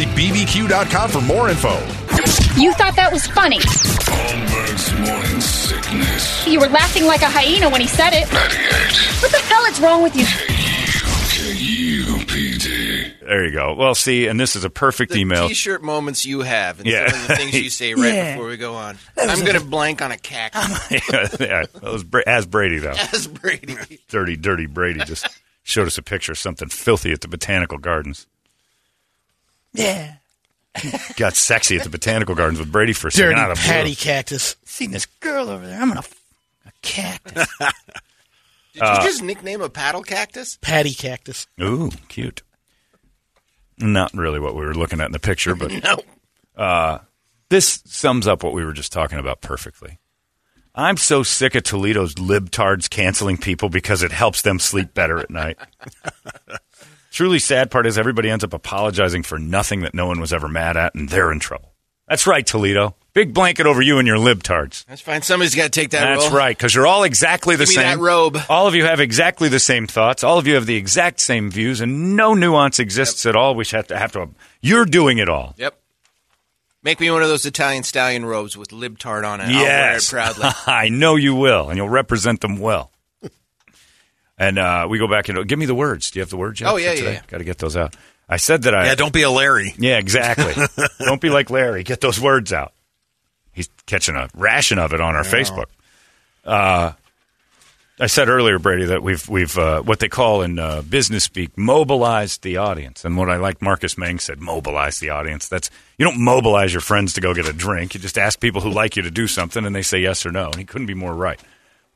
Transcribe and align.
bbq.com 0.00 1.10
for 1.10 1.20
more 1.20 1.48
info. 1.48 1.74
You 2.60 2.72
thought 2.74 2.96
that 2.96 3.10
was 3.12 3.26
funny. 3.26 3.58
Holmberg's 3.60 4.92
morning 4.98 5.40
sickness. 5.40 6.46
You 6.46 6.60
were 6.60 6.68
laughing 6.68 7.04
like 7.06 7.22
a 7.22 7.28
hyena 7.28 7.68
when 7.70 7.80
he 7.80 7.86
said 7.86 8.10
it. 8.12 8.30
98 8.32 9.22
What 9.22 9.30
the 9.30 9.38
hell 9.38 9.64
is 9.66 9.80
wrong 9.80 10.02
with 10.02 10.16
you? 10.16 10.24
KUPD. 11.42 13.20
There 13.20 13.44
you 13.46 13.52
go. 13.52 13.74
Well, 13.74 13.94
see, 13.94 14.26
and 14.26 14.38
this 14.38 14.54
is 14.56 14.64
a 14.64 14.70
perfect 14.70 15.12
the 15.12 15.20
email. 15.20 15.48
T-shirt 15.48 15.82
moments 15.82 16.24
you 16.26 16.40
have 16.40 16.78
and 16.80 16.88
Yeah. 16.88 17.08
some 17.10 17.20
of 17.22 17.28
the 17.28 17.36
things 17.36 17.54
you 17.60 17.70
say 17.70 17.94
right 17.94 18.12
Yeah. 18.12 18.32
before 18.34 18.48
we 18.48 18.56
go 18.56 18.74
on. 18.74 18.98
I'm 19.18 19.40
going 19.40 19.58
to 19.58 19.64
blank 19.64 20.02
on 20.02 20.12
a 20.12 20.16
cactus. 20.18 20.90
yeah, 21.40 21.64
that 21.72 21.82
was 21.82 22.04
Bra- 22.04 22.22
as 22.26 22.46
Brady, 22.46 22.78
though. 22.78 22.90
As 23.12 23.26
Brady. 23.26 23.76
dirty, 24.08 24.36
dirty 24.36 24.66
Brady 24.66 25.00
just 25.04 25.26
showed 25.62 25.86
us 25.86 25.96
a 25.98 26.02
picture 26.02 26.32
of 26.32 26.38
something 26.38 26.68
filthy 26.68 27.12
at 27.12 27.20
the 27.22 27.28
Botanical 27.28 27.78
Gardens. 27.78 28.26
Yeah. 29.72 30.14
Got 31.16 31.34
sexy 31.36 31.76
at 31.76 31.84
the 31.84 31.90
Botanical 31.90 32.34
Gardens 32.34 32.58
with 32.58 32.72
Brady 32.72 32.92
for 32.92 33.08
a 33.08 33.12
second. 33.12 33.30
Dirty 33.30 33.40
out 33.40 33.50
of 33.50 33.58
blue. 33.58 33.94
cactus. 33.94 34.56
Seen 34.64 34.90
this 34.90 35.06
girl 35.06 35.48
over 35.50 35.66
there. 35.66 35.80
I'm 35.80 35.88
gonna 35.88 36.00
f- 36.00 36.20
a 36.66 36.72
cactus. 36.82 37.46
Did 38.74 38.82
Uh, 38.82 38.98
you 39.02 39.06
just 39.08 39.22
nickname 39.22 39.60
a 39.60 39.68
paddle 39.68 40.02
cactus? 40.02 40.56
patty 40.62 40.94
cactus. 40.94 41.46
Ooh, 41.60 41.90
cute. 42.08 42.42
Not 43.78 44.14
really 44.14 44.40
what 44.40 44.54
we 44.54 44.64
were 44.64 44.74
looking 44.74 45.00
at 45.00 45.06
in 45.06 45.12
the 45.12 45.18
picture, 45.18 45.54
but 45.54 45.70
No. 46.56 47.00
this 47.50 47.82
sums 47.84 48.26
up 48.26 48.42
what 48.42 48.54
we 48.54 48.64
were 48.64 48.72
just 48.72 48.92
talking 48.92 49.18
about 49.18 49.42
perfectly. 49.42 49.98
I'm 50.74 50.96
so 50.96 51.22
sick 51.22 51.54
of 51.54 51.64
Toledo's 51.64 52.14
libtards 52.14 52.88
canceling 52.88 53.36
people 53.36 53.68
because 53.68 54.02
it 54.02 54.10
helps 54.10 54.40
them 54.40 54.58
sleep 54.58 54.94
better 54.94 55.18
at 55.18 55.28
night. 55.28 55.58
Truly 57.12 57.38
sad 57.38 57.70
part 57.70 57.86
is 57.86 57.98
everybody 57.98 58.30
ends 58.30 58.42
up 58.42 58.54
apologizing 58.54 59.22
for 59.22 59.38
nothing 59.38 59.82
that 59.82 59.92
no 59.92 60.06
one 60.06 60.18
was 60.18 60.32
ever 60.32 60.48
mad 60.48 60.78
at, 60.78 60.94
and 60.94 61.10
they're 61.10 61.30
in 61.30 61.40
trouble. 61.40 61.74
That's 62.08 62.26
right, 62.26 62.44
Toledo. 62.44 62.94
Big 63.12 63.34
blanket 63.34 63.66
over 63.66 63.82
you 63.82 63.98
and 63.98 64.08
your 64.08 64.16
libtards. 64.16 64.86
That's 64.86 65.02
fine. 65.02 65.20
Somebody's 65.20 65.54
got 65.54 65.64
to 65.64 65.68
take 65.70 65.90
that 65.90 66.04
off. 66.04 66.18
That's 66.20 66.30
role. 66.30 66.38
right, 66.38 66.56
because 66.56 66.74
you're 66.74 66.86
all 66.86 67.02
exactly 67.02 67.56
the 67.56 67.64
Give 67.64 67.68
me 67.68 67.74
same. 67.74 67.98
that 67.98 68.02
robe. 68.02 68.38
All 68.48 68.66
of 68.66 68.74
you 68.74 68.84
have 68.86 68.98
exactly 68.98 69.50
the 69.50 69.58
same 69.60 69.86
thoughts. 69.86 70.24
All 70.24 70.38
of 70.38 70.46
you 70.46 70.54
have 70.54 70.64
the 70.64 70.76
exact 70.76 71.20
same 71.20 71.50
views, 71.50 71.82
and 71.82 72.16
no 72.16 72.32
nuance 72.32 72.78
exists 72.78 73.26
at 73.26 73.36
all. 73.36 73.54
We 73.54 73.64
should 73.64 73.76
have 73.76 73.88
to 73.88 73.98
have 73.98 74.12
to. 74.12 74.30
You're 74.62 74.86
doing 74.86 75.18
it 75.18 75.28
all. 75.28 75.54
Yep. 75.58 75.78
Make 76.82 76.98
me 76.98 77.10
one 77.10 77.22
of 77.22 77.28
those 77.28 77.44
Italian 77.44 77.82
stallion 77.82 78.24
robes 78.24 78.56
with 78.56 78.70
libtard 78.70 79.28
on 79.28 79.42
it. 79.42 79.50
Yes, 79.50 80.08
it 80.08 80.12
proudly. 80.12 80.48
I 80.66 80.88
know 80.88 81.16
you 81.16 81.34
will, 81.34 81.68
and 81.68 81.76
you'll 81.76 81.90
represent 81.90 82.40
them 82.40 82.58
well. 82.58 82.90
And 84.42 84.58
uh, 84.58 84.86
we 84.90 84.98
go 84.98 85.06
back 85.06 85.28
and 85.28 85.46
give 85.46 85.58
me 85.58 85.66
the 85.66 85.74
words. 85.74 86.10
Do 86.10 86.18
you 86.18 86.22
have 86.22 86.30
the 86.30 86.36
words? 86.36 86.60
Yet 86.60 86.68
Oh, 86.68 86.76
yeah, 86.76 86.92
yeah, 86.92 87.10
yeah. 87.10 87.22
Got 87.28 87.38
to 87.38 87.44
get 87.44 87.58
those 87.58 87.76
out. 87.76 87.94
I 88.28 88.38
said 88.38 88.62
that 88.62 88.74
I. 88.74 88.86
Yeah, 88.86 88.96
don't 88.96 89.12
be 89.12 89.22
a 89.22 89.30
Larry. 89.30 89.72
Yeah, 89.78 89.98
exactly. 89.98 90.52
Don't 90.98 91.20
be 91.20 91.28
like 91.28 91.50
Larry. 91.50 91.82
Get 91.82 92.00
those 92.00 92.18
words 92.18 92.52
out. 92.52 92.72
He's 93.52 93.68
catching 93.86 94.16
a 94.16 94.28
ration 94.34 94.78
of 94.78 94.94
it 94.94 95.00
on 95.00 95.14
our 95.14 95.22
Facebook. 95.22 95.66
Uh, 96.44 96.92
I 98.00 98.06
said 98.06 98.28
earlier, 98.28 98.58
Brady, 98.58 98.86
that 98.86 99.02
we've 99.02 99.28
we've 99.28 99.56
uh, 99.58 99.82
what 99.82 99.98
they 99.98 100.08
call 100.08 100.42
in 100.42 100.58
uh, 100.58 100.82
business 100.82 101.24
speak 101.24 101.56
mobilized 101.58 102.42
the 102.42 102.56
audience, 102.56 103.04
and 103.04 103.16
what 103.16 103.28
I 103.28 103.36
like 103.36 103.60
Marcus 103.60 103.98
Mang 103.98 104.18
said, 104.18 104.40
mobilize 104.40 104.98
the 104.98 105.10
audience. 105.10 105.48
That's 105.48 105.70
you 105.98 106.04
don't 106.06 106.18
mobilize 106.18 106.72
your 106.72 106.80
friends 106.80 107.12
to 107.14 107.20
go 107.20 107.34
get 107.34 107.46
a 107.48 107.52
drink. 107.52 107.94
You 107.94 108.00
just 108.00 108.16
ask 108.16 108.40
people 108.40 108.60
who 108.60 108.70
like 108.70 108.96
you 108.96 109.02
to 109.02 109.10
do 109.10 109.26
something, 109.26 109.66
and 109.66 109.74
they 109.74 109.82
say 109.82 109.98
yes 110.00 110.24
or 110.24 110.32
no. 110.32 110.46
And 110.46 110.56
he 110.56 110.64
couldn't 110.64 110.86
be 110.86 110.94
more 110.94 111.14
right. 111.14 111.40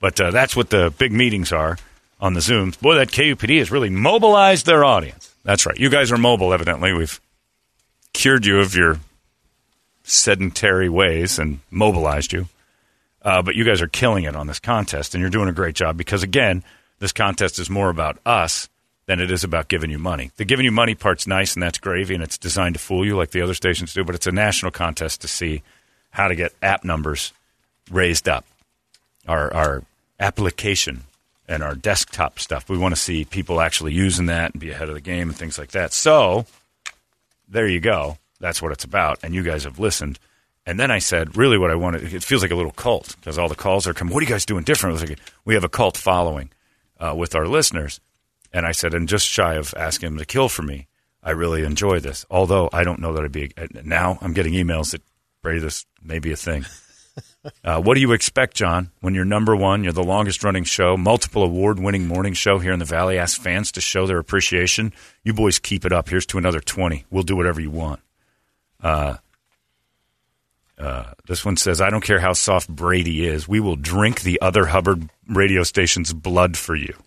But 0.00 0.20
uh, 0.20 0.30
that's 0.32 0.54
what 0.54 0.68
the 0.70 0.92
big 0.98 1.12
meetings 1.12 1.50
are 1.50 1.78
on 2.20 2.34
the 2.34 2.40
Zooms. 2.40 2.80
Boy, 2.80 2.96
that 2.96 3.08
KUPD 3.08 3.58
has 3.58 3.70
really 3.70 3.90
mobilized 3.90 4.66
their 4.66 4.84
audience. 4.84 5.34
That's 5.44 5.66
right. 5.66 5.78
You 5.78 5.90
guys 5.90 6.10
are 6.12 6.18
mobile, 6.18 6.52
evidently. 6.52 6.92
We've 6.92 7.20
cured 8.12 8.46
you 8.46 8.60
of 8.60 8.74
your 8.74 8.98
sedentary 10.02 10.88
ways 10.88 11.38
and 11.38 11.60
mobilized 11.70 12.32
you. 12.32 12.48
Uh, 13.22 13.42
but 13.42 13.56
you 13.56 13.64
guys 13.64 13.82
are 13.82 13.88
killing 13.88 14.24
it 14.24 14.36
on 14.36 14.46
this 14.46 14.60
contest, 14.60 15.14
and 15.14 15.20
you're 15.20 15.30
doing 15.30 15.48
a 15.48 15.52
great 15.52 15.74
job 15.74 15.96
because, 15.96 16.22
again, 16.22 16.62
this 17.00 17.12
contest 17.12 17.58
is 17.58 17.68
more 17.68 17.90
about 17.90 18.18
us 18.24 18.68
than 19.06 19.20
it 19.20 19.30
is 19.30 19.44
about 19.44 19.68
giving 19.68 19.90
you 19.90 19.98
money. 19.98 20.30
The 20.36 20.44
giving 20.44 20.64
you 20.64 20.72
money 20.72 20.94
part's 20.94 21.26
nice, 21.26 21.54
and 21.54 21.62
that's 21.62 21.78
gravy, 21.78 22.14
and 22.14 22.22
it's 22.22 22.38
designed 22.38 22.74
to 22.76 22.80
fool 22.80 23.04
you 23.04 23.16
like 23.16 23.30
the 23.30 23.42
other 23.42 23.54
stations 23.54 23.94
do, 23.94 24.04
but 24.04 24.14
it's 24.14 24.26
a 24.26 24.32
national 24.32 24.70
contest 24.70 25.20
to 25.22 25.28
see 25.28 25.62
how 26.10 26.28
to 26.28 26.34
get 26.34 26.54
app 26.62 26.84
numbers 26.84 27.32
raised 27.90 28.28
up. 28.28 28.44
Our, 29.26 29.52
our 29.52 29.82
application 30.20 31.02
and 31.48 31.62
our 31.62 31.74
desktop 31.74 32.38
stuff. 32.38 32.68
We 32.68 32.78
want 32.78 32.94
to 32.94 33.00
see 33.00 33.24
people 33.24 33.60
actually 33.60 33.92
using 33.92 34.26
that 34.26 34.52
and 34.52 34.60
be 34.60 34.70
ahead 34.70 34.88
of 34.88 34.94
the 34.94 35.00
game 35.00 35.28
and 35.28 35.36
things 35.36 35.58
like 35.58 35.72
that. 35.72 35.92
So 35.92 36.46
there 37.48 37.68
you 37.68 37.80
go. 37.80 38.18
That's 38.40 38.60
what 38.60 38.72
it's 38.72 38.84
about. 38.84 39.20
And 39.22 39.34
you 39.34 39.42
guys 39.42 39.64
have 39.64 39.78
listened. 39.78 40.18
And 40.66 40.80
then 40.80 40.90
I 40.90 40.98
said, 40.98 41.36
really, 41.36 41.58
what 41.58 41.70
I 41.70 41.76
wanted, 41.76 42.12
it 42.12 42.24
feels 42.24 42.42
like 42.42 42.50
a 42.50 42.56
little 42.56 42.72
cult 42.72 43.14
because 43.20 43.38
all 43.38 43.48
the 43.48 43.54
calls 43.54 43.86
are 43.86 43.94
coming. 43.94 44.12
What 44.12 44.20
are 44.20 44.26
you 44.26 44.30
guys 44.30 44.44
doing 44.44 44.64
different? 44.64 45.00
Like, 45.00 45.18
we 45.44 45.54
have 45.54 45.64
a 45.64 45.68
cult 45.68 45.96
following 45.96 46.50
uh, 46.98 47.14
with 47.16 47.36
our 47.36 47.46
listeners. 47.46 48.00
And 48.52 48.66
I 48.66 48.72
said, 48.72 48.92
and 48.92 49.08
just 49.08 49.26
shy 49.26 49.54
of 49.54 49.74
asking 49.76 50.10
them 50.10 50.18
to 50.18 50.24
kill 50.24 50.48
for 50.48 50.62
me, 50.62 50.88
I 51.22 51.30
really 51.30 51.64
enjoy 51.64 52.00
this. 52.00 52.26
Although 52.30 52.68
I 52.72 52.82
don't 52.82 53.00
know 53.00 53.12
that 53.12 53.24
I'd 53.24 53.32
be, 53.32 53.52
now 53.84 54.18
I'm 54.20 54.32
getting 54.32 54.54
emails 54.54 54.90
that, 54.92 55.02
Brady, 55.42 55.60
this 55.60 55.86
may 56.02 56.18
be 56.18 56.32
a 56.32 56.36
thing. 56.36 56.64
Uh, 57.62 57.80
what 57.80 57.94
do 57.94 58.00
you 58.00 58.10
expect, 58.12 58.56
John, 58.56 58.90
when 59.00 59.14
you're 59.14 59.24
number 59.24 59.54
one? 59.54 59.84
You're 59.84 59.92
the 59.92 60.02
longest 60.02 60.42
running 60.42 60.64
show, 60.64 60.96
multiple 60.96 61.44
award 61.44 61.78
winning 61.78 62.08
morning 62.08 62.32
show 62.32 62.58
here 62.58 62.72
in 62.72 62.80
the 62.80 62.84
Valley. 62.84 63.18
Ask 63.18 63.40
fans 63.40 63.70
to 63.72 63.80
show 63.80 64.04
their 64.06 64.18
appreciation. 64.18 64.92
You 65.22 65.32
boys 65.32 65.60
keep 65.60 65.84
it 65.84 65.92
up. 65.92 66.08
Here's 66.08 66.26
to 66.26 66.38
another 66.38 66.58
20. 66.58 67.04
We'll 67.08 67.22
do 67.22 67.36
whatever 67.36 67.60
you 67.60 67.70
want. 67.70 68.00
Uh, 68.82 69.18
uh, 70.76 71.12
this 71.26 71.44
one 71.44 71.56
says, 71.56 71.80
I 71.80 71.88
don't 71.90 72.02
care 72.04 72.18
how 72.18 72.32
soft 72.32 72.68
Brady 72.68 73.26
is. 73.26 73.46
We 73.46 73.60
will 73.60 73.76
drink 73.76 74.22
the 74.22 74.40
other 74.42 74.66
Hubbard 74.66 75.08
radio 75.28 75.62
station's 75.62 76.12
blood 76.12 76.56
for 76.56 76.74
you. 76.74 76.94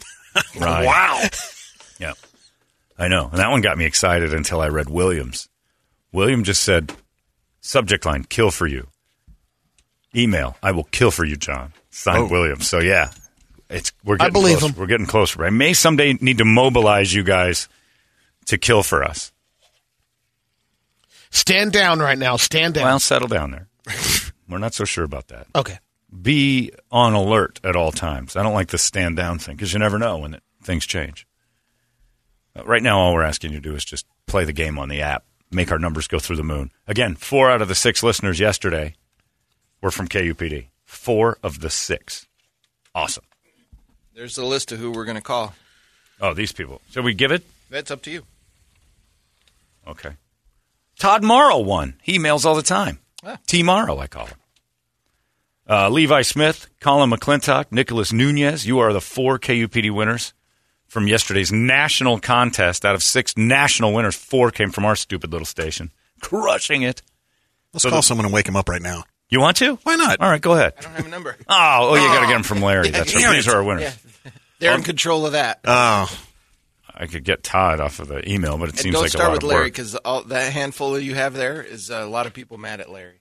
Right. 0.58 0.86
Wow. 0.86 1.28
Yeah. 2.00 2.14
I 2.98 3.08
know. 3.08 3.28
And 3.30 3.40
that 3.40 3.50
one 3.50 3.62
got 3.62 3.78
me 3.78 3.86
excited 3.86 4.34
until 4.34 4.62
I 4.62 4.68
read 4.68 4.88
Williams. 4.90 5.50
William 6.14 6.44
just 6.44 6.62
said, 6.64 6.94
subject 7.62 8.06
line, 8.06 8.24
kill 8.24 8.52
for 8.52 8.68
you. 8.68 8.88
Email, 10.16 10.58
I 10.64 10.72
will 10.72 10.86
kill 10.86 11.12
for 11.12 11.24
you, 11.26 11.36
John. 11.36 11.74
Signed 11.92 12.26
Oh. 12.26 12.28
Williams. 12.30 12.68
So 12.68 12.80
yeah, 12.80 13.12
it's 13.70 13.92
we're 14.04 14.18
getting 14.18 14.32
I 14.32 14.34
believe 14.34 14.58
closer. 14.60 14.74
him. 14.74 14.80
We're 14.80 14.88
getting 14.88 15.06
closer. 15.06 15.44
I 15.46 15.50
may 15.50 15.74
someday 15.74 16.14
need 16.14 16.38
to 16.40 16.46
mobilize 16.46 17.14
you 17.14 17.24
guys 17.24 17.68
to 18.46 18.58
kill 18.58 18.82
for 18.84 19.04
us. 19.04 19.32
Stand 21.32 21.72
down 21.72 22.00
right 22.00 22.18
now. 22.18 22.38
Stand 22.38 22.74
down. 22.76 22.86
Well, 22.86 23.00
settle 23.00 23.28
down 23.28 23.52
there. 23.52 23.68
we're 24.50 24.58
not 24.58 24.74
so 24.74 24.86
sure 24.86 25.04
about 25.04 25.28
that. 25.28 25.48
okay. 25.56 25.80
Be 26.24 26.72
on 26.92 27.14
alert 27.14 27.60
at 27.64 27.76
all 27.76 27.92
times. 27.92 28.36
I 28.36 28.42
don't 28.42 28.56
like 28.56 28.70
the 28.70 28.80
stand 28.80 29.16
down 29.16 29.38
thing 29.38 29.56
because 29.56 29.74
you 29.74 29.80
never 29.80 30.00
know 30.00 30.18
when 30.18 30.34
it, 30.34 30.44
things 30.64 30.88
change. 30.88 31.28
Uh, 32.56 32.64
right 32.66 32.82
now, 32.82 32.98
all 33.00 33.14
we're 33.14 33.22
asking 33.22 33.52
you 33.52 33.60
to 33.62 33.70
do 33.70 33.76
is 33.76 33.86
just 33.86 34.08
play 34.26 34.44
the 34.44 34.54
game 34.54 34.80
on 34.80 34.90
the 34.90 35.02
app, 35.02 35.24
make 35.52 35.72
our 35.72 35.78
numbers 35.78 36.08
go 36.08 36.18
through 36.18 36.38
the 36.38 36.44
moon. 36.44 36.72
Again, 36.88 37.14
four 37.14 37.52
out 37.52 37.62
of 37.62 37.68
the 37.68 37.76
six 37.76 38.02
listeners 38.02 38.40
yesterday 38.40 38.96
were 39.82 39.92
from 39.92 40.08
KUPD. 40.08 40.68
Four 40.86 41.38
of 41.44 41.60
the 41.62 41.70
six. 41.70 42.26
Awesome. 42.96 43.24
There's 44.16 44.36
the 44.36 44.46
list 44.46 44.72
of 44.72 44.80
who 44.80 44.92
we're 44.92 45.06
going 45.06 45.16
to 45.18 45.22
call. 45.22 45.54
Oh, 46.20 46.34
these 46.34 46.52
people. 46.52 46.82
Should 46.92 47.06
we 47.06 47.14
give 47.14 47.32
it? 47.32 47.44
That's 47.70 47.92
up 47.92 48.02
to 48.04 48.12
you. 48.12 48.24
Okay. 49.88 50.12
Todd 50.98 51.24
Morrow 51.24 51.60
won. 51.60 51.96
He 52.02 52.18
emails 52.20 52.46
all 52.46 52.56
the 52.56 52.62
time. 52.62 53.00
Ah. 53.24 53.38
T 53.48 53.64
Morrow, 53.64 53.98
I 54.00 54.08
call 54.08 54.26
him. 54.28 54.38
Uh, 55.70 55.90
Levi 55.90 56.24
Smith, 56.24 56.68
Colin 56.82 57.10
McClintock, 57.12 57.72
Nicholas 57.72 58.12
Nunez. 58.12 58.66
You 58.66 58.80
are 58.80 58.92
the 58.92 59.00
four 59.02 59.38
KUPD 59.40 59.92
winners 59.92 60.34
from 60.88 61.08
yesterday's 61.08 61.52
national 61.52 62.20
contest. 62.20 62.84
Out 62.84 62.96
of 62.96 63.04
six 63.04 63.38
national 63.38 63.94
winners, 63.94 64.16
four 64.16 64.50
came 64.52 64.72
from 64.72 64.84
our 64.86 64.96
stupid 64.96 65.32
little 65.32 65.46
station. 65.46 65.92
Crushing 66.22 66.82
it. 66.82 67.02
Let's 67.72 67.84
So 67.84 67.90
call 67.90 68.00
the- 68.00 68.04
someone 68.04 68.26
and 68.26 68.34
wake 68.34 68.48
him 68.48 68.56
up 68.56 68.68
right 68.68 68.82
now. 68.82 69.04
You 69.30 69.40
want 69.40 69.58
to? 69.58 69.76
Why 69.84 69.96
not? 69.96 70.20
All 70.20 70.30
right, 70.30 70.42
go 70.42 70.54
ahead. 70.54 70.74
I 70.80 70.82
don't 70.82 70.94
have 70.94 71.06
a 71.06 71.10
number. 71.10 71.36
Oh, 71.48 71.90
oh, 71.92 71.96
you 71.96 72.08
got 72.08 72.22
to 72.22 72.28
get 72.28 72.34
them 72.34 72.44
from 72.44 72.62
Larry. 72.62 72.90
That's 72.90 73.14
right. 73.14 73.24
damn 73.24 73.34
These 73.34 73.48
are 73.48 73.58
our 73.58 73.64
winners. 73.64 73.84
Yeah. 73.84 74.32
They're 74.60 74.76
in 74.76 74.84
control 74.84 75.26
of 75.26 75.32
that. 75.34 75.62
Oh, 75.66 76.10
I 76.94 77.08
could 77.08 77.24
get 77.24 77.44
Todd 77.44 77.80
off 77.80 78.00
of 78.00 78.10
the 78.10 78.30
email, 78.30 78.58
but 78.58 78.70
it 78.70 78.72
and 78.72 78.80
seems 78.80 78.94
don't 78.94 79.04
like 79.04 79.08
a 79.08 79.18
start 79.18 79.32
with 79.32 79.44
Larry 79.44 79.66
work. 79.66 79.74
because 79.74 79.94
that 80.28 80.52
handful 80.52 81.00
you 81.00 81.16
have 81.16 81.34
there 81.34 81.62
is 81.64 81.90
a 81.90 82.06
lot 82.06 82.26
of 82.28 82.34
people 82.34 82.58
mad 82.58 82.82
at 82.82 82.90
Larry. 82.92 83.20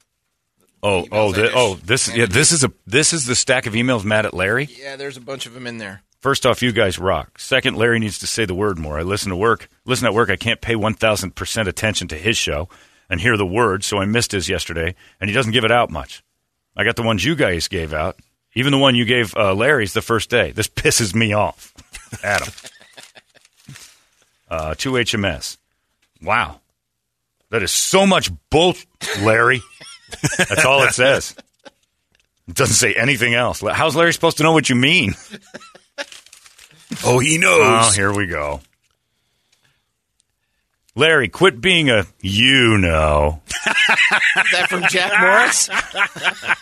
Oh, 0.82 1.00
oh 1.00 1.02
emails 1.02 1.08
oh, 1.12 1.28
I 1.28 1.32
thi- 1.32 1.42
just 1.42 1.56
oh, 1.56 1.74
this, 1.74 2.16
yeah, 2.16 2.26
this 2.26 2.52
is 2.52 2.64
a 2.64 2.72
this 2.86 3.12
is 3.12 3.26
the 3.26 3.34
stack 3.34 3.66
of 3.66 3.74
emails 3.74 4.04
mad 4.04 4.26
at 4.26 4.34
Larry. 4.34 4.68
Yeah, 4.70 4.96
there's 4.96 5.16
a 5.16 5.20
bunch 5.20 5.46
of 5.46 5.54
them 5.54 5.66
in 5.66 5.78
there. 5.78 6.02
First 6.20 6.44
off, 6.44 6.62
you 6.62 6.72
guys 6.72 6.98
rock. 6.98 7.38
Second, 7.38 7.76
Larry 7.76 8.00
needs 8.00 8.18
to 8.18 8.26
say 8.26 8.44
the 8.44 8.54
word 8.54 8.78
more. 8.78 8.98
I 8.98 9.02
listen 9.02 9.30
to 9.30 9.36
work. 9.36 9.68
Listen 9.84 10.06
at 10.06 10.14
work. 10.14 10.30
I 10.30 10.36
can't 10.36 10.60
pay 10.60 10.74
one 10.74 10.94
thousand 10.94 11.36
percent 11.36 11.68
attention 11.68 12.08
to 12.08 12.16
his 12.16 12.36
show 12.36 12.68
and 13.10 13.20
hear 13.20 13.36
the 13.36 13.46
word, 13.46 13.84
so 13.84 13.98
I 13.98 14.04
missed 14.04 14.32
his 14.32 14.48
yesterday, 14.48 14.94
and 15.20 15.28
he 15.30 15.34
doesn't 15.34 15.52
give 15.52 15.64
it 15.64 15.70
out 15.72 15.90
much. 15.90 16.22
I 16.76 16.84
got 16.84 16.96
the 16.96 17.02
ones 17.02 17.24
you 17.24 17.34
guys 17.34 17.68
gave 17.68 17.92
out. 17.92 18.16
Even 18.54 18.72
the 18.72 18.78
one 18.78 18.94
you 18.94 19.04
gave 19.04 19.34
uh, 19.36 19.54
Larry's 19.54 19.92
the 19.92 20.02
first 20.02 20.30
day. 20.30 20.52
This 20.52 20.68
pisses 20.68 21.14
me 21.14 21.32
off. 21.32 21.72
Adam. 22.24 22.48
Uh, 24.50 24.74
two 24.74 24.92
HMS. 24.92 25.58
Wow. 26.22 26.60
That 27.50 27.62
is 27.62 27.70
so 27.70 28.06
much 28.06 28.30
bull, 28.50 28.74
Larry. 29.20 29.60
That's 30.38 30.64
all 30.64 30.82
it 30.84 30.92
says. 30.94 31.34
It 32.46 32.54
doesn't 32.54 32.76
say 32.76 32.94
anything 32.94 33.34
else. 33.34 33.60
How's 33.60 33.94
Larry 33.94 34.12
supposed 34.12 34.38
to 34.38 34.42
know 34.42 34.52
what 34.52 34.68
you 34.70 34.74
mean? 34.76 35.14
oh, 37.04 37.18
he 37.18 37.36
Oh, 37.38 37.40
knows. 37.82 37.94
here 37.94 38.12
we 38.12 38.26
go. 38.26 38.60
Larry, 40.98 41.28
quit 41.28 41.60
being 41.60 41.90
a 41.90 42.06
you 42.20 42.76
know 42.76 43.40
Is 43.46 44.50
that 44.50 44.66
from 44.68 44.82
Jack 44.88 45.12
Morris? 45.20 45.68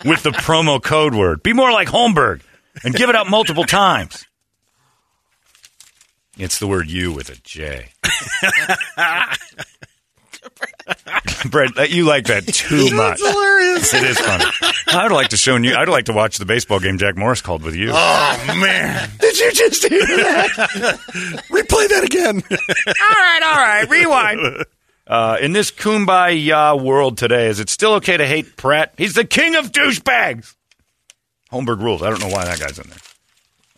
with 0.05 0.23
the 0.23 0.31
promo 0.31 0.83
code 0.83 1.15
word. 1.15 1.43
Be 1.43 1.55
more 1.55 1.73
like 1.73 1.89
Holmberg 1.89 2.43
and 2.85 2.95
give 2.95 3.09
it 3.09 3.17
out 3.17 3.31
multiple 3.31 3.65
times. 3.65 4.27
It's 6.37 6.59
the 6.59 6.67
word 6.67 6.91
you 6.91 7.13
with 7.13 7.31
a 7.31 7.37
J. 7.45 7.93
Brett, 11.51 11.91
you 11.91 12.05
like 12.05 12.27
that 12.27 12.47
too 12.47 12.91
much. 12.95 13.19
It's 13.21 13.31
hilarious. 13.31 13.95
It 13.95 14.05
is 14.05 14.19
funny. 14.19 14.45
I'd 14.89 15.13
like 15.13 15.29
to 15.29 15.37
show 15.37 15.57
you. 15.57 15.75
I'd 15.75 15.89
like 15.89 16.07
to 16.07 16.13
watch 16.13 16.39
the 16.39 16.45
baseball 16.45 16.81
game 16.81 16.99
Jack 16.99 17.17
Morris 17.17 17.41
called 17.41 17.63
with 17.63 17.75
you. 17.75 17.91
Oh 17.93 18.55
man! 18.61 19.11
Did 19.21 19.39
you 19.39 19.53
just 19.53 19.87
hear 19.87 20.01
that? 20.01 20.49
Replay 21.51 21.89
that 21.89 22.05
again. 22.05 22.37
all 22.37 23.17
right, 23.17 23.41
all 23.45 23.57
right, 23.57 23.89
rewind. 23.89 24.65
Uh, 25.07 25.37
in 25.41 25.53
this 25.53 25.71
kumbaya 25.71 26.83
world 26.83 27.17
today, 27.19 27.47
is 27.47 27.61
it 27.61 27.69
still 27.69 27.95
okay 27.95 28.17
to 28.17 28.27
hate 28.27 28.57
Pratt? 28.57 28.95
He's 28.99 29.15
the 29.15 29.25
king 29.25 29.55
of 29.55 29.71
douchebags. 29.71 30.55
Holmberg 31.53 31.81
rules. 31.81 32.03
I 32.03 32.11
don't 32.11 32.21
know 32.21 32.29
why 32.29 32.45
that 32.45 32.59
guy's 32.59 32.79
in 32.79 32.89
there. 32.89 32.99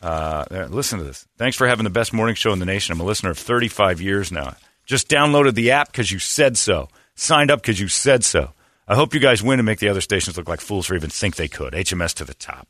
Uh, 0.01 0.45
there, 0.51 0.69
listen 0.69 0.99
to 1.01 1.05
this. 1.05 1.27
Thanks 1.37 1.57
for 1.57 1.67
having 1.67 1.85
the 1.85 1.91
best 1.91 2.13
morning 2.13 2.35
show 2.35 2.53
in 2.53 2.61
the 2.61 2.65
nation. 2.67 2.93
I'm 2.93 3.01
a 3.01 3.05
listener 3.05 3.31
of 3.31 3.39
35 3.39 4.01
years 4.01 4.33
now. 4.33 4.55
Just 4.89 5.09
downloaded 5.09 5.55
the 5.55 5.71
app 5.71 5.93
because 5.93 6.11
you 6.11 6.19
said 6.19 6.57
so. 6.57 6.89
Signed 7.15 7.51
up 7.51 7.61
because 7.61 7.79
you 7.79 7.89
said 7.89 8.25
so. 8.25 8.55
I 8.89 8.95
hope 8.95 9.13
you 9.13 9.21
guys 9.21 9.43
win 9.43 9.59
and 9.59 9.67
make 9.67 9.81
the 9.81 9.91
other 9.91 10.01
stations 10.01 10.39
look 10.39 10.49
like 10.49 10.63
fools 10.63 10.91
or 10.91 10.95
even 10.95 11.11
think 11.11 11.37
they 11.37 11.47
could. 11.47 11.75
HMS 11.75 12.15
to 12.15 12.25
the 12.25 12.33
top. 12.33 12.67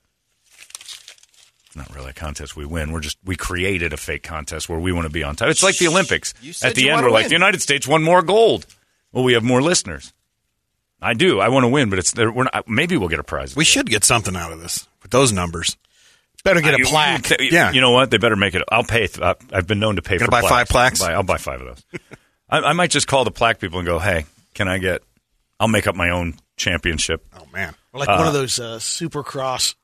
It's 1.67 1.77
not 1.77 1.95
really 1.95 2.11
a 2.11 2.15
contest 2.15 2.57
we 2.57 2.67
win. 2.67 2.91
We're 2.91 3.01
just 3.01 3.19
we 3.25 3.37
created 3.37 3.93
a 3.93 3.97
fake 3.97 4.25
contest 4.25 4.69
where 4.69 4.81
we 4.81 4.91
want 4.91 5.07
to 5.07 5.13
be 5.13 5.23
on 5.23 5.37
top. 5.37 5.49
It's 5.49 5.63
like 5.63 5.79
the 5.79 5.87
Olympics. 5.87 6.35
At 6.61 6.75
the 6.75 6.91
end, 6.91 7.03
we're 7.03 7.11
like 7.11 7.25
win. 7.25 7.29
the 7.29 7.35
United 7.37 7.63
States 7.63 7.87
won 7.87 8.03
more 8.03 8.23
gold. 8.23 8.67
Well, 9.13 9.23
we 9.23 9.35
have 9.35 9.45
more 9.45 9.63
listeners. 9.63 10.13
I 11.01 11.15
do. 11.15 11.39
I 11.39 11.51
want 11.51 11.63
to 11.63 11.69
win, 11.69 11.89
but 11.89 12.01
it's 12.01 12.11
there 12.11 12.33
we're 12.33 12.45
not, 12.45 12.69
maybe 12.69 12.97
we'll 12.97 13.09
get 13.09 13.21
a 13.21 13.25
prize. 13.25 13.55
we 13.55 13.65
should 13.65 13.89
get 13.89 14.03
something 14.03 14.35
out 14.35 14.51
of 14.51 14.61
this 14.61 14.89
with 15.03 15.13
those 15.13 15.33
numbers. 15.33 15.77
Better 16.45 16.61
get 16.61 16.79
You- 16.79 16.85
a 16.85 16.89
plaque. 16.89 17.31
you- 17.41 17.49
Yeah. 17.51 17.73
You 17.73 17.81
know 17.81 17.91
what? 17.91 18.11
They 18.11 18.17
better 18.19 18.37
make 18.37 18.55
it. 18.55 18.63
I'll 18.71 18.85
pay. 18.85 19.09
Uh, 19.21 19.35
I've 19.53 19.67
been 19.67 19.81
known 19.81 19.97
to 19.97 20.03
pay 20.03 20.17
Gonna 20.19 20.27
for 20.27 20.31
buy 20.31 20.41
plaques. 20.41 20.53
five 20.55 20.69
plaques? 20.69 21.01
I'll 21.03 21.09
buy, 21.09 21.15
I'll 21.15 21.23
buy 21.25 21.37
five 21.39 21.61
of 21.61 21.67
those. 21.67 22.01
I, 22.51 22.59
I 22.61 22.73
might 22.73 22.91
just 22.91 23.07
call 23.07 23.25
the 23.25 23.31
plaque 23.31 23.59
people 23.61 23.79
and 23.79 23.87
go, 23.87 23.99
"Hey, 23.99 24.25
can 24.55 24.69
I 24.69 24.79
get? 24.79 25.03
I'll 25.61 25.69
make 25.69 25.87
up 25.87 25.95
my 25.95 26.11
own 26.11 26.35
championship." 26.57 27.27
Oh 27.39 27.45
man! 27.53 27.75
Like 27.93 28.09
one 28.09 28.27
of 28.27 28.33
those 28.33 28.59
uh, 28.61 28.79
supercross 28.79 29.75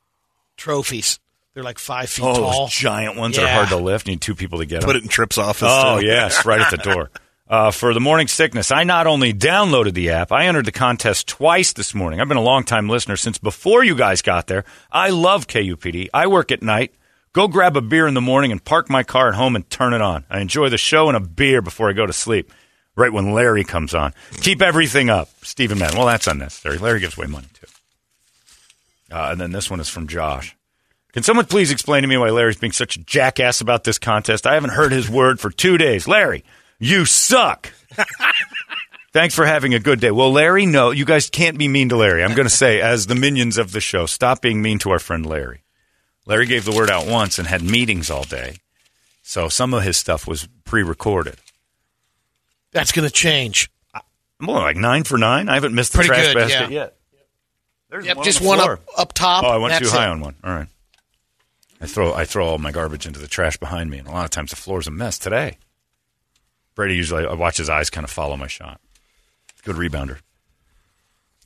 trophies. 0.57 1.19
They're 1.53 1.63
like 1.63 1.79
five 1.79 2.09
feet 2.09 2.23
Oh, 2.25 2.33
tall. 2.35 2.65
those 2.65 2.73
giant 2.73 3.15
ones 3.15 3.37
are 3.37 3.43
Yeah. 3.45 3.53
hard 3.55 3.69
to 3.69 3.77
lift. 3.77 4.07
You 4.07 4.13
need 4.13 4.21
two 4.21 4.35
people 4.35 4.59
to 4.59 4.65
get 4.65 4.81
them. 4.81 4.87
Put 4.87 4.95
it 4.97 5.03
in 5.03 5.09
Tripp's 5.09 5.37
office. 5.37 5.69
Oh 5.71 5.99
too. 5.99 6.05
yes, 6.05 6.45
right 6.45 6.59
at 6.59 6.71
the 6.71 6.77
door. 6.77 7.09
Uh, 7.47 7.69
for 7.69 7.93
the 7.93 7.99
morning 7.99 8.27
sickness, 8.27 8.71
I 8.71 8.83
not 8.83 9.05
only 9.05 9.31
downloaded 9.31 9.93
the 9.93 10.09
app, 10.09 10.31
I 10.31 10.47
entered 10.47 10.65
the 10.65 10.71
contest 10.71 11.27
twice 11.27 11.73
this 11.73 11.93
morning. 11.93 12.19
I've 12.19 12.27
been 12.27 12.37
a 12.37 12.41
long 12.41 12.63
time 12.63 12.89
listener 12.89 13.17
since 13.17 13.37
before 13.37 13.83
you 13.83 13.95
guys 13.95 14.23
got 14.23 14.47
there. 14.47 14.65
I 14.91 15.09
love 15.11 15.45
KUPD. 15.45 16.09
I 16.11 16.25
work 16.25 16.51
at 16.51 16.63
night. 16.63 16.95
Go 17.33 17.47
grab 17.47 17.77
a 17.77 17.81
beer 17.81 18.07
in 18.07 18.15
the 18.15 18.21
morning 18.21 18.51
and 18.51 18.63
park 18.63 18.89
my 18.89 19.03
car 19.03 19.27
at 19.29 19.35
home 19.35 19.55
and 19.55 19.69
turn 19.69 19.93
it 19.93 20.01
on. 20.01 20.25
I 20.27 20.39
enjoy 20.39 20.69
the 20.69 20.77
show 20.79 21.07
and 21.07 21.15
a 21.15 21.19
beer 21.19 21.61
before 21.61 21.87
I 21.87 21.93
go 21.93 22.07
to 22.07 22.13
sleep. 22.13 22.51
Right 22.95 23.13
when 23.13 23.33
Larry 23.33 23.65
comes 23.65 23.93
on, 23.93 24.13
keep 24.37 24.61
everything 24.61 25.09
up. 25.09 25.29
Stephen 25.43 25.77
Mann. 25.77 25.95
Well, 25.95 26.05
that's 26.07 26.27
unnecessary. 26.27 26.77
Larry 26.77 27.01
gives 27.01 27.17
away 27.17 27.27
money 27.27 27.47
too. 27.53 27.67
Uh, 29.11 29.29
and 29.31 29.41
then 29.41 29.51
this 29.51 29.69
one 29.69 29.81
is 29.81 29.89
from 29.89 30.07
Josh. 30.07 30.55
Can 31.11 31.21
someone 31.21 31.45
please 31.45 31.71
explain 31.71 32.01
to 32.01 32.07
me 32.07 32.17
why 32.17 32.29
Larry's 32.29 32.57
being 32.57 32.71
such 32.71 32.95
a 32.95 33.03
jackass 33.03 33.61
about 33.61 33.83
this 33.83 33.99
contest? 33.99 34.47
I 34.47 34.55
haven't 34.55 34.71
heard 34.71 34.93
his 34.93 35.09
word 35.09 35.39
for 35.39 35.49
two 35.49 35.77
days. 35.77 36.07
Larry, 36.07 36.43
you 36.79 37.05
suck. 37.05 37.71
Thanks 39.13 39.33
for 39.33 39.45
having 39.45 39.73
a 39.73 39.79
good 39.79 40.01
day. 40.01 40.11
Well, 40.11 40.31
Larry, 40.31 40.65
no, 40.65 40.91
you 40.91 41.05
guys 41.05 41.29
can't 41.29 41.57
be 41.57 41.67
mean 41.69 41.89
to 41.89 41.95
Larry. 41.95 42.23
I'm 42.23 42.35
going 42.35 42.47
to 42.47 42.53
say, 42.53 42.81
as 42.81 43.07
the 43.07 43.15
minions 43.15 43.57
of 43.57 43.71
the 43.71 43.79
show, 43.79 44.05
stop 44.05 44.41
being 44.41 44.61
mean 44.61 44.77
to 44.79 44.89
our 44.91 44.99
friend 44.99 45.25
Larry. 45.25 45.63
Larry 46.25 46.47
gave 46.47 46.65
the 46.65 46.73
word 46.75 46.89
out 46.89 47.07
once 47.07 47.39
and 47.39 47.47
had 47.47 47.61
meetings 47.61 48.09
all 48.09 48.23
day. 48.23 48.57
So 49.23 49.47
some 49.47 49.73
of 49.73 49.83
his 49.83 49.95
stuff 49.97 50.27
was 50.27 50.47
pre 50.65 50.83
recorded. 50.83 51.37
That's 52.71 52.91
going 52.91 53.07
to 53.07 53.13
change. 53.13 53.71
I'm 53.93 54.49
only 54.49 54.61
like 54.63 54.75
nine 54.75 55.03
for 55.05 55.17
nine. 55.17 55.47
I 55.47 55.53
haven't 55.53 55.73
missed 55.73 55.93
the 55.93 55.99
Pretty 55.99 56.09
trash 56.09 56.27
good, 56.27 56.35
basket 56.35 56.71
yeah. 56.71 56.79
yet. 56.81 56.97
There's 57.89 58.05
Yep, 58.05 58.17
one 58.17 58.25
just 58.25 58.41
on 58.41 58.47
one 58.47 58.59
up 58.59 58.79
up 58.97 59.13
top. 59.13 59.43
Oh, 59.45 59.47
I 59.47 59.57
went 59.57 59.81
too 59.81 59.89
high 59.89 60.07
it. 60.07 60.09
on 60.09 60.19
one. 60.19 60.35
All 60.43 60.51
right. 60.51 60.67
I 61.79 61.87
throw 61.87 62.13
I 62.13 62.25
throw 62.25 62.47
all 62.47 62.57
my 62.57 62.71
garbage 62.71 63.05
into 63.05 63.19
the 63.19 63.27
trash 63.27 63.55
behind 63.57 63.89
me, 63.89 63.99
and 63.99 64.07
a 64.07 64.11
lot 64.11 64.25
of 64.25 64.31
times 64.31 64.49
the 64.49 64.55
floor's 64.57 64.87
a 64.87 64.91
mess. 64.91 65.17
Today, 65.17 65.57
Brady 66.75 66.95
usually 66.95 67.25
I 67.25 67.33
watch 67.33 67.57
his 67.57 67.69
eyes 67.69 67.89
kind 67.89 68.03
of 68.03 68.11
follow 68.11 68.37
my 68.37 68.47
shot. 68.47 68.79
Good 69.63 69.77
rebounder. 69.77 70.19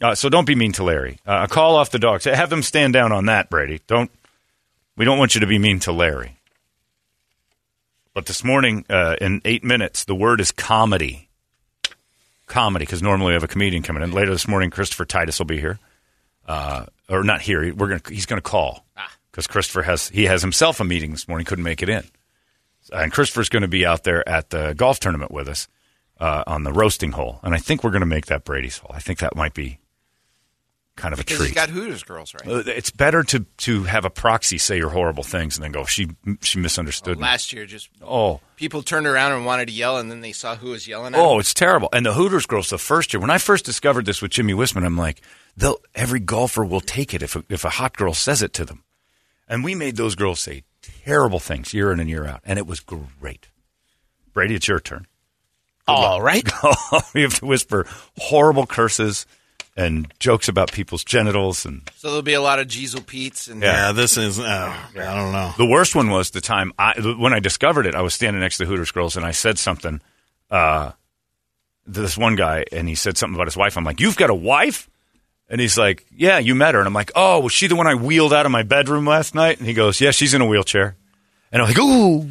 Uh, 0.01 0.15
so 0.15 0.29
don't 0.29 0.45
be 0.45 0.55
mean 0.55 0.71
to 0.73 0.83
Larry. 0.83 1.19
Uh, 1.25 1.47
call 1.47 1.75
off 1.75 1.91
the 1.91 1.99
dogs. 1.99 2.25
Have 2.25 2.49
them 2.49 2.63
stand 2.63 2.93
down 2.93 3.11
on 3.11 3.25
that, 3.25 3.49
Brady. 3.49 3.81
Don't. 3.87 4.11
We 4.95 5.05
don't 5.05 5.17
want 5.17 5.35
you 5.35 5.41
to 5.41 5.47
be 5.47 5.59
mean 5.59 5.79
to 5.81 5.91
Larry. 5.91 6.37
But 8.13 8.25
this 8.25 8.43
morning, 8.43 8.85
uh, 8.89 9.15
in 9.21 9.41
eight 9.45 9.63
minutes, 9.63 10.03
the 10.03 10.15
word 10.15 10.41
is 10.41 10.51
comedy. 10.51 11.29
Comedy, 12.47 12.83
because 12.83 13.01
normally 13.01 13.27
we 13.27 13.33
have 13.33 13.43
a 13.43 13.47
comedian 13.47 13.83
coming 13.83 14.03
in. 14.03 14.11
Later 14.11 14.31
this 14.31 14.47
morning, 14.47 14.71
Christopher 14.71 15.05
Titus 15.05 15.39
will 15.39 15.45
be 15.45 15.59
here 15.59 15.79
uh, 16.49 16.85
or 17.07 17.23
not 17.23 17.41
here. 17.41 17.73
We're 17.73 17.87
gonna 17.87 18.01
he's 18.09 18.25
gonna 18.25 18.41
call 18.41 18.85
because 19.31 19.47
Christopher 19.47 19.83
has 19.83 20.09
he 20.09 20.25
has 20.25 20.41
himself 20.41 20.79
a 20.79 20.83
meeting 20.83 21.11
this 21.11 21.27
morning. 21.27 21.45
Couldn't 21.45 21.63
make 21.63 21.81
it 21.83 21.89
in, 21.89 22.03
and 22.93 23.11
Christopher's 23.11 23.49
going 23.49 23.61
to 23.63 23.67
be 23.67 23.85
out 23.85 24.03
there 24.03 24.27
at 24.27 24.49
the 24.49 24.73
golf 24.73 24.99
tournament 24.99 25.31
with 25.31 25.47
us 25.47 25.67
uh, 26.19 26.43
on 26.47 26.63
the 26.63 26.73
roasting 26.73 27.11
hole, 27.13 27.39
and 27.43 27.53
I 27.53 27.57
think 27.57 27.83
we're 27.83 27.91
going 27.91 28.01
to 28.01 28.05
make 28.05 28.25
that 28.27 28.43
Brady's 28.43 28.77
hole. 28.79 28.91
I 28.93 28.99
think 28.99 29.19
that 29.19 29.35
might 29.35 29.53
be 29.53 29.79
kind 30.95 31.13
of 31.13 31.19
a 31.19 31.23
Because 31.23 31.37
treat. 31.37 31.49
you 31.49 31.55
got 31.55 31.69
Hooters 31.69 32.03
girls, 32.03 32.33
right? 32.33 32.45
Uh, 32.45 32.63
it's 32.65 32.91
better 32.91 33.23
to 33.23 33.45
to 33.59 33.83
have 33.83 34.03
a 34.03 34.09
proxy 34.09 34.57
say 34.57 34.75
your 34.77 34.89
horrible 34.89 35.23
things 35.23 35.55
and 35.55 35.63
then 35.63 35.71
go 35.71 35.85
she 35.85 36.09
she 36.41 36.59
misunderstood 36.59 37.17
me. 37.17 37.23
Last 37.23 37.53
year, 37.53 37.65
just 37.65 37.89
Oh. 38.05 38.41
people 38.57 38.81
turned 38.83 39.07
around 39.07 39.31
and 39.31 39.45
wanted 39.45 39.67
to 39.69 39.73
yell, 39.73 39.97
and 39.97 40.11
then 40.11 40.19
they 40.19 40.33
saw 40.33 40.55
who 40.57 40.71
was 40.71 40.87
yelling 40.89 41.13
at 41.13 41.19
Oh, 41.19 41.31
them. 41.31 41.39
it's 41.39 41.53
terrible. 41.53 41.87
And 41.93 42.05
the 42.05 42.13
Hooters 42.13 42.45
girls, 42.45 42.69
the 42.69 42.77
first 42.77 43.13
year, 43.13 43.21
when 43.21 43.29
I 43.29 43.37
first 43.37 43.63
discovered 43.63 44.05
this 44.05 44.21
with 44.21 44.31
Jimmy 44.31 44.53
Wisman, 44.53 44.85
I'm 44.85 44.97
like, 44.97 45.21
they'll 45.55 45.77
every 45.95 46.19
golfer 46.19 46.65
will 46.65 46.81
take 46.81 47.13
it 47.13 47.21
if 47.23 47.37
a, 47.37 47.45
if 47.47 47.63
a 47.63 47.69
hot 47.69 47.95
girl 47.95 48.13
says 48.13 48.41
it 48.41 48.51
to 48.55 48.65
them. 48.65 48.83
And 49.47 49.63
we 49.63 49.75
made 49.75 49.95
those 49.95 50.15
girls 50.15 50.41
say 50.41 50.63
terrible 50.81 51.39
things 51.39 51.73
year 51.73 51.91
in 51.91 51.99
and 51.99 52.09
year 52.09 52.25
out, 52.25 52.41
and 52.45 52.59
it 52.59 52.67
was 52.67 52.79
great. 52.79 53.49
Brady, 54.33 54.55
it's 54.55 54.67
your 54.67 54.79
turn. 54.79 55.07
All 55.87 56.21
right. 56.21 56.47
we 57.13 57.23
have 57.23 57.33
to 57.39 57.45
whisper 57.45 57.87
horrible 58.17 58.67
curses 58.67 59.25
and 59.75 60.11
jokes 60.19 60.47
about 60.47 60.71
people's 60.71 61.03
genitals 61.03 61.65
and 61.65 61.89
So 61.95 62.09
there'll 62.09 62.21
be 62.21 62.33
a 62.33 62.41
lot 62.41 62.59
of 62.59 62.67
Jeezel 62.67 63.05
Pete's 63.05 63.47
and 63.47 63.61
Yeah, 63.61 63.91
this 63.91 64.17
is. 64.17 64.39
Uh, 64.39 64.75
I 64.93 65.15
don't 65.15 65.31
know. 65.31 65.53
The 65.57 65.65
worst 65.65 65.95
one 65.95 66.09
was 66.09 66.31
the 66.31 66.41
time 66.41 66.73
I 66.77 66.93
when 67.17 67.33
I 67.33 67.39
discovered 67.39 67.85
it. 67.85 67.95
I 67.95 68.01
was 68.01 68.13
standing 68.13 68.39
next 68.39 68.57
to 68.57 68.65
the 68.65 68.69
Hooters 68.69 68.91
girls 68.91 69.15
and 69.15 69.25
I 69.25 69.31
said 69.31 69.57
something. 69.57 70.01
Uh, 70.51 70.91
to 71.85 72.01
this 72.01 72.17
one 72.17 72.35
guy 72.35 72.65
and 72.71 72.87
he 72.87 72.95
said 72.95 73.17
something 73.17 73.35
about 73.35 73.47
his 73.47 73.57
wife. 73.57 73.77
I'm 73.77 73.83
like, 73.83 73.99
"You've 73.99 74.17
got 74.17 74.29
a 74.29 74.35
wife?" 74.35 74.89
And 75.49 75.59
he's 75.59 75.77
like, 75.77 76.05
"Yeah, 76.11 76.37
you 76.37 76.53
met 76.55 76.75
her." 76.75 76.79
And 76.79 76.87
I'm 76.87 76.93
like, 76.93 77.11
"Oh, 77.15 77.39
was 77.39 77.51
she 77.51 77.67
the 77.67 77.75
one 77.75 77.87
I 77.87 77.95
wheeled 77.95 78.33
out 78.33 78.45
of 78.45 78.51
my 78.51 78.63
bedroom 78.63 79.05
last 79.05 79.33
night?" 79.33 79.57
And 79.57 79.67
he 79.67 79.73
goes, 79.73 79.99
"Yeah, 79.99 80.11
she's 80.11 80.33
in 80.33 80.41
a 80.41 80.45
wheelchair." 80.45 80.95
And 81.51 81.61
I'm 81.61 81.67
like, 81.67 81.79
"Ooh." 81.79 82.29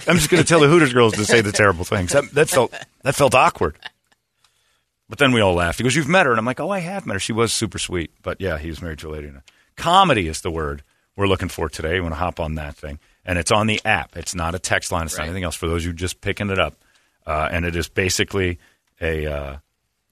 I'm 0.08 0.16
just 0.16 0.30
going 0.30 0.42
to 0.42 0.48
tell 0.48 0.60
the 0.60 0.68
Hooters 0.68 0.92
girls 0.92 1.14
to 1.14 1.24
say 1.24 1.40
the 1.40 1.52
terrible 1.52 1.84
things. 1.84 2.12
That, 2.12 2.30
that 2.32 2.48
felt 2.48 2.72
that 3.02 3.14
felt 3.14 3.34
awkward. 3.34 3.78
But 5.08 5.18
then 5.18 5.32
we 5.32 5.40
all 5.40 5.54
laughed. 5.54 5.78
He 5.78 5.84
goes, 5.84 5.96
"You've 5.96 6.08
met 6.08 6.26
her," 6.26 6.32
and 6.32 6.38
I'm 6.38 6.44
like, 6.44 6.60
"Oh, 6.60 6.70
I 6.70 6.80
have 6.80 7.06
met 7.06 7.14
her. 7.14 7.20
She 7.20 7.32
was 7.32 7.52
super 7.52 7.78
sweet." 7.78 8.10
But 8.22 8.40
yeah, 8.40 8.58
he 8.58 8.68
was 8.68 8.82
married 8.82 8.98
to 9.00 9.08
a 9.08 9.12
lady. 9.12 9.30
Comedy 9.76 10.28
is 10.28 10.40
the 10.42 10.50
word 10.50 10.82
we're 11.16 11.28
looking 11.28 11.48
for 11.48 11.68
today. 11.68 11.94
We 11.94 12.00
want 12.00 12.12
to 12.12 12.18
hop 12.18 12.40
on 12.40 12.54
that 12.56 12.76
thing, 12.76 12.98
and 13.24 13.38
it's 13.38 13.50
on 13.50 13.66
the 13.66 13.80
app. 13.84 14.16
It's 14.16 14.34
not 14.34 14.54
a 14.54 14.58
text 14.58 14.92
line. 14.92 15.06
It's 15.06 15.16
not 15.16 15.24
anything 15.24 15.44
else. 15.44 15.54
For 15.54 15.68
those 15.68 15.84
who 15.84 15.90
are 15.90 15.94
just 15.94 16.20
picking 16.20 16.50
it 16.50 16.58
up, 16.58 16.76
uh, 17.28 17.48
and 17.52 17.64
it 17.64 17.76
is 17.76 17.88
basically 17.88 18.58
a 19.00 19.26
uh, 19.26 19.56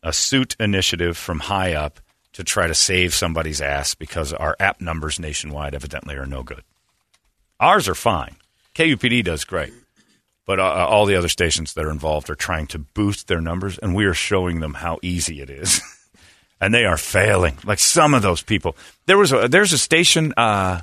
a 0.03 0.13
suit 0.13 0.55
initiative 0.61 1.17
from 1.17 1.41
high 1.41 1.73
up 1.73 1.99
to 2.35 2.45
try 2.45 2.67
to 2.67 2.75
save 2.75 3.15
somebody's 3.15 3.63
ass 3.63 3.95
because 3.95 4.33
our 4.35 4.55
app 4.61 4.81
numbers 4.81 5.19
nationwide 5.19 5.75
evidently 5.75 6.15
are 6.15 6.27
no 6.27 6.43
good. 6.43 6.63
Ours 7.59 7.89
are 7.89 7.95
fine. 7.95 8.37
KUPD 8.75 9.25
does 9.25 9.45
great. 9.45 9.73
But 10.45 10.61
uh, 10.61 10.87
all 10.89 11.07
the 11.07 11.17
other 11.17 11.31
stations 11.31 11.75
that 11.75 11.85
are 11.85 11.91
involved 11.91 12.31
are 12.31 12.37
trying 12.37 12.69
to 12.69 12.79
boost 12.79 13.27
their 13.27 13.41
numbers, 13.41 13.79
and 13.79 13.97
we 13.97 14.05
are 14.05 14.15
showing 14.15 14.61
them 14.61 14.75
how 14.75 14.99
easy 15.03 15.41
it 15.41 15.51
is. 15.51 15.81
and 16.61 16.73
they 16.73 16.85
are 16.85 16.99
failing. 16.99 17.57
Like 17.65 17.81
some 17.81 18.15
of 18.15 18.23
those 18.23 18.43
people. 18.43 18.77
There 19.07 19.19
was 19.19 19.33
a, 19.33 19.49
there's 19.49 19.73
a 19.73 19.79
station 19.79 20.35
uh, 20.37 20.83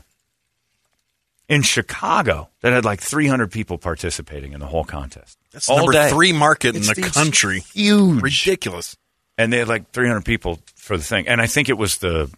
in 1.49 1.61
Chicago 1.61 2.49
that 2.61 2.71
had 2.73 2.85
like 2.85 3.01
300 3.01 3.51
people 3.51 3.77
participating 3.77 4.53
in 4.53 4.59
the 4.59 4.65
whole 4.67 4.83
contest. 4.85 5.37
That's 5.51 5.69
All 5.69 5.77
number 5.77 5.91
day. 5.91 6.09
three 6.09 6.33
market 6.33 6.75
It's- 6.75 6.89
in 6.97 7.01
the 7.03 7.09
country. 7.09 7.59
Huge. 7.73 8.21
Ridiculous. 8.21 8.95
and 9.37 9.51
they 9.51 9.57
had 9.59 9.67
like 9.67 9.91
300 9.91 10.23
people 10.23 10.59
for 10.75 10.95
the 10.95 11.03
thing 11.03 11.27
and 11.27 11.41
i 11.41 11.47
think 11.47 11.67
it 11.67 11.77
was 11.77 11.97
the 11.97 12.29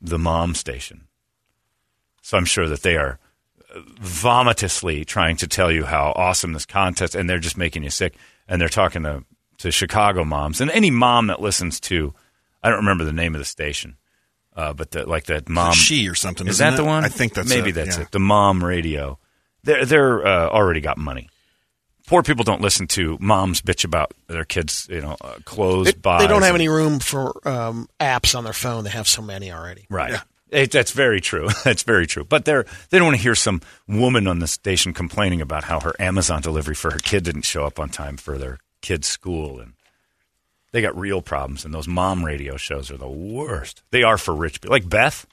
the 0.00 0.18
mom 0.18 0.54
station 0.56 1.02
so 2.20 2.36
i'm 2.36 2.44
sure 2.44 2.66
that 2.68 2.82
they 2.82 2.96
are 2.96 3.18
uh, 3.74 3.78
vomitously 4.00 5.04
trying 5.04 5.36
to 5.36 5.46
tell 5.46 5.70
you 5.70 5.84
how 5.84 6.12
awesome 6.16 6.52
this 6.52 6.66
contest 6.66 7.14
and 7.14 7.28
they're 7.30 7.38
just 7.38 7.56
making 7.56 7.84
you 7.84 7.90
sick 7.90 8.14
and 8.48 8.60
they're 8.60 8.68
talking 8.68 9.02
to 9.04 9.24
to 9.58 9.70
chicago 9.70 10.24
moms 10.24 10.60
and 10.60 10.70
any 10.72 10.90
mom 10.90 11.28
that 11.28 11.40
listens 11.40 11.78
to 11.78 12.12
i 12.62 12.68
don't 12.68 12.78
remember 12.78 13.04
the 13.04 13.12
name 13.12 13.34
of 13.34 13.38
the 13.38 13.44
station 13.44 13.96
uh, 14.56 14.72
but 14.72 14.90
the, 14.90 15.06
like 15.08 15.24
that 15.24 15.48
mom 15.48 15.72
She 15.74 16.08
or 16.08 16.14
something. 16.14 16.46
is 16.46 16.54
isn't 16.56 16.70
that 16.72 16.76
the 16.76 16.84
one 16.84 17.04
I 17.04 17.08
think 17.08 17.34
that's 17.34 17.48
maybe 17.48 17.70
it, 17.70 17.74
that's 17.74 17.96
yeah. 17.96 18.02
it 18.04 18.10
the 18.12 18.18
mom 18.20 18.62
radio 18.64 19.18
they're 19.64 19.84
they're 19.84 20.26
uh, 20.26 20.48
already 20.48 20.80
got 20.80 20.98
money 20.98 21.28
poor 22.06 22.22
people 22.22 22.44
don't 22.44 22.60
listen 22.60 22.86
to 22.88 23.16
moms 23.20 23.60
bitch 23.62 23.84
about 23.84 24.12
their 24.26 24.44
kids 24.44 24.86
you 24.90 25.00
know 25.00 25.16
uh, 25.20 25.34
clothes 25.44 25.86
They, 25.86 25.92
they 25.92 26.26
don't 26.26 26.42
have 26.42 26.54
and- 26.54 26.62
any 26.62 26.68
room 26.68 26.98
for 26.98 27.46
um, 27.48 27.88
apps 28.00 28.36
on 28.36 28.44
their 28.44 28.52
phone. 28.52 28.84
They 28.84 28.90
have 28.90 29.08
so 29.08 29.22
many 29.22 29.50
already. 29.52 29.86
Right. 29.88 30.20
It, 30.50 30.70
that's 30.70 30.90
very 30.90 31.22
true. 31.22 31.48
That's 31.64 31.82
very 31.82 32.06
true. 32.06 32.24
But 32.24 32.44
they're 32.44 32.66
they 32.90 32.98
don't 32.98 33.06
want 33.06 33.16
to 33.16 33.22
hear 33.22 33.34
some 33.34 33.62
woman 33.88 34.26
on 34.26 34.40
the 34.40 34.46
station 34.46 34.92
complaining 34.92 35.40
about 35.40 35.64
how 35.64 35.80
her 35.80 35.94
Amazon 35.98 36.42
delivery 36.42 36.74
for 36.74 36.90
her 36.90 36.98
kid 36.98 37.24
didn't 37.24 37.46
show 37.46 37.64
up 37.64 37.80
on 37.80 37.88
time 37.88 38.18
for 38.18 38.36
their 38.36 38.58
kid's 38.82 39.08
school, 39.08 39.58
and 39.60 39.72
they 40.72 40.82
got 40.82 40.98
real 40.98 41.22
problems. 41.22 41.64
And 41.64 41.72
those 41.72 41.88
mom 41.88 42.24
radio 42.24 42.56
shows 42.56 42.90
are 42.90 42.96
the 42.96 43.08
worst. 43.08 43.82
They 43.90 44.02
are 44.02 44.18
for 44.18 44.34
rich 44.34 44.60
people. 44.60 44.72
Like 44.72 44.88
Beth, 44.88 45.26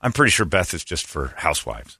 I'm 0.00 0.12
pretty 0.12 0.30
sure 0.30 0.46
Beth 0.46 0.72
is 0.74 0.84
just 0.84 1.06
for 1.06 1.34
housewives 1.36 1.98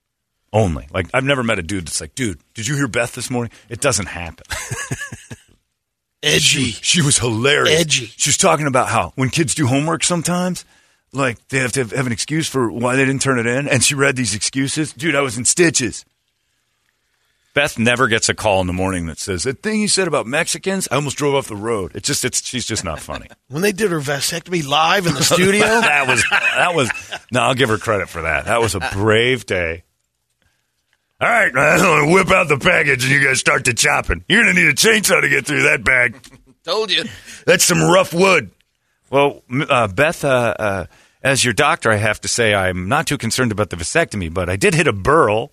only. 0.52 0.86
Like 0.92 1.08
I've 1.12 1.24
never 1.24 1.42
met 1.42 1.58
a 1.58 1.62
dude 1.62 1.86
that's 1.86 2.00
like, 2.00 2.14
dude, 2.14 2.38
did 2.54 2.66
you 2.66 2.76
hear 2.76 2.88
Beth 2.88 3.14
this 3.14 3.30
morning? 3.30 3.50
It 3.68 3.80
doesn't 3.80 4.06
happen. 4.06 4.44
Edgy. 6.22 6.40
She, 6.40 6.70
she 6.72 7.02
was 7.02 7.18
hilarious. 7.18 7.80
Edgy. 7.80 8.06
She 8.16 8.30
was 8.30 8.36
talking 8.36 8.66
about 8.66 8.88
how 8.88 9.12
when 9.16 9.30
kids 9.30 9.54
do 9.54 9.66
homework 9.66 10.02
sometimes, 10.02 10.64
like 11.12 11.46
they 11.48 11.58
have 11.58 11.72
to 11.72 11.80
have, 11.80 11.92
have 11.92 12.06
an 12.06 12.12
excuse 12.12 12.48
for 12.48 12.70
why 12.70 12.96
they 12.96 13.04
didn't 13.04 13.22
turn 13.22 13.38
it 13.38 13.46
in, 13.46 13.68
and 13.68 13.82
she 13.82 13.94
read 13.94 14.16
these 14.16 14.34
excuses. 14.34 14.92
Dude, 14.92 15.14
I 15.14 15.20
was 15.20 15.38
in 15.38 15.44
stitches. 15.44 16.04
Beth 17.56 17.78
never 17.78 18.06
gets 18.06 18.28
a 18.28 18.34
call 18.34 18.60
in 18.60 18.66
the 18.66 18.74
morning 18.74 19.06
that 19.06 19.18
says 19.18 19.44
that 19.44 19.62
thing 19.62 19.80
you 19.80 19.88
said 19.88 20.06
about 20.06 20.26
Mexicans. 20.26 20.88
I 20.90 20.96
almost 20.96 21.16
drove 21.16 21.34
off 21.34 21.48
the 21.48 21.56
road. 21.56 21.92
It's 21.94 22.06
just 22.06 22.22
it's 22.22 22.46
she's 22.46 22.66
just 22.66 22.84
not 22.84 23.00
funny. 23.00 23.28
When 23.48 23.62
they 23.62 23.72
did 23.72 23.92
her 23.92 24.00
vasectomy 24.00 24.66
live 24.66 25.06
in 25.06 25.14
the 25.14 25.24
studio, 25.24 25.60
that 25.64 26.06
was 26.06 26.22
that 26.30 26.74
was 26.74 26.90
no. 27.32 27.40
I'll 27.40 27.54
give 27.54 27.70
her 27.70 27.78
credit 27.78 28.10
for 28.10 28.22
that. 28.22 28.44
That 28.44 28.60
was 28.60 28.74
a 28.74 28.80
brave 28.92 29.46
day. 29.46 29.84
All 31.18 31.30
right, 31.30 31.46
I'm 31.56 31.78
gonna 31.78 32.12
whip 32.12 32.30
out 32.30 32.48
the 32.48 32.58
package 32.58 33.04
and 33.04 33.12
you 33.12 33.24
guys 33.24 33.40
start 33.40 33.64
the 33.64 33.72
chopping. 33.72 34.22
You're 34.28 34.42
gonna 34.42 34.52
need 34.52 34.68
a 34.68 34.74
chainsaw 34.74 35.22
to 35.22 35.28
get 35.30 35.46
through 35.46 35.62
that 35.62 35.82
bag. 35.82 36.20
Told 36.62 36.92
you. 36.92 37.04
That's 37.46 37.64
some 37.64 37.80
rough 37.80 38.12
wood. 38.12 38.50
Well, 39.08 39.44
uh, 39.50 39.88
Beth, 39.88 40.24
uh, 40.24 40.54
uh, 40.58 40.86
as 41.22 41.42
your 41.42 41.54
doctor, 41.54 41.90
I 41.90 41.96
have 41.96 42.20
to 42.20 42.28
say 42.28 42.54
I'm 42.54 42.86
not 42.90 43.06
too 43.06 43.16
concerned 43.16 43.50
about 43.50 43.70
the 43.70 43.76
vasectomy, 43.76 44.34
but 44.34 44.50
I 44.50 44.56
did 44.56 44.74
hit 44.74 44.88
a 44.88 44.92
burl. 44.92 45.52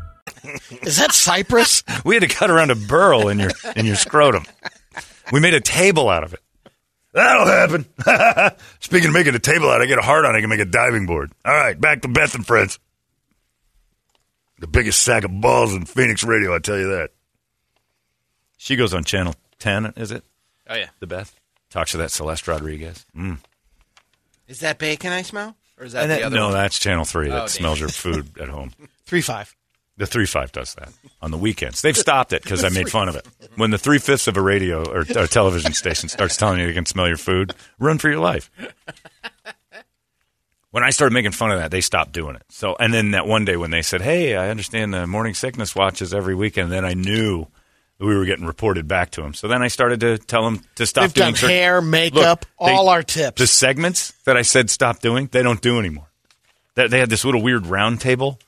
Is 0.81 0.97
that 0.97 1.11
Cypress? 1.13 1.83
We 2.05 2.15
had 2.15 2.21
to 2.21 2.27
cut 2.27 2.49
around 2.49 2.71
a 2.71 2.75
burl 2.75 3.27
in 3.27 3.39
your 3.39 3.51
in 3.75 3.85
your 3.85 3.95
scrotum. 3.95 4.45
We 5.31 5.39
made 5.39 5.53
a 5.53 5.61
table 5.61 6.09
out 6.09 6.23
of 6.23 6.33
it. 6.33 6.39
That'll 7.13 7.45
happen. 7.45 7.85
Speaking 8.79 9.09
of 9.09 9.13
making 9.13 9.35
a 9.35 9.39
table 9.39 9.69
out, 9.69 9.81
I 9.81 9.85
get 9.85 9.99
a 9.99 10.01
heart 10.01 10.23
on. 10.25 10.35
I 10.35 10.39
can 10.39 10.49
make 10.49 10.59
a 10.61 10.65
diving 10.65 11.05
board. 11.05 11.31
All 11.45 11.53
right, 11.53 11.79
back 11.79 12.01
to 12.03 12.07
Beth 12.07 12.33
and 12.35 12.45
friends. 12.47 12.79
The 14.59 14.67
biggest 14.67 15.01
sack 15.01 15.23
of 15.23 15.41
balls 15.41 15.73
in 15.73 15.85
Phoenix 15.85 16.23
radio, 16.23 16.55
I 16.55 16.59
tell 16.59 16.77
you 16.77 16.87
that. 16.89 17.09
She 18.57 18.75
goes 18.75 18.93
on 18.93 19.03
channel 19.03 19.35
ten, 19.59 19.93
is 19.97 20.11
it? 20.11 20.23
Oh 20.69 20.75
yeah. 20.75 20.89
The 20.99 21.07
Beth 21.07 21.35
talks 21.69 21.91
to 21.91 21.97
that 21.97 22.11
Celeste 22.11 22.47
Rodriguez. 22.47 23.05
Mm. 23.15 23.39
Is 24.47 24.59
that 24.59 24.77
bacon 24.79 25.11
I 25.11 25.21
smell, 25.23 25.55
or 25.79 25.85
is 25.85 25.93
that 25.93 26.03
And 26.03 26.11
the 26.11 26.15
that- 26.15 26.23
other 26.23 26.35
no, 26.35 26.45
one? 26.45 26.53
that's 26.53 26.77
channel 26.79 27.05
three. 27.05 27.27
Oh, 27.29 27.31
That 27.33 27.39
damn. 27.39 27.47
smells 27.49 27.79
your 27.79 27.89
food 27.89 28.37
at 28.39 28.49
home. 28.49 28.71
Three 29.05 29.21
five. 29.21 29.53
The 30.01 30.07
three 30.07 30.25
five 30.25 30.51
does 30.51 30.73
that 30.73 30.89
on 31.21 31.29
the 31.29 31.37
weekends. 31.37 31.83
They've 31.83 31.95
stopped 31.95 32.33
it 32.33 32.41
because 32.41 32.63
I 32.63 32.69
made 32.69 32.89
fun 32.89 33.07
of 33.07 33.15
it. 33.15 33.27
When 33.55 33.69
the 33.69 33.77
three 33.77 33.99
fifths 33.99 34.25
of 34.27 34.35
a 34.35 34.41
radio 34.41 34.83
or, 34.83 35.01
or 35.15 35.27
television 35.27 35.73
station 35.73 36.09
starts 36.09 36.37
telling 36.37 36.59
you 36.59 36.65
you 36.65 36.73
can 36.73 36.87
smell 36.87 37.07
your 37.07 37.17
food, 37.17 37.53
run 37.77 37.99
for 37.99 38.09
your 38.09 38.19
life. 38.19 38.49
When 40.71 40.83
I 40.83 40.89
started 40.89 41.13
making 41.13 41.33
fun 41.33 41.51
of 41.51 41.59
that, 41.59 41.69
they 41.69 41.81
stopped 41.81 42.13
doing 42.13 42.35
it. 42.35 42.41
So, 42.49 42.75
and 42.79 42.91
then 42.91 43.11
that 43.11 43.27
one 43.27 43.45
day 43.45 43.57
when 43.57 43.69
they 43.69 43.83
said, 43.83 44.01
"Hey, 44.01 44.35
I 44.35 44.49
understand 44.49 44.91
the 44.91 45.05
morning 45.05 45.35
sickness 45.35 45.75
watches 45.75 46.15
every 46.15 46.33
weekend," 46.33 46.71
then 46.71 46.83
I 46.83 46.93
knew 46.95 47.45
we 47.99 48.15
were 48.17 48.25
getting 48.25 48.47
reported 48.47 48.87
back 48.87 49.11
to 49.11 49.21
them. 49.21 49.35
So 49.35 49.47
then 49.47 49.61
I 49.61 49.67
started 49.67 49.99
to 49.99 50.17
tell 50.17 50.43
them 50.43 50.63
to 50.77 50.87
stop 50.87 51.03
They've 51.03 51.13
doing 51.13 51.25
done 51.27 51.35
certain- 51.35 51.49
hair, 51.55 51.79
makeup, 51.81 52.45
Look, 52.59 52.67
they- 52.69 52.73
all 52.73 52.89
our 52.89 53.03
tips. 53.03 53.39
The 53.39 53.45
segments 53.45 54.13
that 54.25 54.35
I 54.35 54.41
said 54.41 54.71
stop 54.71 54.99
doing, 54.99 55.29
they 55.31 55.43
don't 55.43 55.61
do 55.61 55.77
anymore. 55.77 56.07
They, 56.73 56.87
they 56.87 56.97
had 56.99 57.11
this 57.11 57.23
little 57.23 57.43
weird 57.43 57.67
round 57.67 58.01
table 58.01 58.39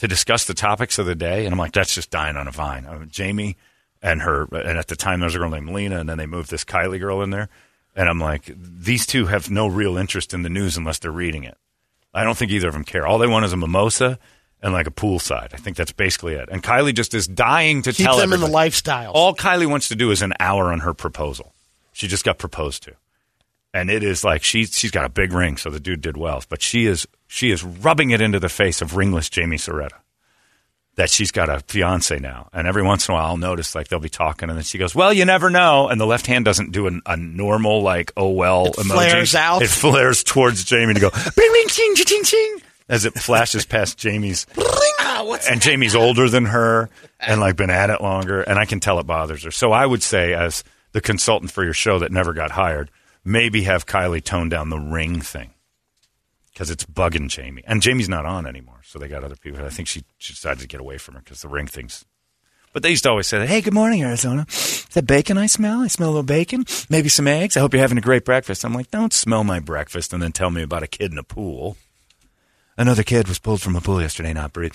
to 0.00 0.08
discuss 0.08 0.46
the 0.46 0.54
topics 0.54 0.98
of 0.98 1.06
the 1.06 1.14
day, 1.14 1.44
and 1.44 1.52
I'm 1.52 1.58
like, 1.58 1.72
that's 1.72 1.94
just 1.94 2.10
dying 2.10 2.36
on 2.36 2.48
a 2.48 2.50
vine. 2.50 2.86
Uh, 2.86 3.04
Jamie 3.04 3.56
and 4.02 4.22
her, 4.22 4.44
and 4.52 4.78
at 4.78 4.88
the 4.88 4.96
time 4.96 5.20
there 5.20 5.26
was 5.26 5.34
a 5.34 5.38
girl 5.38 5.50
named 5.50 5.70
Lena, 5.70 5.98
and 5.98 6.08
then 6.08 6.18
they 6.18 6.26
moved 6.26 6.50
this 6.50 6.64
Kylie 6.64 6.98
girl 6.98 7.22
in 7.22 7.30
there, 7.30 7.48
and 7.94 8.08
I'm 8.08 8.18
like, 8.18 8.50
these 8.56 9.06
two 9.06 9.26
have 9.26 9.50
no 9.50 9.66
real 9.66 9.98
interest 9.98 10.32
in 10.32 10.42
the 10.42 10.48
news 10.48 10.76
unless 10.76 10.98
they're 10.98 11.10
reading 11.10 11.44
it. 11.44 11.58
I 12.14 12.24
don't 12.24 12.36
think 12.36 12.50
either 12.50 12.68
of 12.68 12.74
them 12.74 12.84
care. 12.84 13.06
All 13.06 13.18
they 13.18 13.26
want 13.26 13.44
is 13.44 13.52
a 13.52 13.56
mimosa 13.56 14.18
and 14.62 14.72
like 14.72 14.86
a 14.86 14.90
poolside. 14.90 15.52
I 15.52 15.58
think 15.58 15.76
that's 15.76 15.92
basically 15.92 16.34
it. 16.34 16.48
And 16.50 16.62
Kylie 16.62 16.94
just 16.94 17.14
is 17.14 17.26
dying 17.26 17.82
to 17.82 17.92
Keep 17.92 18.06
tell 18.06 18.16
them 18.16 18.32
in 18.32 18.40
the 18.40 18.46
lifestyle. 18.46 19.12
All 19.12 19.34
Kylie 19.34 19.66
wants 19.66 19.88
to 19.88 19.96
do 19.96 20.10
is 20.10 20.22
an 20.22 20.32
hour 20.40 20.72
on 20.72 20.80
her 20.80 20.94
proposal. 20.94 21.52
She 21.92 22.08
just 22.08 22.24
got 22.24 22.38
proposed 22.38 22.82
to, 22.84 22.94
and 23.72 23.90
it 23.90 24.02
is 24.02 24.24
like 24.24 24.42
she 24.42 24.64
she's 24.64 24.90
got 24.90 25.04
a 25.04 25.08
big 25.08 25.32
ring, 25.32 25.56
so 25.56 25.70
the 25.70 25.80
dude 25.80 26.00
did 26.00 26.16
well. 26.16 26.42
But 26.48 26.62
she 26.62 26.86
is 26.86 27.06
she 27.26 27.50
is 27.50 27.62
rubbing 27.64 28.10
it 28.10 28.20
into 28.20 28.40
the 28.40 28.48
face 28.48 28.82
of 28.82 28.96
ringless 28.96 29.28
Jamie 29.28 29.56
Soretta 29.56 30.00
that 30.96 31.08
she's 31.08 31.30
got 31.32 31.48
a 31.48 31.60
fiance 31.60 32.18
now. 32.18 32.48
And 32.52 32.66
every 32.66 32.82
once 32.82 33.08
in 33.08 33.12
a 33.12 33.16
while, 33.16 33.26
I'll 33.26 33.36
notice 33.36 33.74
like 33.74 33.88
they'll 33.88 34.00
be 34.00 34.08
talking, 34.08 34.48
and 34.50 34.58
then 34.58 34.64
she 34.64 34.76
goes, 34.78 34.94
"Well, 34.94 35.12
you 35.12 35.24
never 35.24 35.48
know." 35.48 35.88
And 35.88 36.00
the 36.00 36.06
left 36.06 36.26
hand 36.26 36.44
doesn't 36.44 36.72
do 36.72 36.86
an, 36.86 37.00
a 37.06 37.16
normal 37.16 37.82
like 37.82 38.12
"oh 38.16 38.30
well" 38.30 38.66
It 38.66 38.74
emoji. 38.76 38.92
flares 38.92 39.34
out. 39.34 39.62
It 39.62 39.68
flares 39.68 40.22
towards 40.24 40.64
Jamie 40.64 40.94
to 40.94 41.00
go 41.00 41.10
bing 41.10 41.52
bing 41.52 41.68
ching 41.68 41.94
ching 41.94 42.24
ching 42.24 42.56
as 42.88 43.04
it 43.04 43.14
flashes 43.14 43.64
past 43.64 43.96
Jamie's 43.98 44.46
ah, 44.58 45.38
and 45.48 45.62
Jamie's 45.62 45.94
older 45.94 46.28
than 46.28 46.46
her 46.46 46.90
and 47.20 47.40
like 47.40 47.56
been 47.56 47.70
at 47.70 47.90
it 47.90 48.00
longer, 48.00 48.42
and 48.42 48.58
I 48.58 48.64
can 48.64 48.80
tell 48.80 48.98
it 48.98 49.06
bothers 49.06 49.44
her. 49.44 49.50
So 49.50 49.72
I 49.72 49.86
would 49.86 50.02
say, 50.02 50.34
as 50.34 50.64
the 50.92 51.00
consultant 51.00 51.52
for 51.52 51.64
your 51.64 51.72
show 51.72 52.00
that 52.00 52.10
never 52.10 52.32
got 52.34 52.50
hired, 52.50 52.90
maybe 53.24 53.62
have 53.62 53.86
Kylie 53.86 54.22
tone 54.22 54.48
down 54.48 54.70
the 54.70 54.78
ring 54.78 55.20
thing 55.20 55.50
because 56.52 56.70
it's 56.70 56.84
bugging 56.84 57.28
Jamie, 57.28 57.62
and 57.66 57.82
Jamie's 57.82 58.08
not 58.08 58.26
on 58.26 58.46
anymore, 58.46 58.80
so 58.84 58.98
they 58.98 59.08
got 59.08 59.24
other 59.24 59.36
people. 59.36 59.64
I 59.64 59.70
think 59.70 59.88
she, 59.88 60.04
she 60.18 60.32
decided 60.32 60.60
to 60.60 60.68
get 60.68 60.80
away 60.80 60.98
from 60.98 61.14
her 61.14 61.20
because 61.20 61.42
the 61.42 61.48
ring 61.48 61.66
thing's. 61.66 62.04
But 62.72 62.82
they 62.82 62.90
used 62.90 63.02
to 63.04 63.10
always 63.10 63.26
say, 63.26 63.44
"Hey, 63.46 63.62
good 63.62 63.74
morning, 63.74 64.02
Arizona. 64.02 64.46
Is 64.48 64.86
that 64.92 65.06
bacon 65.06 65.38
I 65.38 65.46
smell? 65.46 65.80
I 65.80 65.88
smell 65.88 66.08
a 66.08 66.12
little 66.12 66.22
bacon. 66.22 66.64
Maybe 66.88 67.08
some 67.08 67.26
eggs. 67.26 67.56
I 67.56 67.60
hope 67.60 67.72
you're 67.72 67.82
having 67.82 67.98
a 67.98 68.02
great 68.02 68.24
breakfast." 68.24 68.64
I'm 68.64 68.74
like, 68.74 68.90
"Don't 68.90 69.12
smell 69.12 69.42
my 69.42 69.58
breakfast 69.58 70.12
and 70.12 70.22
then 70.22 70.32
tell 70.32 70.50
me 70.50 70.62
about 70.62 70.82
a 70.82 70.86
kid 70.86 71.10
in 71.12 71.18
a 71.18 71.24
pool." 71.24 71.76
Another 72.76 73.02
kid 73.02 73.28
was 73.28 73.38
pulled 73.38 73.60
from 73.60 73.76
a 73.76 73.80
pool 73.80 74.00
yesterday, 74.00 74.32
not 74.32 74.52
breathe. 74.52 74.74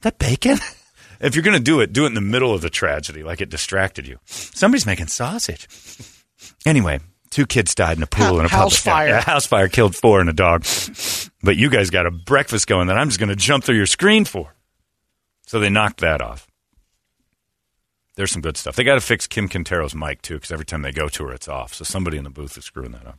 That 0.00 0.18
bacon? 0.18 0.58
if 1.20 1.34
you're 1.34 1.44
going 1.44 1.56
to 1.56 1.62
do 1.62 1.80
it, 1.80 1.92
do 1.92 2.04
it 2.04 2.08
in 2.08 2.14
the 2.14 2.20
middle 2.20 2.52
of 2.52 2.60
the 2.60 2.70
tragedy, 2.70 3.22
like 3.22 3.40
it 3.40 3.50
distracted 3.50 4.06
you. 4.06 4.18
Somebody's 4.24 4.86
making 4.86 5.06
sausage. 5.06 5.68
Anyway, 6.66 7.00
two 7.34 7.46
kids 7.46 7.74
died 7.74 7.96
in 7.96 8.02
a 8.02 8.06
pool 8.06 8.38
in 8.38 8.46
a 8.46 8.48
house 8.48 8.80
public 8.80 8.94
fire. 8.94 9.08
Yeah, 9.08 9.20
house 9.20 9.44
fire 9.44 9.68
killed 9.68 9.96
four 9.96 10.20
and 10.20 10.30
a 10.30 10.32
dog. 10.32 10.64
But 11.42 11.56
you 11.56 11.68
guys 11.68 11.90
got 11.90 12.06
a 12.06 12.10
breakfast 12.12 12.68
going 12.68 12.86
that 12.86 12.96
I'm 12.96 13.08
just 13.08 13.18
going 13.18 13.28
to 13.28 13.36
jump 13.36 13.64
through 13.64 13.76
your 13.76 13.86
screen 13.86 14.24
for. 14.24 14.54
So 15.46 15.58
they 15.58 15.68
knocked 15.68 16.00
that 16.00 16.22
off. 16.22 16.46
There's 18.14 18.30
some 18.30 18.40
good 18.40 18.56
stuff. 18.56 18.76
They 18.76 18.84
got 18.84 18.94
to 18.94 19.00
fix 19.00 19.26
Kim 19.26 19.48
Quintero's 19.48 19.96
mic 19.96 20.22
too, 20.22 20.34
because 20.34 20.52
every 20.52 20.64
time 20.64 20.82
they 20.82 20.92
go 20.92 21.08
to 21.08 21.24
her, 21.24 21.32
it's 21.32 21.48
off. 21.48 21.74
So 21.74 21.84
somebody 21.84 22.16
in 22.16 22.24
the 22.24 22.30
booth 22.30 22.56
is 22.56 22.64
screwing 22.64 22.92
that 22.92 23.06
up. 23.06 23.18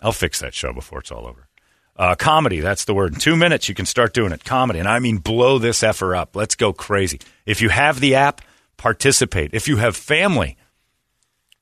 I'll 0.00 0.10
fix 0.10 0.40
that 0.40 0.52
show 0.52 0.72
before 0.72 0.98
it's 0.98 1.12
all 1.12 1.26
over. 1.26 1.46
Uh, 1.96 2.16
comedy, 2.16 2.58
that's 2.58 2.84
the 2.86 2.94
word. 2.94 3.14
In 3.14 3.20
two 3.20 3.36
minutes, 3.36 3.68
you 3.68 3.74
can 3.76 3.86
start 3.86 4.14
doing 4.14 4.32
it. 4.32 4.44
Comedy. 4.44 4.80
And 4.80 4.88
I 4.88 4.98
mean, 4.98 5.18
blow 5.18 5.58
this 5.58 5.84
effer 5.84 6.16
up. 6.16 6.34
Let's 6.34 6.56
go 6.56 6.72
crazy. 6.72 7.20
If 7.46 7.62
you 7.62 7.68
have 7.68 8.00
the 8.00 8.16
app, 8.16 8.40
participate. 8.76 9.54
If 9.54 9.68
you 9.68 9.76
have 9.76 9.94
family, 9.96 10.56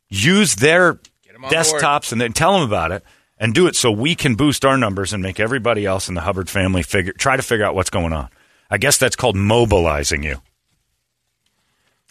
use 0.09 0.55
their 0.55 0.99
on 1.45 1.51
desktops 1.51 2.13
and 2.13 2.21
then 2.21 2.33
tell 2.33 2.55
them 2.55 2.63
about 2.63 2.93
it 2.93 3.05
and 3.39 3.55
do 3.55 3.67
it 3.67 3.75
so 3.75 3.91
we 3.91 4.15
can 4.15 4.35
boost 4.35 4.65
our 4.65 4.77
numbers 4.77 5.13
and 5.13 5.23
make 5.23 5.41
everybody 5.41 5.87
else 5.87 6.09
in 6.09 6.15
the 6.15 6.21
Hubbard 6.21 6.51
family 6.51 6.83
figure 6.83 7.13
try 7.13 7.37
to 7.37 7.43
figure 7.43 7.65
out 7.65 7.75
what's 7.75 7.91
going 7.91 8.13
on. 8.13 8.29
I 8.71 8.79
guess 8.79 8.99
that's 8.99 9.17
called 9.17 9.37
mobilizing 9.37 10.23
you. 10.23 10.41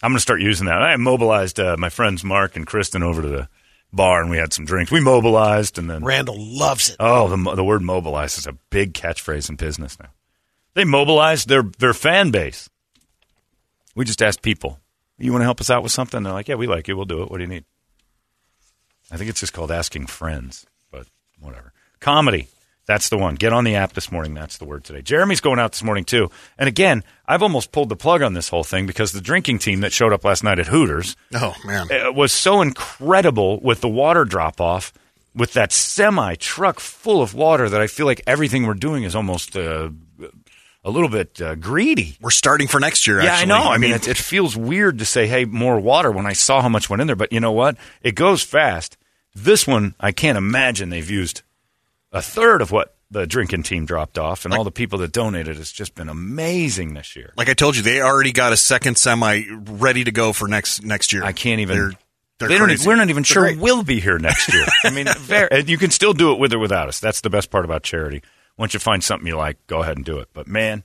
I'm 0.02 0.12
going 0.12 0.18
to 0.18 0.22
start 0.22 0.42
using 0.42 0.68
that. 0.68 0.82
I 0.82 0.96
mobilized 0.96 1.60
uh, 1.60 1.76
my 1.78 1.90
friends 1.90 2.24
Mark 2.24 2.56
and 2.56 2.66
Kristen 2.66 3.04
over 3.04 3.22
to 3.22 3.28
the 3.28 3.50
bar 3.92 4.22
and 4.22 4.30
we 4.30 4.38
had 4.38 4.54
some 4.54 4.66
drinks. 4.66 4.92
We 4.92 5.02
mobilized 5.02 5.78
and 5.78 5.90
then 5.90 6.04
Randall 6.04 6.38
loves 6.38 6.90
it. 6.90 6.98
Oh, 7.00 7.28
the, 7.28 7.56
the 7.56 7.64
word 7.64 7.82
mobilize 7.82 8.38
is 8.38 8.48
a 8.48 8.54
big 8.70 8.94
catchphrase 8.94 9.50
in 9.50 9.56
business 9.56 10.00
now. 10.00 10.10
They 10.74 10.84
mobilized 10.84 11.50
their, 11.50 11.64
their 11.64 11.94
fan 11.94 12.32
base. 12.32 12.70
We 13.96 14.06
just 14.06 14.22
asked 14.22 14.42
people, 14.42 14.80
you 15.18 15.32
want 15.32 15.42
to 15.42 15.46
help 15.46 15.60
us 15.60 15.70
out 15.70 15.84
with 15.84 15.92
something? 15.92 16.24
They're 16.24 16.34
like, 16.34 16.48
yeah, 16.48 16.56
we 16.56 16.68
like 16.68 16.88
you. 16.88 16.96
We'll 16.96 17.06
do 17.06 17.24
it. 17.24 17.30
What 17.30 17.38
do 17.38 17.44
you 17.44 17.50
need? 17.50 17.66
I 19.12 19.18
think 19.18 19.30
it's 19.30 19.40
just 19.40 19.54
called 19.54 19.72
asking 19.72 20.08
friends, 20.08 20.66
but 20.92 21.08
whatever. 21.40 21.74
Comedy. 22.00 22.48
That's 22.86 23.10
the 23.10 23.20
one. 23.20 23.36
Get 23.36 23.54
on 23.54 23.66
the 23.66 23.76
app 23.76 23.94
this 23.94 24.12
morning. 24.12 24.34
That's 24.34 24.58
the 24.58 24.66
word 24.66 24.84
today. 24.84 25.04
Jeremy's 25.04 25.42
going 25.42 25.60
out 25.60 25.74
this 25.74 25.84
morning, 25.84 26.06
too. 26.06 26.32
And 26.58 26.68
again, 26.68 27.04
I've 27.28 27.44
almost 27.44 27.72
pulled 27.72 27.90
the 27.90 27.96
plug 27.96 28.24
on 28.24 28.34
this 28.34 28.50
whole 28.50 28.64
thing 28.64 28.88
because 28.88 29.12
the 29.12 29.22
drinking 29.22 29.60
team 29.60 29.82
that 29.82 29.94
showed 29.94 30.12
up 30.12 30.24
last 30.26 30.44
night 30.44 30.58
at 30.58 30.66
Hooters 30.68 31.16
Oh 31.36 31.54
man. 31.64 31.88
uh, 31.92 32.12
was 32.12 32.32
so 32.32 32.62
incredible 32.62 33.60
with 33.60 33.82
the 33.82 33.88
water 33.90 34.26
drop 34.26 34.60
off 34.60 34.92
with 35.36 35.54
that 35.54 35.72
semi 35.72 36.34
truck 36.34 36.80
full 36.80 37.22
of 37.22 37.36
water 37.36 37.70
that 37.70 37.80
I 37.80 37.86
feel 37.86 38.08
like 38.08 38.22
everything 38.26 38.66
we're 38.66 38.74
doing 38.74 39.04
is 39.04 39.16
almost 39.16 39.56
uh, 39.56 39.92
a 40.84 40.90
little 40.90 41.10
bit 41.10 41.40
uh, 41.40 41.54
greedy. 41.54 42.18
We're 42.20 42.32
starting 42.32 42.68
for 42.68 42.80
next 42.80 43.06
year. 43.06 43.22
Yeah, 43.22 43.34
actually. 43.34 43.52
I 43.54 43.60
know. 43.64 43.70
I 43.70 43.78
mean, 43.78 43.92
it, 43.92 44.08
it 44.08 44.18
feels 44.18 44.58
weird 44.58 44.98
to 44.98 45.06
say, 45.06 45.28
"Hey, 45.28 45.46
more 45.46 45.80
water." 45.80 46.12
When 46.12 46.26
I 46.26 46.34
saw 46.34 46.60
how 46.64 46.70
much 46.70 46.90
went 46.90 47.02
in 47.02 47.08
there, 47.08 47.16
but 47.16 47.32
you 47.32 47.40
know 47.40 47.52
what? 47.52 47.78
It 48.02 48.16
goes 48.16 48.42
fast. 48.42 48.98
This 49.44 49.66
one, 49.68 49.96
I 50.00 50.12
can't 50.12 50.38
imagine 50.38 50.90
they've 50.90 51.10
used 51.10 51.42
a 52.12 52.22
third 52.22 52.62
of 52.62 52.72
what 52.72 52.96
the 53.12 53.26
drinking 53.26 53.64
team 53.64 53.86
dropped 53.86 54.20
off, 54.20 54.46
and 54.46 54.54
all 54.54 54.64
the 54.64 54.72
people 54.72 55.00
that 55.00 55.12
donated. 55.12 55.58
It's 55.58 55.72
just 55.72 55.96
been 55.96 56.10
amazing 56.10 56.94
this 56.94 57.16
year. 57.16 57.34
like 57.38 57.50
I 57.50 57.54
told 57.54 57.76
you, 57.76 57.82
they 57.82 58.02
already 58.02 58.32
got 58.32 58.54
a 58.54 58.58
second 58.58 58.98
semi 58.98 59.44
ready 59.50 60.04
to 60.04 60.12
go 60.12 60.32
for 60.34 60.48
next 60.48 60.84
next 60.84 61.12
year. 61.14 61.24
I 61.24 61.32
can't 61.32 61.60
even. 61.62 61.78
They're, 61.78 61.92
they're 62.38 62.48
they 62.50 62.58
crazy. 62.58 62.74
even, 62.84 62.88
we're 62.88 62.96
not 62.96 63.10
even 63.10 63.22
They're 63.24 63.26
sure 63.26 63.44
great. 63.44 63.60
we'll 63.60 63.84
be 63.84 64.00
here 64.00 64.20
next 64.20 64.54
year. 64.54 64.66
I 64.86 64.92
mean, 64.92 65.08
very, 65.18 65.48
and 65.52 65.70
you 65.70 65.78
can 65.78 65.90
still 65.92 66.14
do 66.14 66.32
it 66.34 66.40
with 66.40 66.54
or 66.54 66.60
without 66.60 66.88
us. 66.88 67.00
That's 67.00 67.22
the 67.22 67.30
best 67.30 67.50
part 67.50 67.66
about 67.66 67.84
charity. 67.84 68.22
Once 68.58 68.74
you 68.74 68.80
find 68.80 69.04
something 69.04 69.28
you 69.28 69.36
like, 69.36 69.58
go 69.68 69.82
ahead 69.82 69.98
and 69.98 70.06
do 70.06 70.20
it. 70.20 70.30
But 70.34 70.48
man, 70.48 70.84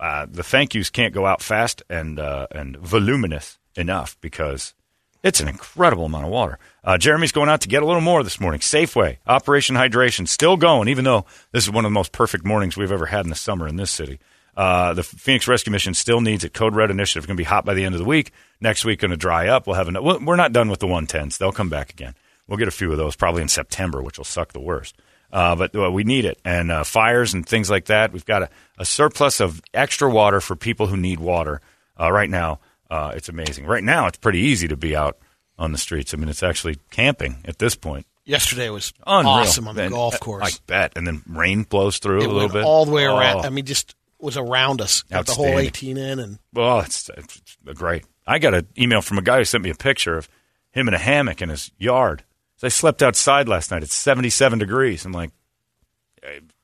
uh, 0.00 0.26
the 0.30 0.42
thank 0.42 0.74
yous 0.74 0.90
can't 0.90 1.12
go 1.14 1.26
out 1.26 1.42
fast 1.42 1.82
and 1.90 2.18
uh, 2.18 2.46
and 2.50 2.76
voluminous 2.78 3.58
enough 3.76 4.16
because 4.20 4.74
it's 5.22 5.40
an 5.40 5.48
incredible 5.48 6.06
amount 6.06 6.24
of 6.24 6.30
water. 6.30 6.58
Uh, 6.88 6.96
Jeremy's 6.96 7.32
going 7.32 7.50
out 7.50 7.60
to 7.60 7.68
get 7.68 7.82
a 7.82 7.86
little 7.86 8.00
more 8.00 8.22
this 8.22 8.40
morning. 8.40 8.60
Safeway 8.60 9.18
Operation 9.26 9.76
Hydration 9.76 10.26
still 10.26 10.56
going, 10.56 10.88
even 10.88 11.04
though 11.04 11.26
this 11.52 11.64
is 11.64 11.70
one 11.70 11.84
of 11.84 11.90
the 11.90 11.94
most 11.94 12.12
perfect 12.12 12.46
mornings 12.46 12.78
we've 12.78 12.90
ever 12.90 13.04
had 13.04 13.26
in 13.26 13.28
the 13.28 13.36
summer 13.36 13.68
in 13.68 13.76
this 13.76 13.90
city. 13.90 14.18
Uh, 14.56 14.94
the 14.94 15.02
Phoenix 15.02 15.46
Rescue 15.46 15.70
Mission 15.70 15.92
still 15.92 16.22
needs 16.22 16.44
it. 16.44 16.54
Code 16.54 16.74
Red 16.74 16.90
Initiative 16.90 17.26
going 17.26 17.36
to 17.36 17.40
be 17.42 17.44
hot 17.44 17.66
by 17.66 17.74
the 17.74 17.84
end 17.84 17.94
of 17.94 17.98
the 17.98 18.06
week. 18.06 18.32
Next 18.62 18.86
week 18.86 19.00
going 19.00 19.10
to 19.10 19.18
dry 19.18 19.48
up. 19.48 19.66
We'll 19.66 19.76
have 19.76 19.88
an, 19.88 20.02
we're 20.02 20.36
not 20.36 20.54
done 20.54 20.70
with 20.70 20.78
the 20.78 20.86
110s. 20.86 21.36
They'll 21.36 21.52
come 21.52 21.68
back 21.68 21.90
again. 21.90 22.14
We'll 22.46 22.56
get 22.56 22.68
a 22.68 22.70
few 22.70 22.90
of 22.90 22.96
those 22.96 23.16
probably 23.16 23.42
in 23.42 23.48
September, 23.48 24.00
which 24.02 24.16
will 24.16 24.24
suck 24.24 24.54
the 24.54 24.58
worst. 24.58 24.96
Uh, 25.30 25.56
but 25.56 25.76
uh, 25.76 25.92
we 25.92 26.04
need 26.04 26.24
it. 26.24 26.38
And 26.42 26.72
uh, 26.72 26.84
fires 26.84 27.34
and 27.34 27.46
things 27.46 27.68
like 27.68 27.84
that. 27.84 28.14
We've 28.14 28.24
got 28.24 28.44
a, 28.44 28.50
a 28.78 28.86
surplus 28.86 29.40
of 29.40 29.60
extra 29.74 30.08
water 30.08 30.40
for 30.40 30.56
people 30.56 30.86
who 30.86 30.96
need 30.96 31.20
water 31.20 31.60
uh, 32.00 32.10
right 32.10 32.30
now. 32.30 32.60
Uh, 32.90 33.12
it's 33.14 33.28
amazing. 33.28 33.66
Right 33.66 33.84
now, 33.84 34.06
it's 34.06 34.16
pretty 34.16 34.38
easy 34.38 34.68
to 34.68 34.76
be 34.78 34.96
out 34.96 35.18
on 35.58 35.72
the 35.72 35.78
streets. 35.78 36.14
I 36.14 36.16
mean, 36.16 36.28
it's 36.28 36.42
actually 36.42 36.76
camping 36.90 37.38
at 37.44 37.58
this 37.58 37.74
point. 37.74 38.06
Yesterday 38.24 38.68
was 38.70 38.92
Unreal. 39.06 39.32
awesome 39.32 39.68
on 39.68 39.74
the 39.74 39.84
And, 39.84 39.92
golf 39.92 40.20
course. 40.20 40.54
I 40.54 40.58
bet. 40.66 40.92
And 40.96 41.06
then 41.06 41.22
rain 41.26 41.62
blows 41.62 41.98
through 41.98 42.20
it 42.22 42.26
a 42.26 42.32
little 42.32 42.48
bit. 42.50 42.62
all 42.64 42.84
the 42.84 42.92
way 42.92 43.04
around. 43.04 43.38
Oh. 43.38 43.40
I 43.46 43.48
mean, 43.48 43.64
just 43.64 43.94
was 44.20 44.36
around 44.36 44.80
us. 44.82 45.02
Got 45.02 45.26
the 45.26 45.32
whole 45.32 45.58
18 45.58 45.96
in, 45.96 46.18
and 46.18 46.38
Well, 46.52 46.80
it's, 46.80 47.08
it's 47.16 47.56
great. 47.74 48.04
I 48.26 48.38
got 48.38 48.52
an 48.52 48.66
email 48.76 49.00
from 49.00 49.16
a 49.16 49.22
guy 49.22 49.38
who 49.38 49.44
sent 49.44 49.64
me 49.64 49.70
a 49.70 49.74
picture 49.74 50.16
of 50.18 50.28
him 50.72 50.88
in 50.88 50.94
a 50.94 50.98
hammock 50.98 51.40
in 51.40 51.48
his 51.48 51.70
yard. 51.78 52.24
So 52.56 52.66
I 52.66 52.70
slept 52.70 53.02
outside 53.02 53.48
last 53.48 53.70
night. 53.70 53.82
It's 53.82 53.94
77 53.94 54.58
degrees. 54.58 55.04
I'm 55.06 55.12
like, 55.12 55.30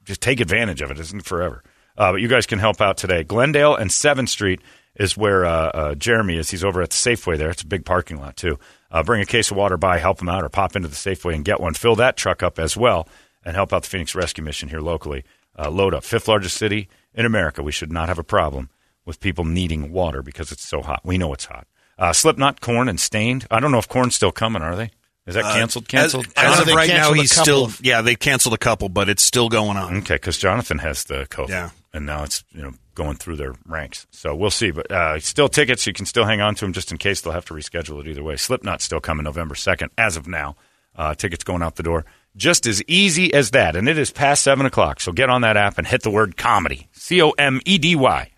just 0.04 0.20
take 0.20 0.40
advantage 0.40 0.82
of 0.82 0.90
it. 0.90 0.98
It 0.98 1.02
isn't 1.02 1.24
forever. 1.24 1.62
Uh, 1.96 2.12
but 2.12 2.20
you 2.20 2.28
guys 2.28 2.44
can 2.46 2.58
help 2.58 2.80
out 2.80 2.96
today. 2.96 3.22
Glendale 3.22 3.74
and 3.76 3.90
7th 3.90 4.28
Street 4.28 4.60
is 4.96 5.16
where 5.16 5.44
uh, 5.44 5.50
uh, 5.68 5.94
Jeremy 5.94 6.36
is. 6.36 6.50
He's 6.50 6.64
over 6.64 6.82
at 6.82 6.90
the 6.90 6.94
Safeway 6.96 7.36
there. 7.36 7.50
It's 7.50 7.62
a 7.62 7.66
big 7.66 7.84
parking 7.84 8.20
lot, 8.20 8.36
too. 8.36 8.58
Uh, 8.90 9.02
bring 9.02 9.20
a 9.20 9.26
case 9.26 9.50
of 9.50 9.56
water 9.56 9.76
by, 9.76 9.98
help 9.98 10.20
him 10.22 10.28
out, 10.28 10.44
or 10.44 10.48
pop 10.48 10.76
into 10.76 10.88
the 10.88 10.94
Safeway 10.94 11.34
and 11.34 11.44
get 11.44 11.60
one. 11.60 11.74
Fill 11.74 11.96
that 11.96 12.16
truck 12.16 12.42
up 12.42 12.58
as 12.58 12.76
well 12.76 13.08
and 13.44 13.56
help 13.56 13.72
out 13.72 13.82
the 13.82 13.88
Phoenix 13.88 14.14
Rescue 14.14 14.44
Mission 14.44 14.68
here 14.68 14.80
locally. 14.80 15.24
Uh, 15.58 15.70
load 15.70 15.94
up. 15.94 16.04
Fifth 16.04 16.28
largest 16.28 16.56
city 16.56 16.88
in 17.14 17.26
America. 17.26 17.62
We 17.62 17.72
should 17.72 17.92
not 17.92 18.08
have 18.08 18.18
a 18.18 18.24
problem 18.24 18.70
with 19.04 19.20
people 19.20 19.44
needing 19.44 19.92
water 19.92 20.22
because 20.22 20.50
it's 20.52 20.66
so 20.66 20.80
hot. 20.82 21.00
We 21.04 21.18
know 21.18 21.32
it's 21.32 21.44
hot. 21.46 21.66
Uh, 21.98 22.12
Slipknot, 22.12 22.60
Korn, 22.60 22.88
and 22.88 22.98
Staind. 22.98 23.46
I 23.50 23.60
don't 23.60 23.70
know 23.70 23.78
if 23.78 23.88
Korn's 23.88 24.14
still 24.14 24.32
coming, 24.32 24.62
are 24.62 24.74
they? 24.76 24.90
Is 25.26 25.34
that 25.34 25.44
Uh, 25.44 25.54
canceled? 25.54 25.84
as- 25.86 25.88
Canceled? 25.88 26.26
As, 26.36 26.60
of 26.60 26.66
right 26.68 26.88
now, 26.88 27.12
he's 27.12 27.30
still. 27.34 27.64
of- 27.66 27.80
yeah, 27.84 28.02
they 28.02 28.14
canceled 28.14 28.54
a 28.54 28.58
couple, 28.58 28.88
but 28.88 29.08
it's 29.08 29.22
still 29.22 29.48
going 29.48 29.76
on. 29.76 29.96
Okay, 29.98 30.14
because 30.16 30.38
Jonathan 30.38 30.78
has 30.78 31.04
the 31.04 31.26
COVID. 31.30 31.48
Yeah. 31.48 31.70
And 31.94 32.04
now 32.04 32.24
it's 32.24 32.44
you 32.52 32.60
know 32.60 32.72
going 32.94 33.16
through 33.16 33.36
their 33.36 33.54
ranks. 33.66 34.06
So 34.10 34.34
we'll 34.34 34.50
see. 34.50 34.70
But 34.72 34.90
uh, 34.90 35.18
still 35.20 35.48
tickets. 35.48 35.86
You 35.86 35.92
can 35.92 36.06
still 36.06 36.24
hang 36.24 36.40
on 36.40 36.54
to 36.56 36.64
them 36.64 36.72
just 36.72 36.92
in 36.92 36.98
case 36.98 37.20
they'll 37.20 37.32
have 37.32 37.46
to 37.46 37.54
reschedule 37.54 38.00
it 38.00 38.08
either 38.08 38.22
way. 38.22 38.36
Slipknot's 38.36 38.84
still 38.84 39.00
coming 39.00 39.24
November 39.24 39.54
2nd 39.54 39.88
as 39.96 40.16
of 40.16 40.26
now. 40.26 40.56
Uh, 40.96 41.14
tickets 41.14 41.44
going 41.44 41.62
out 41.62 41.76
the 41.76 41.82
door. 41.82 42.04
Just 42.36 42.66
as 42.66 42.82
easy 42.84 43.32
as 43.32 43.52
that. 43.52 43.76
And 43.76 43.88
it 43.88 43.96
is 43.96 44.10
past 44.10 44.42
7 44.42 44.66
o'clock. 44.66 45.00
So 45.00 45.12
get 45.12 45.30
on 45.30 45.42
that 45.42 45.56
app 45.56 45.78
and 45.78 45.86
hit 45.86 46.02
the 46.02 46.10
word 46.10 46.36
comedy. 46.36 46.88
C 46.92 47.22
O 47.22 47.30
M 47.30 47.60
E 47.64 47.78
D 47.78 47.96
Y. 47.96 48.30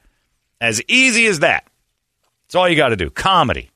As 0.60 0.82
easy 0.86 1.26
as 1.26 1.40
that. 1.40 1.66
That's 2.46 2.54
all 2.54 2.68
you 2.68 2.76
got 2.76 2.90
to 2.90 2.96
do. 2.96 3.10
Comedy. 3.10 3.70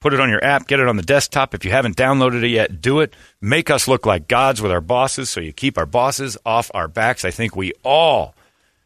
Put 0.00 0.12
it 0.12 0.18
on 0.18 0.30
your 0.30 0.44
app, 0.44 0.66
get 0.66 0.80
it 0.80 0.88
on 0.88 0.96
the 0.96 1.02
desktop. 1.04 1.54
If 1.54 1.64
you 1.64 1.70
haven't 1.70 1.96
downloaded 1.96 2.42
it 2.42 2.48
yet, 2.48 2.80
do 2.80 2.98
it. 2.98 3.14
Make 3.40 3.70
us 3.70 3.86
look 3.86 4.04
like 4.04 4.26
gods 4.26 4.60
with 4.60 4.72
our 4.72 4.80
bosses 4.80 5.30
so 5.30 5.40
you 5.40 5.52
keep 5.52 5.78
our 5.78 5.86
bosses 5.86 6.36
off 6.44 6.72
our 6.74 6.88
backs. 6.88 7.24
I 7.24 7.30
think 7.30 7.54
we 7.54 7.72
all 7.84 8.34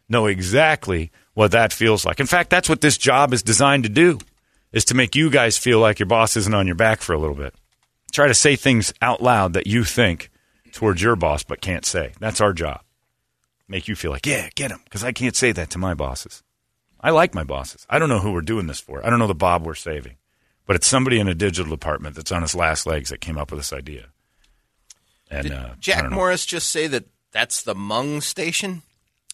know 0.09 0.27
exactly 0.27 1.11
what 1.35 1.53
that 1.53 1.73
feels 1.73 2.05
like. 2.05 2.21
In 2.21 2.27
fact, 2.27 2.51
that's 2.51 2.69
what 2.69 2.81
this 2.81 2.99
job 2.99 3.33
is 3.33 3.43
designed 3.43 3.85
to 3.85 3.89
do, 3.89 4.19
is 4.73 4.85
to 4.87 4.95
make 4.95 5.15
you 5.15 5.31
guys 5.31 5.59
feel 5.59 5.81
like 5.81 5.99
your 5.99 6.07
boss 6.07 6.37
isn't 6.37 6.55
on 6.55 6.67
your 6.67 6.77
back 6.77 7.01
for 7.01 7.13
a 7.13 7.19
little 7.19 7.37
bit. 7.37 7.55
Try 8.13 8.29
to 8.29 8.35
say 8.35 8.57
things 8.57 8.95
out 9.03 9.23
loud 9.23 9.53
that 9.53 9.67
you 9.67 9.85
think 9.85 10.31
towards 10.73 11.03
your 11.03 11.17
boss 11.17 11.43
but 11.43 11.61
can't 11.61 11.85
say. 11.85 12.13
That's 12.21 12.41
our 12.41 12.53
job. 12.53 12.81
Make 13.69 13.89
you 13.89 13.97
feel 13.97 14.13
like, 14.13 14.27
yeah, 14.27 14.49
get 14.55 14.71
him, 14.71 14.81
because 14.85 15.03
I 15.03 15.13
can't 15.13 15.35
say 15.35 15.53
that 15.53 15.71
to 15.71 15.79
my 15.79 15.95
bosses. 15.95 16.43
I 17.01 17.11
like 17.11 17.35
my 17.35 17.45
bosses. 17.45 17.87
I 17.91 17.99
don't 17.99 18.09
know 18.09 18.21
who 18.21 18.33
we're 18.33 18.41
doing 18.41 18.67
this 18.67 18.81
for. 18.81 19.05
I 19.05 19.11
don't 19.11 19.19
know 19.19 19.27
the 19.27 19.35
Bob 19.35 19.67
we're 19.67 19.75
saving. 19.75 20.17
But 20.67 20.77
it's 20.77 20.87
somebody 20.87 21.21
in 21.21 21.29
a 21.29 21.35
digital 21.35 21.71
department 21.71 22.17
that's 22.17 22.33
on 22.33 22.43
his 22.43 22.55
last 22.55 22.87
legs 22.87 23.11
that 23.11 23.21
came 23.21 23.39
up 23.39 23.51
with 23.51 23.61
this 23.61 23.73
idea. 23.73 24.07
And 25.31 25.45
Did 25.45 25.53
uh, 25.53 25.75
Jack. 25.79 26.11
Morris 26.11 26.47
just 26.47 26.69
say 26.69 26.87
that 26.89 27.05
that's 27.33 27.63
the 27.63 27.75
Mung 27.75 28.21
station? 28.21 28.83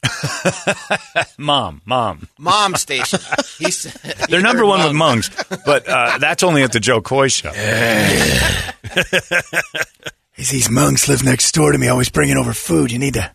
mom, 1.38 1.81
mom, 1.85 2.29
Mom 2.38 2.75
station. 2.75 3.21
He's 3.59 3.85
They're 4.29 4.41
number 4.41 4.67
one 4.67 4.81
with 4.85 4.97
Mungs, 4.97 5.31
but 5.65 5.88
uh, 5.88 6.19
that's 6.19 6.43
only 6.43 6.62
at 6.62 6.73
the 6.73 6.81
Jo 6.81 7.01
Koy 7.01 7.29
show. 7.29 7.53
These 10.37 10.71
monks 10.71 11.09
live 11.09 11.25
next 11.25 11.53
door 11.53 11.73
to 11.73 11.79
me, 11.79 11.88
always 11.88 12.09
bringing 12.11 12.37
over 12.37 12.53
food. 12.53 12.91
You 12.91 12.99
need 12.99 13.15
to 13.15 13.33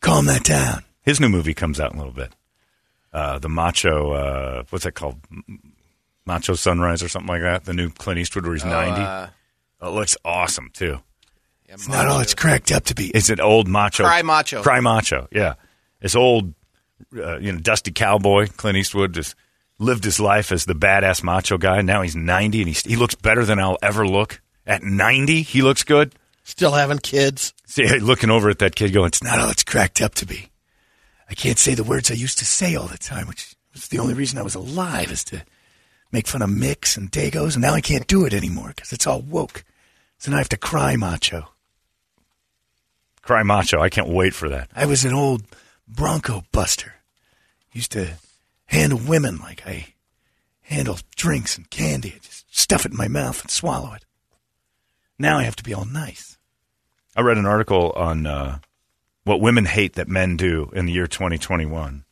calm 0.00 0.26
that 0.26 0.44
down. 0.44 0.84
His 1.02 1.20
new 1.20 1.28
movie 1.28 1.54
comes 1.54 1.80
out 1.80 1.92
in 1.92 1.98
a 1.98 2.00
little 2.00 2.14
bit. 2.14 2.32
Uh, 3.12 3.38
the 3.38 3.48
Macho, 3.48 4.12
uh, 4.12 4.62
what's 4.70 4.84
that 4.84 4.92
called? 4.92 5.16
Macho 6.24 6.54
Sunrise 6.54 7.02
or 7.02 7.08
something 7.08 7.28
like 7.28 7.42
that. 7.42 7.64
The 7.64 7.74
new 7.74 7.90
Clint 7.90 8.20
Eastwood 8.20 8.44
where 8.44 8.54
he's 8.54 8.64
Oh, 8.64 8.68
90. 8.68 9.00
uh, 9.02 9.26
it 9.82 9.88
looks 9.90 10.16
awesome, 10.24 10.70
too. 10.72 11.00
It's 11.66 11.88
not 11.88 12.06
all 12.06 12.20
it's 12.20 12.34
cracked 12.34 12.72
up 12.72 12.84
to 12.86 12.94
be. 12.94 13.08
It's 13.10 13.28
an 13.28 13.40
old 13.40 13.68
macho. 13.68 14.04
Cry 14.04 14.22
macho. 14.22 14.62
Cry 14.62 14.80
macho, 14.80 15.28
yeah. 15.32 15.54
This 16.00 16.16
old, 16.16 16.54
uh, 17.16 17.38
you 17.38 17.52
know, 17.52 17.58
dusty 17.58 17.92
cowboy, 17.92 18.48
Clint 18.56 18.78
Eastwood, 18.78 19.14
just 19.14 19.34
lived 19.78 20.04
his 20.04 20.20
life 20.20 20.52
as 20.52 20.64
the 20.64 20.74
badass 20.74 21.22
macho 21.22 21.58
guy. 21.58 21.80
Now 21.82 22.02
he's 22.02 22.16
90 22.16 22.60
and 22.60 22.68
he's, 22.68 22.82
he 22.82 22.96
looks 22.96 23.14
better 23.14 23.44
than 23.44 23.58
I'll 23.58 23.78
ever 23.82 24.06
look. 24.06 24.40
At 24.66 24.82
90, 24.82 25.42
he 25.42 25.62
looks 25.62 25.84
good. 25.84 26.14
Still 26.44 26.72
having 26.72 26.98
kids. 26.98 27.54
See, 27.66 27.86
looking 27.98 28.30
over 28.30 28.50
at 28.50 28.58
that 28.58 28.74
kid 28.76 28.92
going, 28.92 29.08
it's 29.08 29.22
not 29.22 29.38
all 29.38 29.50
it's 29.50 29.64
cracked 29.64 30.00
up 30.00 30.14
to 30.16 30.26
be. 30.26 30.50
I 31.28 31.34
can't 31.34 31.58
say 31.58 31.74
the 31.74 31.84
words 31.84 32.10
I 32.10 32.14
used 32.14 32.38
to 32.38 32.44
say 32.44 32.74
all 32.74 32.86
the 32.86 32.98
time, 32.98 33.28
which 33.28 33.54
was 33.72 33.88
the 33.88 33.98
only 34.00 34.14
reason 34.14 34.38
I 34.38 34.42
was 34.42 34.56
alive, 34.56 35.12
is 35.12 35.22
to 35.24 35.44
make 36.10 36.26
fun 36.26 36.42
of 36.42 36.50
Mix 36.50 36.96
and 36.96 37.10
Dagos, 37.10 37.54
and 37.54 37.62
now 37.62 37.74
I 37.74 37.80
can't 37.80 38.06
do 38.06 38.24
it 38.24 38.34
anymore 38.34 38.72
because 38.74 38.92
it's 38.92 39.06
all 39.06 39.20
woke. 39.20 39.64
So 40.18 40.30
now 40.30 40.38
I 40.38 40.40
have 40.40 40.48
to 40.50 40.56
cry 40.56 40.96
macho. 40.96 41.48
cry 43.22 43.42
macho. 43.42 43.80
I 43.80 43.88
can't 43.88 44.08
wait 44.08 44.34
for 44.34 44.48
that. 44.48 44.70
I 44.74 44.86
was 44.86 45.04
an 45.04 45.14
old 45.14 45.42
Bronco 45.90 46.44
buster. 46.52 46.94
Used 47.72 47.92
to 47.92 48.14
handle 48.66 48.98
women 48.98 49.38
like 49.38 49.66
I 49.66 49.94
handle 50.62 50.98
drinks 51.16 51.56
and 51.56 51.68
candy. 51.70 52.14
I 52.14 52.18
just 52.18 52.56
stuff 52.56 52.84
it 52.86 52.92
in 52.92 52.96
my 52.96 53.08
mouth 53.08 53.40
and 53.42 53.50
swallow 53.50 53.92
it. 53.94 54.04
Now 55.18 55.38
I 55.38 55.42
have 55.42 55.56
to 55.56 55.64
be 55.64 55.74
all 55.74 55.84
nice. 55.84 56.38
I 57.16 57.22
read 57.22 57.36
an 57.36 57.46
article 57.46 57.92
on 57.96 58.26
uh, 58.26 58.58
what 59.24 59.40
women 59.40 59.66
hate 59.66 59.94
that 59.94 60.08
men 60.08 60.36
do 60.36 60.70
in 60.72 60.86
the 60.86 60.92
year 60.92 61.06
2021 61.06 62.04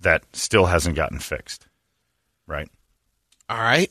that 0.00 0.24
still 0.32 0.66
hasn't 0.66 0.96
gotten 0.96 1.18
fixed. 1.18 1.66
Right? 2.46 2.68
All 3.48 3.58
right. 3.58 3.90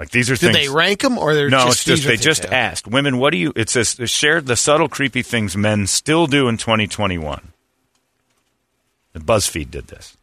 Like 0.00 0.10
these 0.10 0.30
are 0.30 0.34
Did 0.34 0.54
things. 0.54 0.56
they 0.56 0.68
rank 0.68 1.02
them 1.02 1.18
or 1.18 1.34
they're 1.34 1.50
no, 1.50 1.58
just 1.66 1.86
No, 1.86 1.92
it's 1.92 2.02
just 2.02 2.04
they 2.08 2.16
just 2.16 2.44
asked 2.46 2.86
women. 2.88 3.18
What 3.18 3.30
do 3.30 3.36
you? 3.36 3.52
It 3.54 3.68
says 3.68 3.96
share 4.06 4.40
the 4.40 4.56
subtle, 4.56 4.88
creepy 4.88 5.22
things 5.22 5.56
men 5.56 5.86
still 5.86 6.26
do 6.26 6.48
in 6.48 6.56
2021. 6.56 7.52
The 9.12 9.20
BuzzFeed 9.20 9.70
did 9.70 9.88
this. 9.88 10.16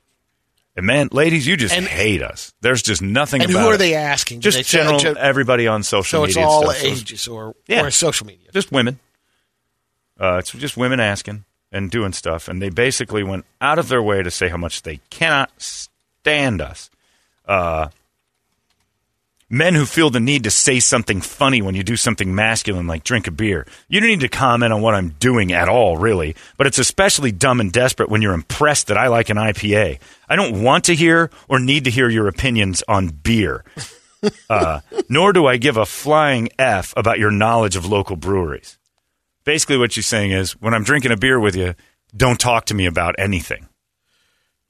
And 0.75 0.85
man, 0.85 1.09
ladies, 1.11 1.45
you 1.47 1.57
just 1.57 1.75
And- 1.75 1.87
hate 1.87 2.21
us. 2.21 2.53
There's 2.61 2.81
just 2.81 3.01
nothing. 3.01 3.41
About 3.41 3.49
And 3.53 3.59
who 3.59 3.67
are 3.69 3.75
it. 3.75 3.77
they 3.77 3.93
asking? 3.95 4.41
Just 4.41 4.57
they 4.57 4.63
general 4.63 4.99
ju- 4.99 5.15
everybody 5.15 5.67
on 5.67 5.83
social 5.83 6.19
So 6.21 6.23
it's 6.25 6.37
all 6.37 6.71
stuff. 6.71 6.83
Ages 6.83 7.27
or, 7.27 7.55
Yeah. 7.67 7.81
or 7.83 7.91
social 7.91 8.27
media. 8.27 8.47
just 8.53 8.71
women. 8.71 8.99
Uh, 10.19 10.37
it's 10.37 10.51
just 10.51 10.75
women 10.77 10.99
asking 10.99 11.45
and 11.71 11.91
doing 11.91 12.13
stuff, 12.13 12.47
and 12.47 12.61
they 12.61 12.69
basically 12.69 13.21
went 13.23 13.45
out 13.61 13.77
of 13.77 13.89
their 13.89 14.01
way 14.01 14.23
to 14.23 14.31
say 14.31 14.47
how 14.49 14.57
much 14.57 14.81
they 14.83 14.97
cannot 15.11 15.51
stand 15.61 16.61
us. 16.61 16.89
Uh, 17.47 17.89
men 19.49 19.75
who 19.75 19.86
feel 19.86 20.10
the 20.10 20.19
need 20.19 20.43
to 20.43 20.51
say 20.51 20.79
something 20.79 21.21
funny 21.21 21.62
when 21.62 21.75
you 21.75 21.83
do 21.83 21.95
something 21.95 22.33
masculine, 22.36 22.88
like 22.88 23.03
drink 23.03 23.27
a 23.27 23.31
beer. 23.31 23.65
You 23.88 23.99
don't 23.99 24.10
need 24.10 24.19
to 24.21 24.29
comment 24.29 24.73
on 24.73 24.81
what 24.81 24.93
I'm 24.93 25.10
doing 25.10 25.53
at 25.53 25.69
all, 25.69 25.97
really. 25.97 26.36
But 26.57 26.67
it's 26.67 26.79
especially 26.79 27.31
dumb 27.31 27.60
and 27.60 27.71
desperate 27.71 28.10
when 28.10 28.21
you're 28.21 28.33
impressed 28.33 28.88
that 28.88 28.97
I 28.97 29.07
like 29.07 29.29
an 29.29 29.38
IPA. 29.38 29.99
I 30.27 30.36
don't 30.36 30.62
want 30.63 30.86
to 30.86 30.95
hear 30.95 31.29
or 31.47 31.60
need 31.60 31.86
to 31.86 31.91
hear 31.91 32.10
your 32.10 32.27
opinions 32.27 32.83
on 32.88 33.10
beer. 33.10 33.63
Uh, 34.49 34.81
nor 35.10 35.31
do 35.31 35.45
I 35.45 35.57
give 35.57 35.77
a 35.77 35.86
flying 35.86 36.49
F 36.57 36.91
about 36.97 37.19
your 37.19 37.29
knowledge 37.29 37.75
of 37.75 37.86
local 37.86 38.15
breweries. 38.15 38.79
Basically, 39.43 39.77
what 39.77 39.91
she's 39.91 40.07
saying 40.07 40.31
is 40.31 40.60
when 40.60 40.73
I'm 40.73 40.83
drinking 40.83 41.12
a 41.12 41.17
beer 41.17 41.39
with 41.39 41.55
you, 41.55 41.75
don't 42.15 42.39
talk 42.39 42.65
to 42.65 42.73
me 42.73 42.88
about 42.88 43.15
anything. 43.19 43.67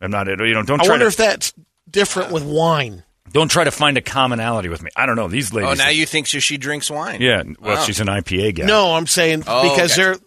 I'm 0.02 0.12
not, 0.12 0.28
you 0.28 0.54
know, 0.54 0.64
don't 0.64 0.82
I 0.82 0.90
wonder 0.90 1.06
to, 1.06 1.08
if 1.08 1.16
that's 1.16 1.54
different 1.90 2.32
with 2.32 2.44
wine. 2.44 3.04
Don't 3.32 3.50
try 3.50 3.64
to 3.64 3.72
find 3.72 3.98
a 3.98 4.02
commonality 4.02 4.70
with 4.70 4.82
me. 4.82 4.90
I 4.96 5.06
don't 5.06 5.16
know. 5.16 5.28
These 5.28 5.54
ladies. 5.54 5.80
Oh, 5.80 5.84
now 5.84 5.90
you 5.90 6.06
think 6.06 6.28
she, 6.28 6.40
she 6.40 6.58
drinks 6.58 6.90
wine? 6.90 7.22
yeah, 7.22 7.44
well, 7.60 7.76
Wow. 7.76 7.84
she's 7.84 8.00
an 8.00 8.08
IPA 8.08 8.56
guy. 8.56 8.66
No, 8.66 8.94
I'm 8.94 9.08
saying 9.08 9.44
Oh, 9.48 9.64
because 9.70 9.96
gotcha. 9.96 10.02
they're 10.02 10.18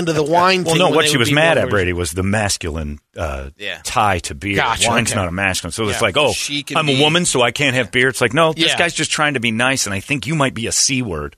into 0.00 0.12
the 0.12 0.22
wine 0.24 0.64
Well, 0.64 0.74
thing. 0.74 0.78
no, 0.80 0.86
when 0.86 0.94
what 0.96 1.02
they 1.02 1.08
she 1.08 1.16
would 1.16 1.20
was 1.20 1.28
be 1.30 1.34
mad 1.34 1.56
more 1.56 1.64
at, 1.64 1.70
Brady, 1.70 1.92
was 1.92 2.12
the 2.12 2.22
masculine 2.22 2.98
uh, 3.16 3.50
Yeah. 3.56 3.80
tie 3.84 4.18
to 4.20 4.34
beer. 4.34 4.56
Gotcha, 4.56 4.88
Wine's 4.88 5.10
okay. 5.12 5.18
not 5.20 5.28
a 5.28 5.32
masculine. 5.32 5.72
So 5.72 5.84
it's 5.88 5.98
Yeah. 6.00 6.04
like, 6.06 6.16
oh, 6.16 6.32
She 6.32 6.62
can 6.62 6.76
I'm 6.76 6.86
be- 6.86 6.98
a 6.98 7.02
woman, 7.02 7.24
so 7.24 7.42
I 7.42 7.50
can't 7.52 7.74
have 7.76 7.90
beer. 7.90 8.08
It's 8.08 8.20
like, 8.20 8.34
no, 8.34 8.52
this 8.52 8.66
Yeah. 8.66 8.78
guy's 8.78 8.94
just 8.94 9.10
trying 9.10 9.34
to 9.34 9.40
be 9.40 9.50
nice, 9.50 9.86
and 9.86 9.94
I 9.94 10.00
think 10.00 10.26
you 10.26 10.34
might 10.34 10.54
be 10.54 10.66
a 10.66 10.72
C 10.72 11.00
word. 11.02 11.36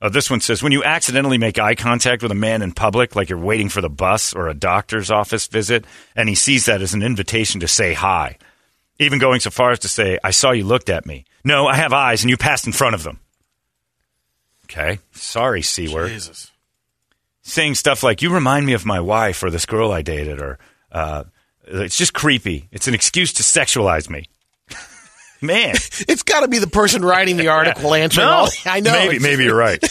Uh, 0.00 0.08
this 0.08 0.28
one 0.28 0.40
says, 0.40 0.62
when 0.64 0.72
you 0.72 0.82
accidentally 0.82 1.38
make 1.38 1.58
eye 1.60 1.76
contact 1.76 2.22
with 2.22 2.32
a 2.32 2.34
man 2.34 2.60
in 2.62 2.72
public, 2.72 3.14
like 3.14 3.28
you're 3.28 3.38
waiting 3.38 3.68
for 3.68 3.80
the 3.80 3.88
bus 3.90 4.32
or 4.34 4.48
a 4.48 4.54
doctor's 4.54 5.10
office 5.12 5.46
visit, 5.46 5.84
and 6.16 6.28
he 6.28 6.34
sees 6.34 6.64
that 6.66 6.82
as 6.82 6.92
an 6.94 7.02
invitation 7.04 7.60
to 7.60 7.68
say 7.68 7.92
hi, 7.92 8.36
even 9.02 9.18
going 9.18 9.40
so 9.40 9.50
far 9.50 9.70
as 9.72 9.80
to 9.80 9.88
say, 9.88 10.18
I 10.22 10.30
saw 10.30 10.50
you 10.52 10.64
looked 10.64 10.88
at 10.90 11.06
me. 11.06 11.24
No, 11.44 11.66
I 11.66 11.76
have 11.76 11.92
eyes, 11.92 12.22
and 12.22 12.30
you 12.30 12.36
passed 12.36 12.66
in 12.66 12.72
front 12.72 12.94
of 12.94 13.02
them. 13.02 13.20
Okay. 14.64 14.98
Sorry, 15.12 15.62
C 15.62 15.92
word 15.92 16.08
Jesus. 16.08 16.50
saying 17.42 17.74
stuff 17.74 18.02
like 18.02 18.22
"You 18.22 18.32
remind 18.32 18.64
me 18.64 18.72
of 18.72 18.86
my 18.86 19.00
wife" 19.00 19.42
or 19.42 19.50
"This 19.50 19.66
girl 19.66 19.92
I 19.92 20.02
dated," 20.02 20.40
or 20.40 20.58
uh, 20.90 21.24
"It's 21.66 21.96
just 21.96 22.14
creepy." 22.14 22.68
It's 22.72 22.88
an 22.88 22.94
excuse 22.94 23.32
to 23.34 23.42
sexualize 23.42 24.08
me. 24.08 24.24
Man, 25.42 25.74
It's 26.08 26.22
got 26.22 26.40
to 26.40 26.48
be 26.48 26.58
the 26.58 26.66
person 26.68 27.04
writing 27.04 27.36
the 27.36 27.48
article 27.48 27.92
answering 27.94 28.26
no, 28.26 28.32
all. 28.32 28.48
I 28.64 28.80
know. 28.80 28.92
Maybe, 28.92 29.18
maybe 29.18 29.44
you're 29.44 29.56
right. 29.56 29.82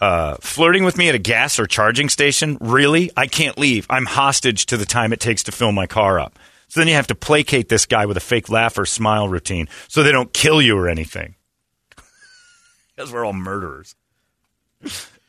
Uh, 0.00 0.36
flirting 0.40 0.84
with 0.84 0.96
me 0.96 1.10
at 1.10 1.14
a 1.14 1.18
gas 1.18 1.58
or 1.58 1.66
charging 1.66 2.08
station? 2.08 2.56
Really? 2.60 3.10
I 3.18 3.26
can't 3.26 3.58
leave. 3.58 3.86
I'm 3.90 4.06
hostage 4.06 4.64
to 4.66 4.78
the 4.78 4.86
time 4.86 5.12
it 5.12 5.20
takes 5.20 5.42
to 5.42 5.52
fill 5.52 5.72
my 5.72 5.86
car 5.86 6.18
up. 6.18 6.38
So 6.70 6.80
then 6.80 6.88
you 6.88 6.94
have 6.94 7.08
to 7.08 7.14
placate 7.14 7.68
this 7.68 7.84
guy 7.84 8.06
with 8.06 8.16
a 8.16 8.20
fake 8.20 8.48
laugh 8.48 8.78
or 8.78 8.86
smile 8.86 9.28
routine 9.28 9.68
so 9.88 10.02
they 10.02 10.12
don't 10.12 10.32
kill 10.32 10.62
you 10.62 10.78
or 10.78 10.88
anything. 10.88 11.34
Because 12.96 13.12
we're 13.14 13.24
all 13.24 13.32
murderers. 13.32 13.94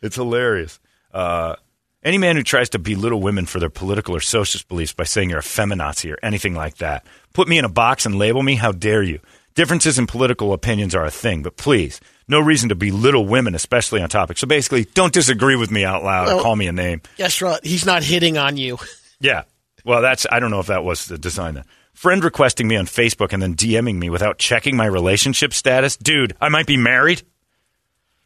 It's 0.01 0.15
hilarious. 0.17 0.77
Uh, 1.13 1.55
any 2.03 2.17
man 2.17 2.35
who 2.35 2.43
tries 2.43 2.69
to 2.71 2.79
belittle 2.79 3.21
women 3.21 3.45
for 3.45 3.59
their 3.59 3.69
political 3.69 4.13
or 4.15 4.19
socialist 4.19 4.67
beliefs 4.67 4.91
by 4.93 5.03
saying 5.05 5.29
you're 5.29 5.39
a 5.39 5.43
feminazi 5.43 6.11
or 6.11 6.17
anything 6.21 6.53
like 6.53 6.77
that, 6.77 7.05
put 7.33 7.47
me 7.47 7.57
in 7.57 7.63
a 7.63 7.69
box 7.69 8.05
and 8.05 8.15
label 8.15 8.43
me, 8.43 8.55
how 8.55 8.71
dare 8.73 9.03
you? 9.03 9.19
Differences 9.55 9.97
in 9.97 10.05
political 10.07 10.51
opinions 10.51 10.93
are 10.95 11.05
a 11.05 11.11
thing, 11.11 11.43
but 11.43 11.55
please, 11.55 12.01
no 12.27 12.39
reason 12.41 12.67
to 12.69 12.75
belittle 12.75 13.25
women, 13.25 13.55
especially 13.55 14.01
on 14.01 14.09
topics. 14.09 14.41
So 14.41 14.47
basically, 14.47 14.85
don't 14.93 15.13
disagree 15.13 15.55
with 15.55 15.71
me 15.71 15.85
out 15.85 16.03
loud 16.03 16.27
or 16.27 16.35
Well- 16.35 16.43
call 16.43 16.55
me 16.57 16.67
a 16.67 16.73
name. 16.73 17.01
Yes, 17.17 17.41
what? 17.41 17.65
He's 17.65 17.85
not 17.85 18.03
hitting 18.03 18.37
on 18.37 18.57
you. 18.57 18.79
Yeah. 19.21 19.43
Well, 19.85 20.01
that's 20.01 20.25
I 20.31 20.39
don't 20.39 20.51
know 20.51 20.59
if 20.59 20.67
that 20.67 20.83
was 20.83 21.05
the 21.05 21.17
design. 21.17 21.55
Then 21.55 21.65
friend 21.93 22.23
requesting 22.23 22.67
me 22.67 22.75
on 22.77 22.85
Facebook 22.85 23.33
and 23.33 23.41
then 23.41 23.55
DMing 23.55 23.95
me 23.97 24.09
without 24.09 24.37
checking 24.37 24.75
my 24.75 24.85
relationship 24.85 25.53
status, 25.53 25.97
dude. 25.97 26.35
I 26.41 26.49
might 26.49 26.65
be 26.67 26.77
married. 26.77 27.23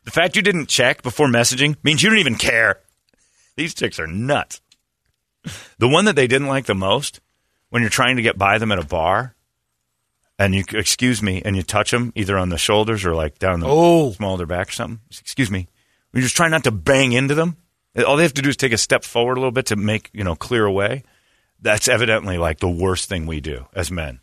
The 0.03 0.11
fact 0.11 0.35
you 0.35 0.41
didn't 0.41 0.67
check 0.67 1.01
before 1.01 1.27
messaging 1.27 1.75
means 1.83 2.03
you 2.03 2.09
don't 2.09 2.19
even 2.19 2.35
care. 2.35 2.79
These 3.55 3.73
chicks 3.73 3.99
are 3.99 4.07
nuts. 4.07 4.61
The 5.77 5.87
one 5.87 6.05
that 6.05 6.15
they 6.15 6.27
didn't 6.27 6.47
like 6.47 6.65
the 6.65 6.75
most 6.75 7.19
when 7.69 7.81
you're 7.81 7.89
trying 7.89 8.15
to 8.17 8.21
get 8.21 8.37
by 8.37 8.57
them 8.57 8.71
at 8.71 8.79
a 8.79 8.85
bar, 8.85 9.35
and 10.37 10.53
you 10.53 10.63
excuse 10.73 11.21
me, 11.23 11.41
and 11.45 11.55
you 11.55 11.63
touch 11.63 11.91
them 11.91 12.11
either 12.15 12.37
on 12.37 12.49
the 12.49 12.57
shoulders 12.57 13.05
or 13.05 13.15
like 13.15 13.39
down 13.39 13.59
the 13.61 13.67
Oh. 13.67 14.11
small 14.11 14.33
of 14.33 14.39
their 14.39 14.47
back 14.47 14.69
or 14.69 14.71
something. 14.73 14.99
Excuse 15.09 15.49
me. 15.49 15.67
You're 16.13 16.23
just 16.23 16.35
trying 16.35 16.51
not 16.51 16.63
to 16.65 16.71
bang 16.71 17.11
into 17.13 17.35
them. 17.35 17.57
All 18.05 18.15
they 18.17 18.23
have 18.23 18.33
to 18.35 18.41
do 18.41 18.49
is 18.49 18.57
take 18.57 18.73
a 18.73 18.77
step 18.77 19.03
forward 19.03 19.37
a 19.37 19.39
little 19.39 19.51
bit 19.51 19.67
to 19.67 19.75
make 19.75 20.09
you 20.13 20.23
know 20.23 20.35
clear 20.35 20.65
a 20.65 20.71
way. 20.71 21.03
That's 21.61 21.87
evidently 21.87 22.37
like 22.37 22.59
the 22.59 22.69
worst 22.69 23.09
thing 23.09 23.25
we 23.25 23.41
do 23.41 23.65
as 23.73 23.91
men. 23.91 24.19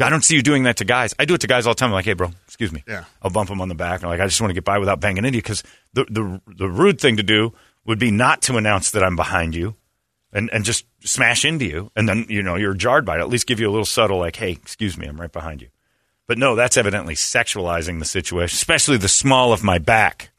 I 0.00 0.10
don't 0.10 0.22
see 0.22 0.36
you 0.36 0.42
doing 0.42 0.62
that 0.62 0.76
to 0.76 0.84
guys. 0.84 1.12
I 1.18 1.24
do 1.24 1.34
it 1.34 1.40
to 1.40 1.48
guys 1.48 1.66
all 1.66 1.74
the 1.74 1.78
time. 1.78 1.88
I'm 1.88 1.94
like, 1.94 2.04
hey, 2.04 2.12
bro, 2.12 2.30
excuse 2.46 2.72
me. 2.72 2.84
Yeah. 2.86 3.04
I'll 3.20 3.30
bump 3.30 3.48
them 3.48 3.60
on 3.60 3.68
the 3.68 3.74
back. 3.74 4.00
And 4.02 4.10
like, 4.10 4.20
I 4.20 4.26
just 4.26 4.40
want 4.40 4.50
to 4.50 4.54
get 4.54 4.64
by 4.64 4.78
without 4.78 5.00
banging 5.00 5.24
into 5.24 5.38
you 5.38 5.42
because 5.42 5.64
the, 5.92 6.04
the 6.04 6.40
the 6.46 6.68
rude 6.68 7.00
thing 7.00 7.16
to 7.16 7.24
do 7.24 7.52
would 7.84 7.98
be 7.98 8.10
not 8.10 8.42
to 8.42 8.56
announce 8.56 8.92
that 8.92 9.02
I'm 9.02 9.16
behind 9.16 9.56
you 9.56 9.74
and, 10.32 10.50
and 10.52 10.64
just 10.64 10.84
smash 11.00 11.44
into 11.44 11.64
you. 11.64 11.90
And 11.96 12.08
then, 12.08 12.26
you 12.28 12.42
know, 12.42 12.54
you're 12.54 12.74
jarred 12.74 13.04
by 13.04 13.16
it. 13.16 13.20
At 13.20 13.28
least 13.28 13.46
give 13.46 13.58
you 13.60 13.68
a 13.68 13.72
little 13.72 13.86
subtle, 13.86 14.18
like, 14.18 14.36
hey, 14.36 14.52
excuse 14.52 14.96
me, 14.96 15.06
I'm 15.06 15.20
right 15.20 15.32
behind 15.32 15.62
you. 15.62 15.68
But 16.26 16.38
no, 16.38 16.54
that's 16.54 16.76
evidently 16.76 17.14
sexualizing 17.14 17.98
the 17.98 18.04
situation, 18.04 18.54
especially 18.54 18.98
the 18.98 19.08
small 19.08 19.52
of 19.52 19.64
my 19.64 19.78
back. 19.78 20.30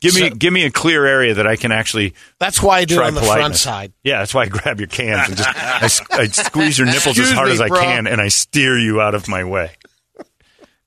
Give 0.00 0.14
me, 0.14 0.28
So- 0.30 0.34
give 0.34 0.52
me 0.52 0.64
a 0.64 0.70
clear 0.70 1.04
area 1.06 1.34
that 1.34 1.46
I 1.46 1.56
can 1.56 1.72
actually. 1.72 2.14
That's 2.38 2.62
why 2.62 2.78
I 2.78 2.84
do 2.86 3.00
it 3.00 3.06
on 3.06 3.14
the 3.14 3.20
front 3.20 3.56
side. 3.56 3.92
Yeah, 4.02 4.18
that's 4.20 4.32
why 4.34 4.42
I 4.42 4.46
grab 4.48 4.80
your 4.80 4.88
cans 4.88 5.28
and 5.28 5.36
just 5.36 5.48
I, 6.12 6.22
I 6.22 6.26
squeeze 6.28 6.78
your 6.78 6.86
nipples 6.86 7.18
as 7.18 7.30
hard 7.32 7.48
me, 7.48 7.54
as 7.54 7.60
I 7.60 7.68
bro. 7.68 7.80
can, 7.80 8.06
and 8.06 8.20
I 8.20 8.28
steer 8.28 8.78
you 8.78 9.00
out 9.00 9.14
of 9.14 9.28
my 9.28 9.44
way. 9.44 9.72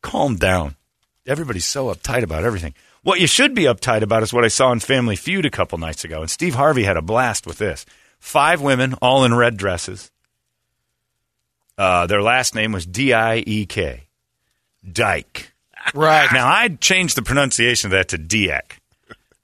Calm 0.01 0.35
down. 0.35 0.75
Everybody's 1.27 1.65
so 1.65 1.93
uptight 1.93 2.23
about 2.23 2.43
everything. 2.43 2.73
What 3.03 3.19
you 3.19 3.27
should 3.27 3.53
be 3.53 3.63
uptight 3.63 4.01
about 4.01 4.23
is 4.23 4.33
what 4.33 4.43
I 4.45 4.47
saw 4.49 4.71
in 4.71 4.79
Family 4.79 5.15
Feud 5.15 5.45
a 5.45 5.49
couple 5.49 5.77
nights 5.77 6.03
ago, 6.03 6.21
and 6.21 6.29
Steve 6.29 6.55
Harvey 6.55 6.83
had 6.83 6.97
a 6.97 7.01
blast 7.01 7.45
with 7.45 7.57
this. 7.57 7.85
Five 8.19 8.61
women, 8.61 8.93
all 9.01 9.23
in 9.25 9.33
red 9.33 9.57
dresses. 9.57 10.09
Uh, 11.77 12.07
their 12.07 12.21
last 12.21 12.55
name 12.55 12.71
was 12.71 12.85
D 12.85 13.13
I 13.13 13.37
E 13.37 13.65
K, 13.65 14.03
Dyke. 14.89 15.51
Right. 15.93 16.29
Now 16.31 16.47
I'd 16.47 16.79
change 16.79 17.15
the 17.15 17.21
pronunciation 17.23 17.87
of 17.87 17.91
that 17.91 18.09
to 18.09 18.17
Diek 18.17 18.77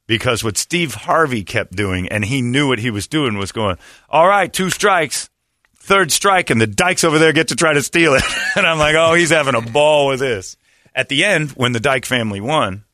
because 0.09 0.43
what 0.43 0.57
Steve 0.57 0.95
Harvey 0.95 1.43
kept 1.43 1.75
doing, 1.75 2.09
and 2.09 2.25
he 2.25 2.41
knew 2.41 2.67
what 2.67 2.79
he 2.79 2.89
was 2.89 3.05
doing, 3.07 3.37
was 3.37 3.51
going, 3.51 3.77
"All 4.09 4.27
right, 4.27 4.51
two 4.51 4.71
strikes, 4.71 5.29
third 5.77 6.11
strike, 6.11 6.49
and 6.49 6.59
the 6.59 6.65
Dykes 6.65 7.03
over 7.03 7.19
there 7.19 7.31
get 7.31 7.49
to 7.49 7.55
try 7.55 7.73
to 7.73 7.83
steal 7.83 8.15
it." 8.15 8.23
and 8.55 8.65
I'm 8.65 8.79
like, 8.79 8.95
"Oh, 8.95 9.13
he's 9.13 9.29
having 9.29 9.53
a 9.53 9.61
ball 9.61 10.07
with 10.07 10.19
this." 10.19 10.57
At 10.95 11.09
the 11.09 11.23
end, 11.23 11.51
when 11.51 11.73
the 11.73 11.79
Dyke 11.79 12.07
family 12.07 12.41
won, 12.41 12.85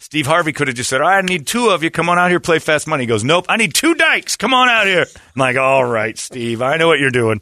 Steve 0.00 0.26
Harvey 0.26 0.52
could 0.52 0.66
have 0.66 0.76
just 0.76 0.90
said, 0.90 1.00
"All 1.00 1.06
right, 1.08 1.18
I 1.18 1.22
need 1.22 1.46
two 1.46 1.68
of 1.68 1.84
you. 1.84 1.90
Come 1.92 2.08
on 2.08 2.18
out 2.18 2.30
here, 2.30 2.40
play 2.40 2.58
fast 2.58 2.88
money." 2.88 3.04
He 3.04 3.06
goes, 3.06 3.22
"Nope, 3.22 3.46
I 3.48 3.56
need 3.58 3.72
two 3.72 3.94
Dykes. 3.94 4.34
Come 4.34 4.52
on 4.52 4.68
out 4.68 4.88
here." 4.88 5.06
I'm 5.14 5.38
like, 5.40 5.56
"All 5.56 5.84
right, 5.84 6.18
Steve, 6.18 6.62
I 6.62 6.78
know 6.78 6.88
what 6.88 6.98
you're 6.98 7.10
doing." 7.10 7.40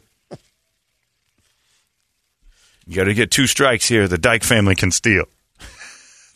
You 2.85 2.95
got 2.95 3.05
to 3.05 3.15
get 3.15 3.31
two 3.31 3.47
strikes 3.47 3.87
here. 3.87 4.07
The 4.07 4.19
Dyke 4.19 4.43
family 4.43 4.75
can 4.75 4.91
steal. 4.91 5.25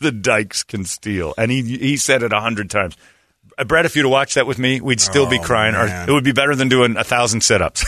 the 0.00 0.12
Dykes 0.12 0.62
can 0.64 0.84
steal, 0.84 1.34
and 1.38 1.50
he 1.50 1.62
he 1.62 1.96
said 1.96 2.22
it 2.22 2.32
a 2.32 2.40
hundred 2.40 2.70
times. 2.70 2.96
Uh, 3.58 3.64
Brett, 3.64 3.84
if 3.84 3.96
you'd 3.96 4.02
have 4.04 4.10
watched 4.10 4.36
that 4.36 4.46
with 4.46 4.58
me, 4.58 4.80
we'd 4.80 5.00
still 5.00 5.28
be 5.28 5.38
Oh, 5.38 5.42
crying. 5.42 5.74
Or 5.74 5.86
it 5.86 6.10
would 6.12 6.24
be 6.24 6.32
better 6.32 6.54
than 6.54 6.68
doing 6.68 6.96
a 6.96 7.04
thousand 7.04 7.42
sit-ups. 7.42 7.84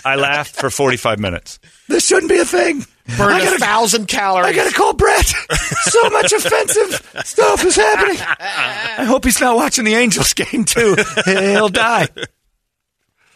I 0.04 0.16
laughed 0.16 0.56
for 0.56 0.70
forty-five 0.70 1.18
minutes. 1.18 1.58
This 1.88 2.06
shouldn't 2.06 2.30
be 2.30 2.38
a 2.38 2.44
thing. 2.44 2.84
Burn 3.18 3.32
I 3.32 3.40
a 3.40 3.44
gotta, 3.44 3.58
thousand 3.58 4.06
calories. 4.08 4.48
I 4.48 4.52
gotta 4.52 4.74
call 4.74 4.92
Brett. 4.94 5.26
so 5.82 6.10
much 6.10 6.32
offensive 6.32 7.22
stuff 7.24 7.64
is 7.64 7.76
happening. 7.76 8.16
I 8.20 9.04
hope 9.04 9.24
he's 9.24 9.40
not 9.40 9.54
watching 9.56 9.84
the 9.84 9.94
Angels 9.94 10.32
game 10.34 10.64
too. 10.64 10.96
He'll 11.24 11.68
die. 11.68 12.08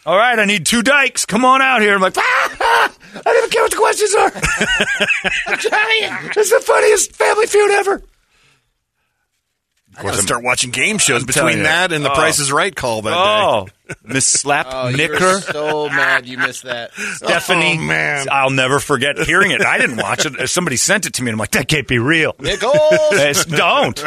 All 0.07 0.17
right, 0.17 0.39
I 0.39 0.45
need 0.47 0.65
two 0.67 0.83
Dykes. 0.83 1.27
Come 1.27 1.45
on 1.45 1.61
out 1.63 1.83
here. 1.83 1.95
I'm 1.95 2.01
like, 2.01 2.15
I 3.14 3.20
don't 3.22 3.37
even 3.38 3.50
care 3.50 3.62
what 3.62 3.70
the 3.70 3.76
questions 3.76 4.14
are. 4.14 4.33
I'm 5.46 5.59
trying. 5.59 6.31
It's 6.37 6.50
the 6.50 6.61
funniest 6.64 7.14
family 7.16 7.46
feud 7.46 7.70
ever. 7.72 8.03
I 9.96 10.03
gotta 10.05 10.18
start 10.22 10.44
watching 10.44 10.70
game 10.70 10.98
shows 10.98 11.22
I'm 11.22 11.29
telling 11.29 11.48
between 11.48 11.59
you. 11.59 11.64
that 11.64 11.92
and 11.92 12.05
the 12.05 12.12
Oh. 12.12 12.14
Price 12.14 12.38
is 12.38 12.50
Right 12.53 12.74
call 12.74 13.03
that 13.03 13.12
oh, 13.12 13.66
Miss 14.05 14.24
Slap 14.24 14.66
Oh, 14.70 14.88
you 14.88 14.96
Nicker. 14.96 15.18
were 15.18 15.40
so 15.40 15.88
mad 15.88 16.26
you 16.26 16.38
missed 16.38 16.62
that. 16.62 16.94
Stephanie, 16.94 17.76
Oh, 17.76 17.83
man. 17.83 18.26
I'll 18.31 18.50
never 18.50 18.79
forget 18.79 19.18
hearing 19.18 19.50
it. 19.50 19.62
I 19.62 19.79
didn't 19.79 19.96
watch 19.96 20.24
it. 20.24 20.48
Somebody 20.48 20.76
sent 20.76 21.07
it 21.07 21.14
to 21.14 21.22
me, 21.24 21.31
and 21.31 21.35
I'm 21.35 21.38
like, 21.40 21.50
that 21.50 21.66
can't 21.68 21.88
be 21.88 21.98
real. 21.98 22.35
Nicole. 22.38 22.72
Yes, 23.12 23.44
don't. 23.44 23.98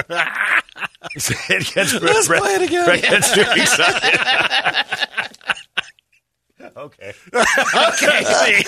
it 1.16 1.74
gets, 1.76 1.94
Let's 2.02 2.28
Brett- 2.28 2.42
play 2.42 2.56
it 2.56 2.62
again. 2.64 2.86
Brett 2.86 3.02
gets 3.04 3.32
too 3.34 3.42
excited. 3.42 4.98
okay. 6.78 7.14
Okay. 7.34 8.64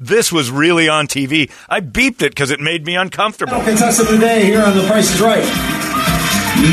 this 0.00 0.30
was 0.30 0.50
really 0.50 0.88
on 0.88 1.06
TV. 1.06 1.50
I 1.68 1.80
beeped 1.80 2.22
it 2.22 2.30
because 2.30 2.50
it 2.50 2.60
made 2.60 2.84
me 2.84 2.96
uncomfortable. 2.96 3.62
Contestant 3.62 4.08
today 4.10 4.44
here 4.44 4.62
on 4.62 4.76
The 4.76 4.86
Price 4.86 5.14
is 5.14 5.20
Right. 5.20 5.44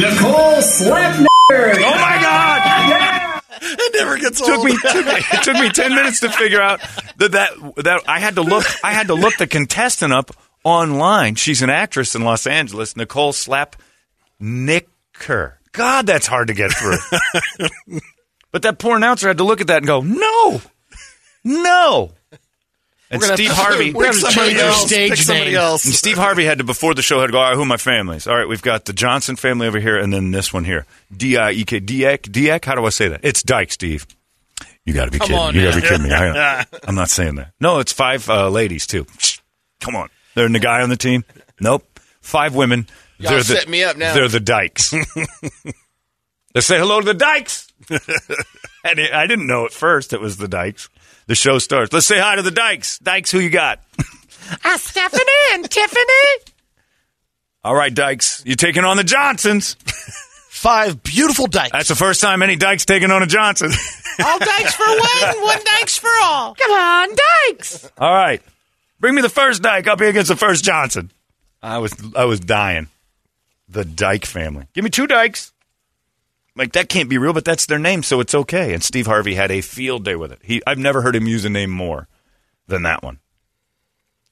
Nicole 0.02 0.58
Slapner. 0.62 1.26
Oh 1.52 1.96
my 1.96 2.18
God! 2.22 2.62
Yeah! 2.90 3.40
It 3.62 3.94
never 3.96 4.18
gets 4.18 4.40
took 4.40 4.60
old. 4.60 4.66
me, 4.66 4.78
took 4.82 5.06
me 5.06 5.14
it 5.32 5.44
took 5.44 5.56
me 5.56 5.70
ten 5.70 5.96
minutes 5.96 6.20
to 6.20 6.30
figure 6.30 6.62
out 6.62 6.80
that, 7.18 7.32
that 7.32 7.52
that 7.78 8.02
I 8.08 8.20
had 8.20 8.36
to 8.36 8.42
look 8.42 8.66
I 8.84 8.92
had 8.94 9.08
to 9.08 9.16
look 9.16 9.38
the 9.38 9.48
contestant 9.48 10.14
up 10.14 10.32
online. 10.64 11.36
She's 11.36 11.62
an 11.62 11.70
actress 11.70 12.14
in 12.16 12.24
Los 12.24 12.46
Angeles, 12.46 12.96
Nicole 12.98 13.34
Slap 13.34 13.78
Nicker. 14.40 15.60
God, 15.72 16.06
that's 16.06 16.28
hard 16.28 16.50
to 16.50 16.54
get 16.54 16.72
through. 16.72 16.98
but 18.52 18.62
that 18.64 18.80
poor 18.80 18.98
announcer 18.98 19.28
had 19.28 19.38
to 19.38 19.44
look 19.44 19.62
at 19.62 19.68
that 19.68 19.78
and 19.78 19.88
go, 19.88 20.02
"No, 20.02 20.62
no." 21.44 22.12
And 23.12 23.24
Steve 23.24 23.50
Harvey, 23.52 23.92
we're 23.92 24.06
gonna 24.06 24.14
somebody 24.18 24.50
change 24.52 24.58
your 24.60 24.68
else. 24.68 24.86
stage 24.86 25.10
Pick 25.10 25.20
somebody 25.20 25.50
name. 25.52 25.60
else. 25.60 25.86
and 25.86 25.96
Steve 25.96 26.18
Harvey 26.18 26.46
had 26.46 26.60
to 26.60 26.64
before 26.64 26.94
the 26.94 27.02
show 27.02 27.20
had 27.20 27.26
to 27.28 27.32
go. 27.32 27.40
All 27.40 27.46
right, 27.50 27.56
who 27.56 27.64
are 27.64 27.66
my 27.66 27.78
families? 27.78 28.28
All 28.28 28.38
right, 28.38 28.48
we've 28.48 28.62
got 28.62 28.86
the 28.86 28.94
Johnson 28.94 29.36
family 29.36 29.66
over 29.66 29.80
here, 29.80 29.98
and 29.98 30.14
then 30.14 30.30
this 30.30 30.54
one 30.54 30.64
here, 30.64 30.86
D 31.16 31.36
I 31.36 31.52
E 31.52 31.64
K 31.66 31.80
Diek. 31.80 32.66
How 32.66 32.76
do 32.76 32.86
I 32.86 32.90
say 32.90 33.08
that? 33.08 33.22
It's 33.24 33.42
Dyke, 33.42 33.72
Steve. 33.72 34.06
You 34.86 34.94
got 34.94 35.06
to 35.06 35.12
be 35.12 35.18
Come 35.18 35.28
kidding! 35.28 35.42
on, 35.42 35.56
you 35.56 35.64
got 35.64 35.74
to 35.74 35.82
be 35.82 35.88
kidding 35.88 36.04
me! 36.04 36.12
I, 36.14 36.66
am 36.88 36.96
not 36.96 37.10
saying 37.10 37.36
that. 37.36 37.52
No, 37.60 37.80
it's 37.80 37.92
five 37.92 38.30
uh, 38.30 38.50
ladies 38.50 38.86
too. 38.86 39.08
Come 39.80 39.96
on, 39.96 40.10
they're 40.36 40.48
the 40.50 40.60
guy 40.60 40.82
on 40.82 40.90
the 40.90 40.98
team. 40.98 41.24
Nope, 41.60 42.00
five 42.22 42.54
women. 42.54 42.86
Y'all 43.18 43.32
they're 43.32 43.40
the, 43.40 43.56
set 43.56 43.68
me 43.68 43.84
up 43.84 43.98
now. 43.98 44.14
They're 44.14 44.28
the 44.28 44.40
Dykes. 44.40 44.94
Let's 46.56 46.68
say 46.68 46.78
hello 46.78 47.00
to 47.00 47.06
the 47.06 47.14
Dykes. 47.16 47.69
And 47.90 49.00
I 49.00 49.28
didn't 49.28 49.48
know 49.48 49.66
at 49.66 49.72
first 49.72 50.14
it 50.14 50.22
was 50.22 50.38
the 50.38 50.48
Dykes. 50.48 50.90
The 51.28 51.36
show 51.36 51.60
starts. 51.60 51.94
Let's 51.94 52.08
say 52.08 52.20
hi 52.20 52.36
to 52.36 52.42
the 52.42 52.52
Dykes. 52.52 53.00
Dykes, 53.00 53.32
who 53.32 53.40
you 53.40 53.50
got? 53.50 53.80
Ah, 54.66 54.78
Stephanie 54.80 55.24
and 55.54 55.70
Tiffany. 55.70 56.54
All 57.64 57.76
right, 57.76 57.94
Dykes, 57.94 58.42
you 58.46 58.56
taking 58.56 58.86
on 58.86 58.98
the 58.98 59.04
Johnsons. 59.04 59.76
Five 60.50 61.04
beautiful 61.04 61.48
dykes. 61.48 61.72
That's 61.72 61.88
the 61.88 61.96
first 61.96 62.20
time 62.20 62.42
any 62.42 62.58
Dykes 62.58 62.84
taking 62.84 63.12
on 63.12 63.24
a 63.24 63.26
Johnson. 63.26 63.72
All 64.26 64.40
dykes 64.40 64.74
for 64.76 64.86
one, 64.86 65.42
one 65.44 65.60
dykes 65.64 65.98
for 65.98 66.10
all. 66.22 66.54
Come 66.54 66.72
on, 66.72 67.10
dykes. 67.48 67.90
All 67.98 68.14
right, 68.14 68.42
bring 69.00 69.16
me 69.16 69.22
the 69.22 69.30
first 69.30 69.62
Dyke 69.62 69.88
up 69.88 70.02
here 70.02 70.10
against 70.10 70.28
the 70.28 70.36
first 70.36 70.66
Johnson. 70.66 71.12
I 71.64 71.78
was 71.78 71.94
I 72.14 72.26
was 72.26 72.42
dying. 72.42 72.90
The 73.70 73.86
Dyke 73.86 74.26
family. 74.26 74.66
Give 74.74 74.84
me 74.84 74.90
two 74.90 75.08
Dykes. 75.08 75.54
Like 76.56 76.74
that 76.74 76.90
can't 76.90 77.10
be 77.10 77.18
real, 77.18 77.34
but 77.34 77.46
that's 77.46 77.66
their 77.66 77.80
name, 77.80 78.04
so 78.04 78.20
it's 78.20 78.36
okay. 78.36 78.74
And 78.74 78.84
Steve 78.84 79.08
Harvey 79.08 79.36
had 79.36 79.52
a 79.52 79.62
field 79.62 80.04
day 80.04 80.16
with 80.16 80.32
it. 80.32 80.40
He 80.44 80.62
I've 80.68 80.78
never 80.78 81.02
heard 81.02 81.16
him 81.16 81.28
use 81.28 81.46
a 81.46 81.50
name 81.50 81.70
more 81.70 82.08
than 82.68 82.84
that 82.84 83.04
one. 83.04 83.20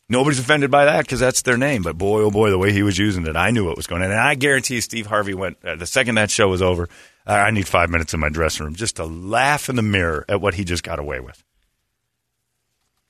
Nobody's 0.10 0.40
offended 0.40 0.72
by 0.72 0.86
that 0.86 1.02
because 1.02 1.20
that's 1.20 1.42
their 1.42 1.58
name. 1.58 1.84
But 1.84 1.98
boy, 1.98 2.22
oh 2.22 2.32
boy, 2.32 2.50
the 2.50 2.58
way 2.58 2.72
he 2.72 2.84
was 2.84 2.98
using 2.98 3.28
it, 3.28 3.36
I 3.36 3.52
knew 3.52 3.66
what 3.66 3.76
was 3.76 3.88
going 3.88 4.04
on. 4.04 4.12
And 4.12 4.20
I 4.20 4.36
guarantee 4.36 4.80
Steve 4.80 5.08
Harvey 5.08 5.34
went 5.34 5.58
uh, 5.66 5.76
the 5.76 5.86
second 5.86 6.16
that 6.16 6.32
show 6.32 6.48
was 6.48 6.62
over. 6.62 6.88
Uh, 7.26 7.34
I 7.34 7.52
need 7.52 7.68
five 7.68 7.90
minutes 7.90 8.14
in 8.14 8.22
my 8.22 8.30
dressing 8.30 8.66
room 8.66 8.76
just 8.76 8.96
to 8.98 9.06
laugh 9.06 9.68
in 9.68 9.76
the 9.76 9.82
mirror 9.82 10.24
at 10.30 10.40
what 10.40 10.54
he 10.54 10.64
just 10.64 10.84
got 10.84 11.00
away 11.00 11.20
with. 11.20 11.44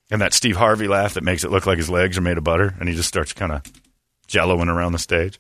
And 0.10 0.22
that 0.22 0.34
Steve 0.34 0.56
Harvey 0.56 0.88
laugh 0.88 1.14
that 1.16 1.24
makes 1.24 1.44
it 1.44 1.52
look 1.52 1.66
like 1.66 1.78
his 1.78 1.90
legs 1.90 2.18
are 2.18 2.22
made 2.22 2.38
of 2.38 2.44
butter, 2.44 2.74
and 2.80 2.88
he 2.88 2.96
just 2.96 3.10
starts 3.10 3.34
kind 3.34 3.52
of 3.52 3.62
jelloing 4.28 4.74
around 4.74 4.94
the 4.94 5.00
stage. 5.00 5.40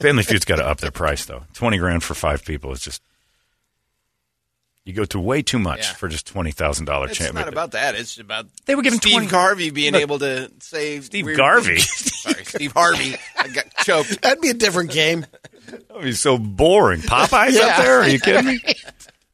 Family 0.00 0.22
Feud's 0.22 0.44
got 0.44 0.56
to 0.56 0.66
up 0.66 0.78
their 0.78 0.90
price 0.90 1.24
though. 1.24 1.42
Twenty 1.54 1.78
grand 1.78 2.02
for 2.04 2.14
five 2.14 2.44
people 2.44 2.72
is 2.72 2.80
just 2.80 3.02
you 4.84 4.94
go 4.94 5.04
to 5.06 5.18
way 5.20 5.42
too 5.42 5.58
much 5.58 5.80
Yeah. 5.88 5.92
for 5.94 6.08
just 6.08 6.26
twenty 6.26 6.50
thousand 6.52 6.86
dollar 6.86 7.08
It's 7.08 7.18
champ. 7.18 7.34
not 7.34 7.48
about 7.48 7.72
that. 7.72 7.94
It's 7.94 8.18
about 8.18 8.46
They 8.66 8.74
were 8.74 8.82
giving 8.82 9.00
Steve 9.00 9.12
20 9.14 9.26
Garvey 9.26 9.70
being 9.70 9.92
Look, 9.92 10.02
able 10.02 10.18
to 10.20 10.50
save 10.60 11.04
Steve 11.06 11.26
weird 11.26 11.36
Garvey? 11.36 11.78
Sorry, 11.80 12.44
Steve 12.44 12.72
Harvey. 12.72 13.16
I 13.36 13.48
got 13.48 13.74
choked. 13.84 14.20
That'd 14.22 14.40
be 14.40 14.48
a 14.50 14.54
different 14.54 14.90
game. 14.92 15.26
That'd 15.66 16.02
be 16.02 16.12
so 16.12 16.38
boring. 16.38 17.00
Popeyes 17.00 17.52
Yeah. 17.52 17.66
up 17.66 17.76
there? 17.84 18.00
Are 18.00 18.08
you 18.08 18.20
kidding 18.20 18.46
me? 18.46 18.60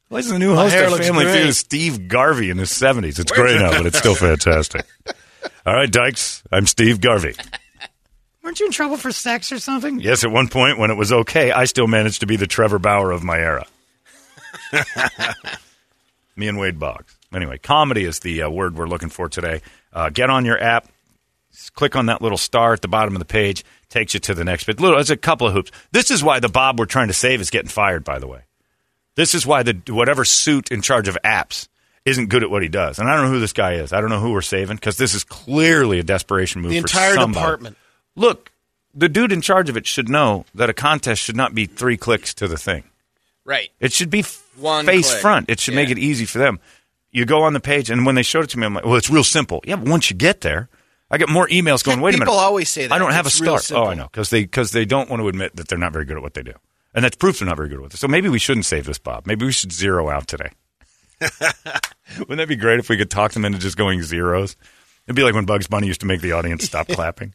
Why's 0.09 0.27
the 0.29 0.37
new 0.39 0.53
My 0.55 0.69
host 0.69 0.75
of 0.99 1.05
Family. 1.05 1.25
Feud 1.25 1.55
Steve 1.55 2.07
Garvey 2.07 2.49
in 2.49 2.57
his 2.57 2.71
seventies? 2.71 3.17
It's 3.19 3.31
gray 3.31 3.55
now, 3.57 3.71
but 3.71 3.85
it's 3.85 3.97
still 3.99 4.15
fantastic. 4.15 4.85
All 5.65 5.73
right, 5.73 5.91
Dykes. 5.91 6.43
I'm 6.51 6.67
Steve 6.67 7.01
Garvey. 7.01 7.35
Weren't 8.45 8.59
you 8.59 8.67
in 8.67 8.71
trouble 8.71 8.97
for 8.97 9.11
sex 9.11 9.51
or 9.51 9.57
something? 9.59 9.99
Yes, 9.99 10.23
at 10.23 10.31
one 10.31 10.47
point 10.47 10.77
when 10.77 10.91
it 10.91 10.95
was 10.95 11.11
okay, 11.11 11.51
I 11.51 11.65
still 11.65 11.87
managed 11.87 12.19
to 12.19 12.27
be 12.27 12.35
the 12.35 12.45
Trevor 12.45 12.77
Bauer 12.77 13.09
of 13.11 13.23
my 13.23 13.39
era. 13.39 13.65
Me 16.35 16.47
and 16.47 16.59
Wade 16.59 16.77
Boggs. 16.79 17.17
Anyway, 17.33 17.57
comedy 17.57 18.05
is 18.05 18.19
the 18.19 18.43
uh, 18.43 18.49
word 18.49 18.77
we're 18.77 18.87
looking 18.87 19.09
for 19.09 19.27
today. 19.27 19.61
Uh, 19.91 20.09
get 20.09 20.29
on 20.29 20.45
your 20.45 20.61
app, 20.61 20.87
Click 21.73 21.95
on 21.95 22.07
that 22.07 22.21
little 22.21 22.37
star 22.37 22.73
at 22.73 22.81
the 22.81 22.87
bottom 22.87 23.15
of 23.15 23.19
the 23.19 23.25
page, 23.25 23.63
takes 23.89 24.13
you 24.13 24.19
to 24.21 24.33
the 24.33 24.43
next 24.43 24.65
bit. 24.65 24.79
Little, 24.79 24.99
it's 24.99 25.09
a 25.09 25.17
couple 25.17 25.47
of 25.47 25.53
hoops. 25.53 25.71
This 25.91 26.11
is 26.11 26.23
why 26.23 26.39
the 26.39 26.49
Bob 26.49 26.79
we're 26.79 26.85
trying 26.85 27.07
to 27.07 27.13
save 27.13 27.41
is 27.41 27.49
getting 27.49 27.69
fired. 27.69 28.03
By 28.03 28.19
the 28.19 28.27
way, 28.27 28.41
this 29.15 29.33
is 29.33 29.45
why 29.45 29.63
the 29.63 29.81
whatever 29.89 30.25
suit 30.25 30.71
in 30.71 30.81
charge 30.81 31.07
of 31.07 31.17
apps 31.23 31.67
isn't 32.03 32.27
good 32.27 32.43
at 32.43 32.51
what 32.51 32.61
he 32.61 32.69
does. 32.69 32.99
And 32.99 33.09
I 33.09 33.15
don't 33.15 33.25
know 33.25 33.31
who 33.31 33.39
this 33.39 33.53
guy 33.53 33.73
is. 33.75 33.93
I 33.93 34.01
don't 34.01 34.09
know 34.09 34.19
who 34.19 34.31
we're 34.31 34.41
saving 34.41 34.75
because 34.77 34.97
this 34.97 35.13
is 35.15 35.23
clearly 35.23 35.99
a 35.99 36.03
desperation 36.03 36.61
move. 36.61 36.71
The 36.71 36.81
for 36.81 36.87
entire 36.87 37.15
somebody. 37.15 37.41
department. 37.41 37.77
Look, 38.15 38.51
the 38.93 39.09
dude 39.09 39.31
in 39.31 39.41
charge 39.41 39.69
of 39.69 39.77
it 39.77 39.85
should 39.85 40.09
know 40.09 40.45
that 40.55 40.69
a 40.69 40.73
contest 40.73 41.21
should 41.21 41.35
not 41.35 41.53
be 41.53 41.65
three 41.65 41.97
clicks 41.97 42.33
to 42.35 42.47
the 42.47 42.57
thing. 42.57 42.83
Right. 43.43 43.69
It 43.79 43.91
should 43.91 44.09
be 44.09 44.23
One 44.57 44.85
face 44.85 45.09
click. 45.09 45.21
front. 45.21 45.49
It 45.49 45.59
should 45.59 45.75
make 45.75 45.89
it 45.89 45.99
easy 45.99 46.25
for 46.25 46.39
them. 46.39 46.59
You 47.11 47.25
go 47.25 47.43
on 47.43 47.53
the 47.53 47.59
page, 47.59 47.89
and 47.89 48.05
when 48.05 48.15
they 48.15 48.23
showed 48.23 48.43
it 48.45 48.49
to 48.51 48.59
me, 48.59 48.65
I'm 48.65 48.73
like, 48.73 48.85
well, 48.85 48.95
it's 48.95 49.09
real 49.09 49.23
simple. 49.23 49.61
Yeah, 49.65 49.75
but 49.77 49.87
once 49.87 50.09
you 50.09 50.15
get 50.15 50.41
there, 50.41 50.67
I 51.09 51.17
get 51.17 51.29
more 51.29 51.47
emails 51.47 51.83
going, 51.83 52.01
wait 52.01 52.15
a 52.15 52.17
minute. 52.17 52.25
People 52.25 52.39
always 52.39 52.69
say 52.69 52.87
that. 52.87 52.93
I 52.93 52.97
don't 52.97 53.11
have 53.13 53.25
a 53.25 53.29
start. 53.29 53.71
Oh, 53.71 53.85
I 53.85 53.93
know. 53.93 54.05
Because 54.11 54.29
they, 54.31 54.45
cause 54.45 54.71
they 54.71 54.85
don't 54.85 55.09
want 55.09 55.21
to 55.21 55.27
admit 55.27 55.55
that 55.55 55.67
they're 55.67 55.77
not 55.77 55.93
very 55.93 56.05
good 56.05 56.17
at 56.17 56.23
what 56.23 56.33
they 56.33 56.43
do. 56.43 56.53
And 56.93 57.05
that's 57.05 57.15
proof 57.15 57.39
they're 57.39 57.47
not 57.47 57.57
very 57.57 57.69
good 57.69 57.79
with 57.81 57.93
it. 57.93 57.97
So 57.97 58.07
maybe 58.07 58.29
we 58.29 58.39
shouldn't 58.39 58.65
save 58.65 58.85
this, 58.85 58.97
Bob. 58.97 59.27
Maybe 59.27 59.45
we 59.45 59.51
should 59.51 59.71
zero 59.71 60.09
out 60.09 60.27
today. 60.27 60.49
Wouldn't 62.19 62.37
that 62.37 62.47
be 62.47 62.55
great 62.55 62.79
if 62.79 62.89
we 62.89 62.97
could 62.97 63.09
talk 63.11 63.33
them 63.33 63.45
into 63.45 63.59
just 63.59 63.77
going 63.77 64.01
zeros? 64.03 64.55
It'd 65.05 65.15
be 65.15 65.23
like 65.23 65.33
when 65.35 65.45
Bugs 65.45 65.67
Bunny 65.67 65.87
used 65.87 66.01
to 66.01 66.05
make 66.07 66.21
the 66.21 66.31
audience 66.33 66.63
stop 66.65 66.87
clapping. 66.89 67.33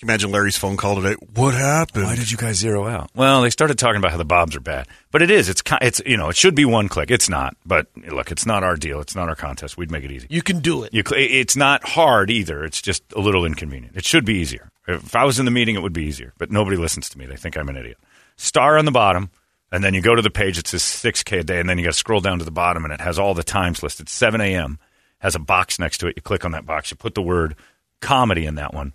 Can 0.00 0.08
you 0.08 0.12
imagine 0.12 0.30
Larry's 0.30 0.56
phone 0.56 0.78
call 0.78 0.96
today? 0.96 1.14
What 1.34 1.52
happened? 1.52 2.04
Why 2.04 2.16
did 2.16 2.30
you 2.30 2.38
guys 2.38 2.56
zero 2.56 2.86
out? 2.86 3.10
Well, 3.14 3.42
they 3.42 3.50
started 3.50 3.78
talking 3.78 3.98
about 3.98 4.12
how 4.12 4.16
the 4.16 4.24
bobs 4.24 4.56
are 4.56 4.60
bad, 4.60 4.88
but 5.10 5.20
it 5.20 5.30
is. 5.30 5.50
It's 5.50 5.62
it's 5.82 6.00
you 6.06 6.16
know 6.16 6.30
it 6.30 6.36
should 6.38 6.54
be 6.54 6.64
one 6.64 6.88
click. 6.88 7.10
It's 7.10 7.28
not. 7.28 7.54
But 7.66 7.86
look, 8.10 8.32
it's 8.32 8.46
not 8.46 8.64
our 8.64 8.76
deal. 8.76 9.00
It's 9.00 9.14
not 9.14 9.28
our 9.28 9.34
contest. 9.34 9.76
We'd 9.76 9.90
make 9.90 10.02
it 10.02 10.10
easy. 10.10 10.26
You 10.30 10.40
can 10.40 10.60
do 10.60 10.84
it. 10.84 10.94
You, 10.94 11.02
cl- 11.06 11.20
it's 11.22 11.54
not 11.54 11.86
hard 11.86 12.30
either. 12.30 12.64
It's 12.64 12.80
just 12.80 13.02
a 13.14 13.20
little 13.20 13.44
inconvenient. 13.44 13.94
It 13.94 14.06
should 14.06 14.24
be 14.24 14.36
easier. 14.36 14.70
If 14.88 15.14
I 15.14 15.24
was 15.24 15.38
in 15.38 15.44
the 15.44 15.50
meeting, 15.50 15.74
it 15.74 15.82
would 15.82 15.92
be 15.92 16.04
easier. 16.04 16.32
But 16.38 16.50
nobody 16.50 16.78
listens 16.78 17.10
to 17.10 17.18
me. 17.18 17.26
They 17.26 17.36
think 17.36 17.58
I'm 17.58 17.68
an 17.68 17.76
idiot. 17.76 17.98
Star 18.38 18.78
on 18.78 18.86
the 18.86 18.90
bottom, 18.92 19.28
and 19.70 19.84
then 19.84 19.92
you 19.92 20.00
go 20.00 20.14
to 20.14 20.22
the 20.22 20.30
page. 20.30 20.56
It 20.56 20.66
says 20.66 20.80
6K 20.80 21.40
a 21.40 21.44
day, 21.44 21.60
and 21.60 21.68
then 21.68 21.76
you 21.76 21.84
got 21.84 21.92
to 21.92 21.98
scroll 21.98 22.22
down 22.22 22.38
to 22.38 22.44
the 22.46 22.50
bottom, 22.50 22.84
and 22.84 22.94
it 22.94 23.02
has 23.02 23.18
all 23.18 23.34
the 23.34 23.44
times 23.44 23.82
listed. 23.82 24.08
7 24.08 24.40
a.m. 24.40 24.78
has 25.18 25.34
a 25.34 25.38
box 25.38 25.78
next 25.78 25.98
to 25.98 26.06
it. 26.06 26.14
You 26.16 26.22
click 26.22 26.46
on 26.46 26.52
that 26.52 26.64
box. 26.64 26.90
You 26.90 26.96
put 26.96 27.14
the 27.14 27.20
word 27.20 27.54
comedy 28.00 28.46
in 28.46 28.54
that 28.54 28.72
one, 28.72 28.94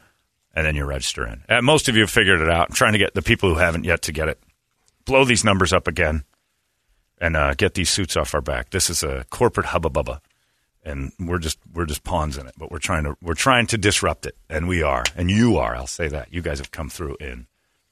and 0.56 0.66
then 0.66 0.76
you 0.76 0.86
register 0.86 1.28
in. 1.28 1.44
Uh, 1.50 1.62
most 1.62 1.90
of 1.90 1.96
you 1.96 2.02
have 2.02 2.10
figured 2.10 2.42
it 2.42 2.50
out. 2.50 2.70
I'm 2.70 2.76
trying 2.76 2.94
to 2.94 3.00
get 3.00 3.14
the 3.14 3.22
people 3.22 3.50
who 3.50 3.56
haven't 3.56 3.84
yet 3.84 4.02
to 4.04 4.12
get 4.12 4.30
it. 4.30 4.42
Blow 5.06 5.26
these 5.26 5.44
numbers 5.44 5.74
up 5.74 5.88
again, 5.88 6.24
and 7.20 7.36
uh, 7.38 7.54
get 7.54 7.76
these 7.76 7.90
suits 7.90 8.18
off 8.18 8.34
our 8.34 8.42
back. 8.42 8.72
This 8.72 8.90
is 8.90 9.04
a 9.04 9.26
corporate 9.30 9.68
hubba 9.68 9.90
bubba 9.90 10.22
and 10.86 11.12
we're 11.20 11.40
just 11.40 11.58
we're 11.74 11.86
just 11.86 12.04
pawns 12.04 12.38
in 12.38 12.48
it. 12.48 12.54
But 12.58 12.72
we're 12.72 12.80
trying 12.80 13.04
to 13.04 13.18
we're 13.22 13.34
trying 13.34 13.68
to 13.68 13.78
disrupt 13.78 14.26
it, 14.26 14.38
and 14.50 14.68
we 14.68 14.84
are, 14.84 15.04
and 15.16 15.30
you 15.30 15.58
are. 15.58 15.76
I'll 15.76 15.88
say 15.88 16.08
that 16.08 16.32
you 16.32 16.42
guys 16.42 16.60
have 16.60 16.72
come 16.72 16.90
through 16.90 17.18
in 17.20 17.48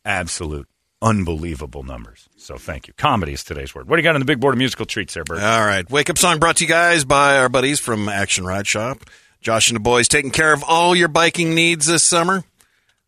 absolute 0.05 0.67
unbelievable 1.01 1.83
numbers. 1.83 2.29
So 2.37 2.55
thank 2.57 2.87
you. 2.87 2.93
Comedy 2.93 3.33
is 3.33 3.43
today's 3.43 3.75
word. 3.75 3.89
What 3.89 3.97
do 3.97 4.01
you 4.01 4.03
got 4.03 4.15
on 4.15 4.21
the 4.21 4.25
big 4.25 4.39
board 4.39 4.53
of 4.53 4.57
musical 4.57 4.85
treats 4.85 5.15
there, 5.15 5.25
Bert? 5.25 5.41
All 5.41 5.65
right. 5.65 5.89
Wake 5.89 6.09
up 6.09 6.17
song 6.17 6.39
brought 6.39 6.57
to 6.57 6.63
you 6.63 6.69
guys 6.69 7.03
by 7.03 7.39
our 7.39 7.49
buddies 7.49 7.79
from 7.79 8.07
Action 8.07 8.45
Ride 8.45 8.67
Shop. 8.67 9.03
Josh 9.41 9.69
and 9.69 9.75
the 9.75 9.81
boys 9.81 10.07
taking 10.07 10.31
care 10.31 10.53
of 10.53 10.63
all 10.63 10.95
your 10.95 11.09
biking 11.09 11.53
needs 11.53 11.87
this 11.87 12.03
summer. 12.03 12.45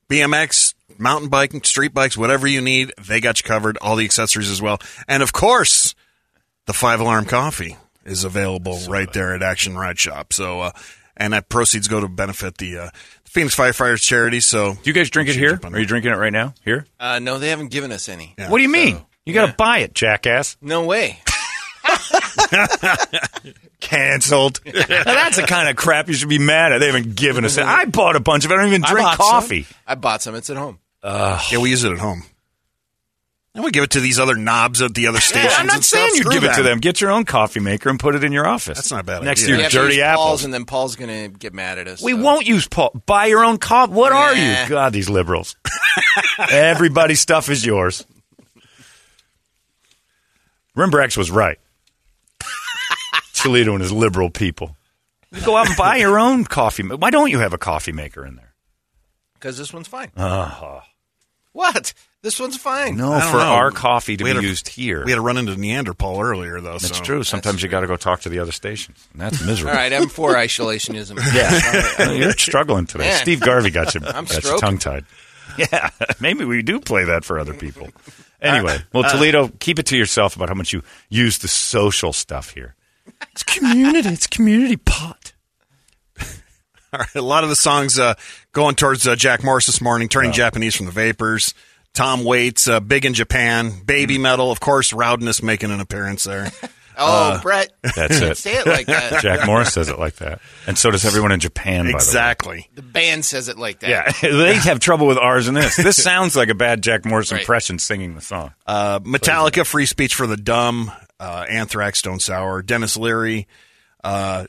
BMX, 0.09 0.73
mountain 0.97 1.29
biking, 1.29 1.63
street 1.63 1.93
bikes, 1.93 2.17
whatever 2.17 2.47
you 2.47 2.61
need, 2.61 2.93
they 3.01 3.19
got 3.19 3.39
you 3.39 3.43
covered. 3.47 3.77
All 3.81 3.95
the 3.95 4.05
accessories 4.05 4.49
as 4.51 4.61
well. 4.61 4.79
And 5.07 5.23
of 5.23 5.33
course, 5.33 5.95
the 6.65 6.73
five 6.73 6.99
alarm 6.99 7.25
coffee 7.25 7.77
is 8.05 8.23
available 8.23 8.79
right 8.87 9.11
there 9.13 9.33
at 9.33 9.41
Action 9.41 9.77
Ride 9.77 9.99
Shop. 9.99 10.31
So, 10.33 10.61
uh, 10.61 10.71
and 11.17 11.33
that 11.33 11.49
proceeds 11.49 11.87
go 11.87 12.01
to 12.01 12.07
benefit 12.07 12.57
the 12.57 12.77
uh, 12.77 12.89
Phoenix 13.23 13.55
Firefighters 13.55 14.01
charity. 14.01 14.39
So, 14.39 14.73
do 14.73 14.79
you 14.83 14.93
guys 14.93 15.09
drink 15.09 15.29
it 15.29 15.35
here? 15.35 15.59
Are 15.63 15.79
you 15.79 15.85
drinking 15.85 16.11
it 16.11 16.17
right 16.17 16.33
now? 16.33 16.53
Here? 16.63 16.85
Uh, 16.99 17.19
no, 17.19 17.39
they 17.39 17.49
haven't 17.49 17.71
given 17.71 17.91
us 17.91 18.09
any. 18.09 18.35
what 18.47 18.57
do 18.57 18.63
you 18.63 18.69
mean? 18.69 18.99
You 19.25 19.33
got 19.33 19.47
to 19.47 19.53
buy 19.53 19.79
it, 19.79 19.93
jackass. 19.95 20.55
No 20.61 20.85
way. 20.85 21.19
Canceled. 23.79 24.61
Now, 24.65 24.73
that's 25.03 25.37
the 25.37 25.43
kind 25.47 25.69
of 25.69 25.75
crap 25.75 26.07
you 26.07 26.13
should 26.13 26.29
be 26.29 26.39
mad 26.39 26.71
at. 26.71 26.79
They 26.79 26.87
haven't 26.87 27.15
given 27.15 27.45
us 27.45 27.57
it. 27.57 27.63
I 27.65 27.85
bought 27.85 28.15
a 28.15 28.19
bunch 28.19 28.45
of 28.45 28.51
it. 28.51 28.55
I 28.55 28.57
don't 28.57 28.67
even 28.67 28.83
I 28.83 28.91
drink 28.91 29.05
bought 29.07 29.17
some. 29.17 29.27
coffee. 29.29 29.65
I 29.85 29.95
bought 29.95 30.21
some. 30.21 30.35
It's 30.35 30.49
at 30.49 30.57
home. 30.57 30.79
yeah, 31.03 31.57
we 31.59 31.69
use 31.69 31.83
it 31.83 31.91
at 31.91 31.99
home. 31.99 32.23
And 33.53 33.63
we 33.63 33.71
give 33.71 33.85
it 33.85 33.91
to 33.91 34.01
these 34.01 34.19
other 34.19 34.35
knobs 34.35 34.81
at 34.81 34.93
the 34.93 35.07
other 35.07 35.21
stations. 35.21 35.53
I'm 35.57 35.67
not 35.67 35.75
and 35.77 35.85
stuff. 35.85 35.99
saying 36.01 36.15
you 36.15 36.23
Screw 36.23 36.33
give 36.33 36.43
it 36.43 36.55
to 36.55 36.63
them. 36.63 36.71
them. 36.71 36.79
Get 36.79 36.99
your 36.99 37.11
own 37.11 37.23
coffee 37.23 37.61
maker 37.61 37.89
and 37.89 37.97
put 37.97 38.13
it 38.13 38.21
in 38.25 38.33
your 38.33 38.45
office. 38.45 38.77
That's 38.77 38.91
not 38.91 38.99
a 39.01 39.03
bad 39.05 39.23
Next 39.23 39.43
idea. 39.43 39.47
to 39.47 39.51
We 39.53 39.57
your 39.59 39.63
have 39.63 39.71
to 39.71 39.77
dirty 39.77 39.95
use 39.95 40.03
apples. 40.03 40.25
Paul's, 40.25 40.43
and 40.43 40.53
then 40.53 40.65
Paul's 40.65 40.95
going 40.97 41.31
to 41.31 41.37
get 41.39 41.53
mad 41.53 41.77
at 41.77 41.87
us. 41.87 42.01
We 42.03 42.11
so. 42.11 42.17
won't 42.21 42.45
use 42.45 42.67
Paul. 42.67 42.91
Buy 43.05 43.27
your 43.27 43.45
own 43.45 43.57
coffee. 43.57 43.93
What 43.93 44.11
are 44.11 44.35
Nah. 44.35 44.63
you? 44.63 44.69
God, 44.69 44.91
these 44.91 45.09
liberals. 45.09 45.55
Everybody's 46.51 47.21
stuff 47.21 47.47
is 47.49 47.65
yours. 47.65 48.05
Rimbrax 50.75 51.15
was 51.15 51.31
right. 51.31 51.57
Toledo 53.45 53.73
and 53.73 53.81
his 53.81 53.91
liberal 53.91 54.29
people. 54.29 54.75
You 55.31 55.41
go 55.41 55.55
out 55.57 55.67
and 55.67 55.77
buy 55.77 55.97
your 55.97 56.19
own 56.19 56.45
coffee. 56.45 56.83
ma- 56.83 56.95
Why 56.95 57.09
don't 57.11 57.29
you 57.31 57.39
have 57.39 57.53
a 57.53 57.57
coffee 57.57 57.91
maker 57.91 58.25
in 58.25 58.35
there? 58.35 58.53
Because 59.33 59.57
this 59.57 59.73
one's 59.73 59.87
fine. 59.87 60.11
Uh, 60.15 60.81
What? 61.51 61.93
This 62.21 62.39
one's 62.39 62.57
fine. 62.57 62.97
no, 62.97 63.11
I 63.13 63.19
don't 63.21 63.31
for 63.31 63.37
know. 63.37 63.43
our 63.43 63.69
coffee 63.71 64.17
to 64.17 64.23
We 64.23 64.31
be 64.31 64.35
had 64.35 64.43
a- 64.43 64.47
used 64.47 64.67
here. 64.67 65.05
We 65.05 65.11
had 65.11 65.17
to 65.17 65.21
run 65.21 65.37
into 65.37 65.55
Neanderthal 65.55 66.19
earlier, 66.19 66.59
though. 66.59 66.79
That's 66.79 66.97
so. 66.97 67.03
true. 67.03 67.23
Sometimes 67.23 67.61
you 67.61 67.69
got 67.69 67.81
to 67.81 67.87
go 67.87 67.95
talk 67.97 68.21
to 68.21 68.29
the 68.29 68.39
other 68.39 68.51
stations. 68.51 69.07
And 69.13 69.21
that's 69.21 69.41
miserable. 69.45 69.71
All 69.71 69.77
right, 69.77 69.93
I'm 69.93 70.09
for 70.09 70.33
isolationism. 70.33 71.19
Yeah, 71.35 72.11
you're 72.17 72.31
struggling 72.31 72.87
today. 72.87 73.05
Man. 73.09 73.21
Steve 73.21 73.41
Garvey 73.41 73.69
got 73.69 73.93
you, 73.93 74.01
I'm 74.05 74.25
got 74.25 74.33
you 74.35 74.41
stroking. 74.41 74.59
tongue 74.61 74.77
tied. 74.79 75.05
Yeah, 75.57 75.89
maybe 76.19 76.43
we 76.45 76.61
do 76.63 76.79
play 76.81 77.05
that 77.05 77.23
for 77.23 77.39
other 77.39 77.53
people. 77.53 77.89
Anyway, 78.41 78.77
well, 78.91 79.03
Toledo, 79.09 79.49
keep 79.59 79.79
it 79.79 79.85
to 79.87 79.97
yourself 79.97 80.35
about 80.35 80.49
how 80.49 80.55
much 80.55 80.73
you 80.73 80.81
use 81.09 81.37
the 81.37 81.47
social 81.47 82.11
stuff 82.11 82.49
here. 82.49 82.75
It's 83.31 83.43
community. 83.43 84.09
It's 84.09 84.27
community 84.27 84.77
pot. 84.77 85.33
All 86.93 86.99
right, 86.99 87.15
a 87.15 87.21
lot 87.21 87.43
of 87.43 87.49
the 87.49 87.55
songs 87.55 87.99
uh, 87.99 88.13
going 88.53 88.75
towards 88.75 89.07
uh, 89.07 89.15
Jack 89.15 89.43
Morris 89.43 89.65
this 89.65 89.81
morning, 89.81 90.07
turning 90.07 90.31
Japanese 90.31 90.75
from 90.75 90.85
the 90.85 90.91
Vapors. 90.91 91.53
Tom 91.93 92.23
Waits, 92.25 92.67
uh, 92.67 92.79
Big 92.81 93.05
in 93.05 93.13
Japan, 93.13 93.71
Baby 93.85 94.17
Metal, 94.17 94.51
of 94.51 94.59
course, 94.59 94.91
Roudness 94.91 95.41
making 95.41 95.71
an 95.71 95.79
appearance 95.79 96.23
there. 96.23 96.51
Oh, 96.97 97.33
Uh, 97.33 97.41
Brett. 97.41 97.73
That's 97.93 98.21
it. 98.21 98.37
Say 98.37 98.53
it 98.53 98.65
like 98.65 98.85
that. 98.85 99.21
Jack 99.21 99.45
Morris 99.45 99.73
says 99.73 99.89
it 99.89 99.99
like 99.99 100.15
that, 100.15 100.39
and 100.65 100.77
so 100.77 100.91
does 100.91 101.03
everyone 101.03 101.33
in 101.33 101.41
Japan. 101.41 101.87
exactly. 101.87 102.69
The 102.73 102.81
band 102.83 103.25
says 103.25 103.49
it 103.49 103.57
like 103.57 103.81
that. 103.81 104.05
By 104.05 104.29
the 104.29 104.37
way. 104.37 104.43
Yeah, 104.47 104.53
they 104.53 104.55
have 104.69 104.79
trouble 104.79 105.05
with 105.05 105.17
ours 105.17 105.49
and 105.49 105.57
this. 105.57 105.75
This 105.75 106.01
sounds 106.01 106.37
like 106.37 106.47
a 106.47 106.55
bad 106.55 106.81
Jack 106.81 107.03
Morris 107.03 107.33
Right. 107.33 107.41
impression 107.41 107.79
singing 107.79 108.15
the 108.15 108.21
song. 108.21 108.53
Uh, 108.65 108.99
Metallica, 108.99 109.65
Free 109.65 109.85
Speech 109.85 110.15
for 110.15 110.25
the 110.25 110.37
Dumb, 110.37 110.89
uh, 111.19 111.45
Anthrax, 111.49 111.99
Stone 111.99 112.19
Sour, 112.19 112.61
Denis 112.61 112.97
Leary, 112.97 113.47
uh, 114.03 114.45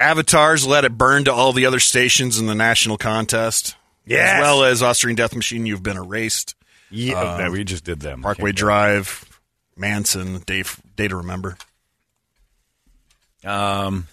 Avatars, 0.00 0.66
Let 0.66 0.84
It 0.84 0.96
Burn 0.98 1.24
to 1.24 1.32
all 1.32 1.52
the 1.52 1.66
other 1.66 1.80
stations 1.80 2.38
in 2.38 2.46
the 2.46 2.54
national 2.54 2.98
contest. 2.98 3.76
Yes. 4.04 4.34
As 4.36 4.40
well 4.40 4.64
as 4.64 4.82
Austrian 4.82 5.14
Death 5.16 5.34
Machine, 5.36 5.64
You've 5.66 5.82
Been 5.82 5.96
Erased. 5.96 6.54
Yeah, 6.90 7.20
Uh, 7.20 7.38
no, 7.38 7.50
we 7.52 7.64
just 7.64 7.84
did 7.84 8.00
them. 8.00 8.20
Parkway 8.22 8.50
Can't 8.50 8.56
go. 8.56 8.60
Drive, 8.66 9.40
Manson, 9.76 10.38
Day, 10.40 10.64
Day 10.96 11.08
to 11.08 11.16
Remember. 11.16 11.56
Um, 13.44 14.06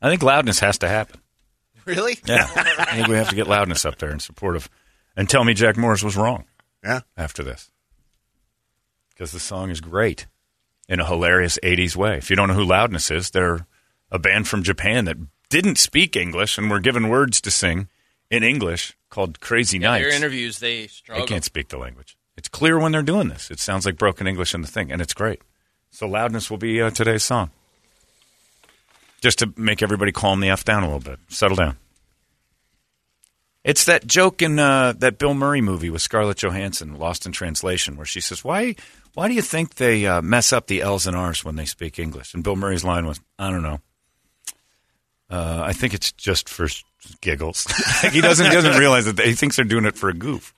I 0.00 0.08
think 0.08 0.22
loudness 0.22 0.60
has 0.60 0.78
to 0.78 0.88
happen. 0.88 1.20
Really? 1.84 2.18
Yeah, 2.24 2.46
I 2.54 2.96
think 2.96 3.08
we 3.08 3.16
have 3.16 3.28
to 3.28 3.34
get 3.36 3.46
loudness 3.46 3.84
up 3.84 3.98
there 3.98 4.10
in 4.10 4.18
support 4.20 4.56
of, 4.56 4.70
and 5.16 5.28
tell 5.28 5.44
me 5.44 5.52
Jack 5.52 5.76
Morris 5.76 6.02
was 6.02 6.16
wrong. 6.16 6.44
Yeah. 6.82 7.00
After 7.16 7.42
this, 7.42 7.70
because 9.10 9.32
the 9.32 9.40
song 9.40 9.70
is 9.70 9.80
great 9.82 10.26
in 10.88 11.00
a 11.00 11.06
hilarious 11.06 11.58
'80s 11.62 11.96
way. 11.96 12.16
If 12.18 12.30
you 12.30 12.36
don't 12.36 12.48
know 12.48 12.54
who 12.54 12.64
Loudness 12.64 13.10
is, 13.10 13.30
they're 13.30 13.66
a 14.10 14.18
band 14.18 14.48
from 14.48 14.62
Japan 14.62 15.04
that 15.06 15.16
didn't 15.50 15.76
speak 15.78 16.16
English 16.16 16.58
and 16.58 16.70
were 16.70 16.80
given 16.80 17.08
words 17.08 17.40
to 17.42 17.50
sing 17.50 17.88
in 18.30 18.42
English 18.42 18.96
called 19.10 19.40
Crazy 19.40 19.78
Yeah, 19.78 19.90
Nights. 19.90 20.04
their 20.04 20.14
interviews, 20.16 20.58
they 20.58 20.86
struggle. 20.88 21.24
They 21.24 21.28
can't 21.28 21.44
speak 21.44 21.68
the 21.68 21.78
language. 21.78 22.16
It's 22.36 22.48
clear 22.48 22.78
when 22.78 22.90
they're 22.92 23.02
doing 23.02 23.28
this. 23.28 23.50
It 23.50 23.60
sounds 23.60 23.86
like 23.86 23.96
broken 23.96 24.26
English 24.26 24.54
in 24.54 24.62
the 24.62 24.66
thing, 24.68 24.90
and 24.90 25.00
it's 25.00 25.14
great. 25.14 25.40
So 25.90 26.08
loudness 26.08 26.50
will 26.50 26.58
be 26.58 26.82
uh, 26.82 26.90
today's 26.90 27.22
song, 27.22 27.50
just 29.20 29.38
to 29.38 29.52
make 29.56 29.82
everybody 29.82 30.10
calm 30.12 30.40
the 30.40 30.50
f 30.50 30.64
down 30.64 30.82
a 30.82 30.86
little 30.86 30.98
bit, 31.00 31.20
settle 31.28 31.56
down. 31.56 31.76
It's 33.62 33.84
that 33.84 34.06
joke 34.06 34.42
in 34.42 34.58
uh, 34.58 34.92
that 34.98 35.18
Bill 35.18 35.32
Murray 35.32 35.60
movie 35.62 35.88
with 35.88 36.02
Scarlett 36.02 36.38
Johansson, 36.38 36.98
Lost 36.98 37.24
in 37.24 37.32
Translation, 37.32 37.96
where 37.96 38.04
she 38.04 38.20
says, 38.20 38.44
"Why, 38.44 38.74
why 39.14 39.28
do 39.28 39.34
you 39.34 39.42
think 39.42 39.76
they 39.76 40.06
uh, 40.06 40.20
mess 40.22 40.52
up 40.52 40.66
the 40.66 40.82
L's 40.82 41.06
and 41.06 41.16
R's 41.16 41.44
when 41.44 41.56
they 41.56 41.64
speak 41.64 41.98
English?" 41.98 42.34
And 42.34 42.42
Bill 42.44 42.56
Murray's 42.56 42.84
line 42.84 43.06
was, 43.06 43.20
"I 43.38 43.50
don't 43.50 43.62
know. 43.62 43.80
Uh, 45.30 45.62
I 45.64 45.72
think 45.72 45.94
it's 45.94 46.12
just 46.12 46.48
for 46.48 46.68
giggles. 47.20 47.66
Like, 48.02 48.12
he 48.12 48.20
doesn't 48.20 48.46
he 48.46 48.52
doesn't 48.52 48.78
realize 48.78 49.04
that 49.06 49.16
they, 49.16 49.28
he 49.28 49.34
thinks 49.34 49.56
they're 49.56 49.64
doing 49.64 49.84
it 49.86 49.96
for 49.96 50.08
a 50.08 50.14
goof." 50.14 50.54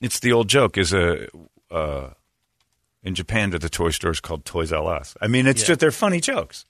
It's 0.00 0.20
the 0.20 0.32
old 0.32 0.48
joke. 0.48 0.76
Is 0.76 0.92
a 0.92 1.28
uh, 1.70 2.10
in 3.02 3.14
Japan 3.14 3.50
to 3.52 3.58
the 3.58 3.68
toy 3.70 3.90
stores 3.90 4.20
called 4.20 4.44
Toys 4.44 4.72
R 4.72 4.94
Us. 4.96 5.16
I 5.20 5.26
mean, 5.28 5.46
it's 5.46 5.62
Yeah. 5.62 5.68
just 5.68 5.80
they're 5.80 5.90
funny 5.92 6.20
jokes. 6.20 6.64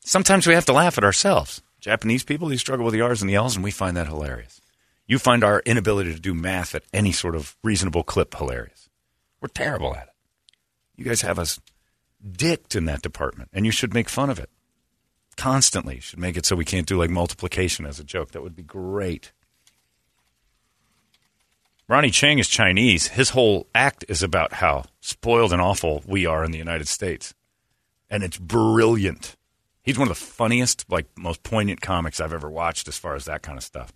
Sometimes 0.00 0.46
we 0.46 0.54
have 0.54 0.66
to 0.66 0.72
laugh 0.72 0.98
at 0.98 1.04
ourselves. 1.04 1.62
Japanese 1.80 2.24
people, 2.24 2.48
they 2.48 2.56
struggle 2.56 2.84
with 2.84 2.94
the 2.94 3.00
R's 3.02 3.20
and 3.22 3.30
the 3.30 3.34
L's, 3.36 3.54
and 3.56 3.64
we 3.64 3.70
find 3.70 3.96
that 3.96 4.06
hilarious. 4.06 4.60
You 5.06 5.18
find 5.18 5.44
our 5.44 5.60
inability 5.66 6.14
to 6.14 6.20
do 6.20 6.34
math 6.34 6.74
at 6.74 6.84
any 6.92 7.12
sort 7.12 7.36
of 7.36 7.56
reasonable 7.62 8.02
clip 8.04 8.34
hilarious. 8.34 8.88
We're 9.40 9.48
terrible 9.48 9.94
at 9.94 10.04
it. 10.04 10.14
You 10.96 11.04
guys 11.04 11.22
have 11.22 11.38
us 11.38 11.60
dicked 12.26 12.74
in 12.74 12.86
that 12.86 13.02
department, 13.02 13.50
and 13.52 13.66
you 13.66 13.72
should 13.72 13.92
make 13.92 14.08
fun 14.08 14.30
of 14.30 14.38
it 14.38 14.48
constantly. 15.36 15.96
You 15.96 16.00
should 16.00 16.18
make 16.18 16.36
it 16.36 16.46
so 16.46 16.56
we 16.56 16.64
can't 16.64 16.86
do 16.86 16.98
like 16.98 17.10
multiplication 17.10 17.84
as 17.84 18.00
a 18.00 18.04
joke. 18.04 18.30
That 18.32 18.42
would 18.42 18.56
be 18.56 18.62
great. 18.62 19.32
Ronny 21.86 22.10
Chieng 22.10 22.40
is 22.40 22.48
Chinese. 22.48 23.08
His 23.08 23.30
whole 23.30 23.66
act 23.74 24.06
is 24.08 24.22
about 24.22 24.54
how 24.54 24.84
spoiled 25.00 25.52
and 25.52 25.60
awful 25.60 26.02
we 26.06 26.24
are 26.24 26.42
in 26.42 26.50
the 26.50 26.58
United 26.58 26.88
States. 26.88 27.34
And 28.08 28.22
it's 28.22 28.38
brilliant. 28.38 29.36
He's 29.82 29.98
one 29.98 30.08
of 30.08 30.16
the 30.16 30.24
funniest, 30.24 30.86
like 30.90 31.06
most 31.18 31.42
poignant 31.42 31.82
comics 31.82 32.20
I've 32.20 32.32
ever 32.32 32.48
watched 32.48 32.88
as 32.88 32.96
far 32.96 33.14
as 33.14 33.26
that 33.26 33.42
kind 33.42 33.58
of 33.58 33.64
stuff. 33.64 33.92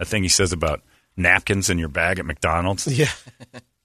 That 0.00 0.06
thing 0.06 0.22
he 0.22 0.30
says 0.30 0.54
about 0.54 0.80
napkins 1.14 1.68
in 1.68 1.78
your 1.78 1.90
bag 1.90 2.18
at 2.18 2.24
McDonald's. 2.24 2.86
Yeah. 2.98 3.10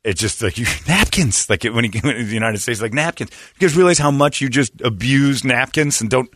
It's 0.05 0.22
just 0.22 0.41
like 0.41 0.57
you 0.59 0.66
napkins. 0.88 1.49
Like 1.49 1.66
it, 1.66 1.74
when 1.74 1.84
he 1.84 1.89
came 1.91 2.09
into 2.09 2.24
the 2.24 2.34
United 2.34 2.59
States, 2.59 2.80
like 2.80 2.93
napkins. 2.93 3.32
You 3.55 3.68
guys 3.68 3.76
realize 3.76 3.97
how 3.97 4.11
much 4.11 4.39
you 4.39 4.49
just 4.49 4.80
abuse 4.82 5.43
napkins 5.43 5.99
and 5.99 6.09
don't. 6.09 6.30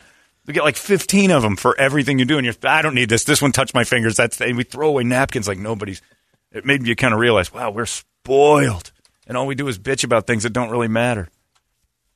You 0.48 0.54
get 0.54 0.64
like 0.64 0.76
fifteen 0.76 1.30
of 1.30 1.44
them 1.44 1.56
for 1.56 1.80
everything 1.80 2.18
you 2.18 2.26
do, 2.26 2.38
and 2.38 2.46
you're. 2.46 2.56
I 2.64 2.82
don't 2.82 2.96
need 2.96 3.10
this. 3.10 3.24
This 3.26 3.44
one 3.44 3.52
touched 3.52 3.76
my 3.76 3.84
fingers. 3.84 4.16
That's 4.16 4.42
and 4.42 4.58
we 4.58 4.64
throw 4.64 4.90
away 4.90 5.04
napkins 5.04 5.48
like 5.48 5.60
nobody's. 5.60 6.02
It 6.52 6.66
made 6.66 6.86
you 6.88 6.96
kind 6.96 7.14
of 7.14 7.20
realize, 7.20 7.54
wow, 7.54 7.70
we're 7.70 7.86
spoiled, 7.86 8.92
and 9.28 9.38
all 9.38 9.46
we 9.46 9.54
do 9.54 9.68
is 9.68 9.78
bitch 9.78 10.04
about 10.04 10.26
things 10.26 10.42
that 10.44 10.54
don't 10.54 10.72
really 10.72 10.88
matter. 10.88 11.30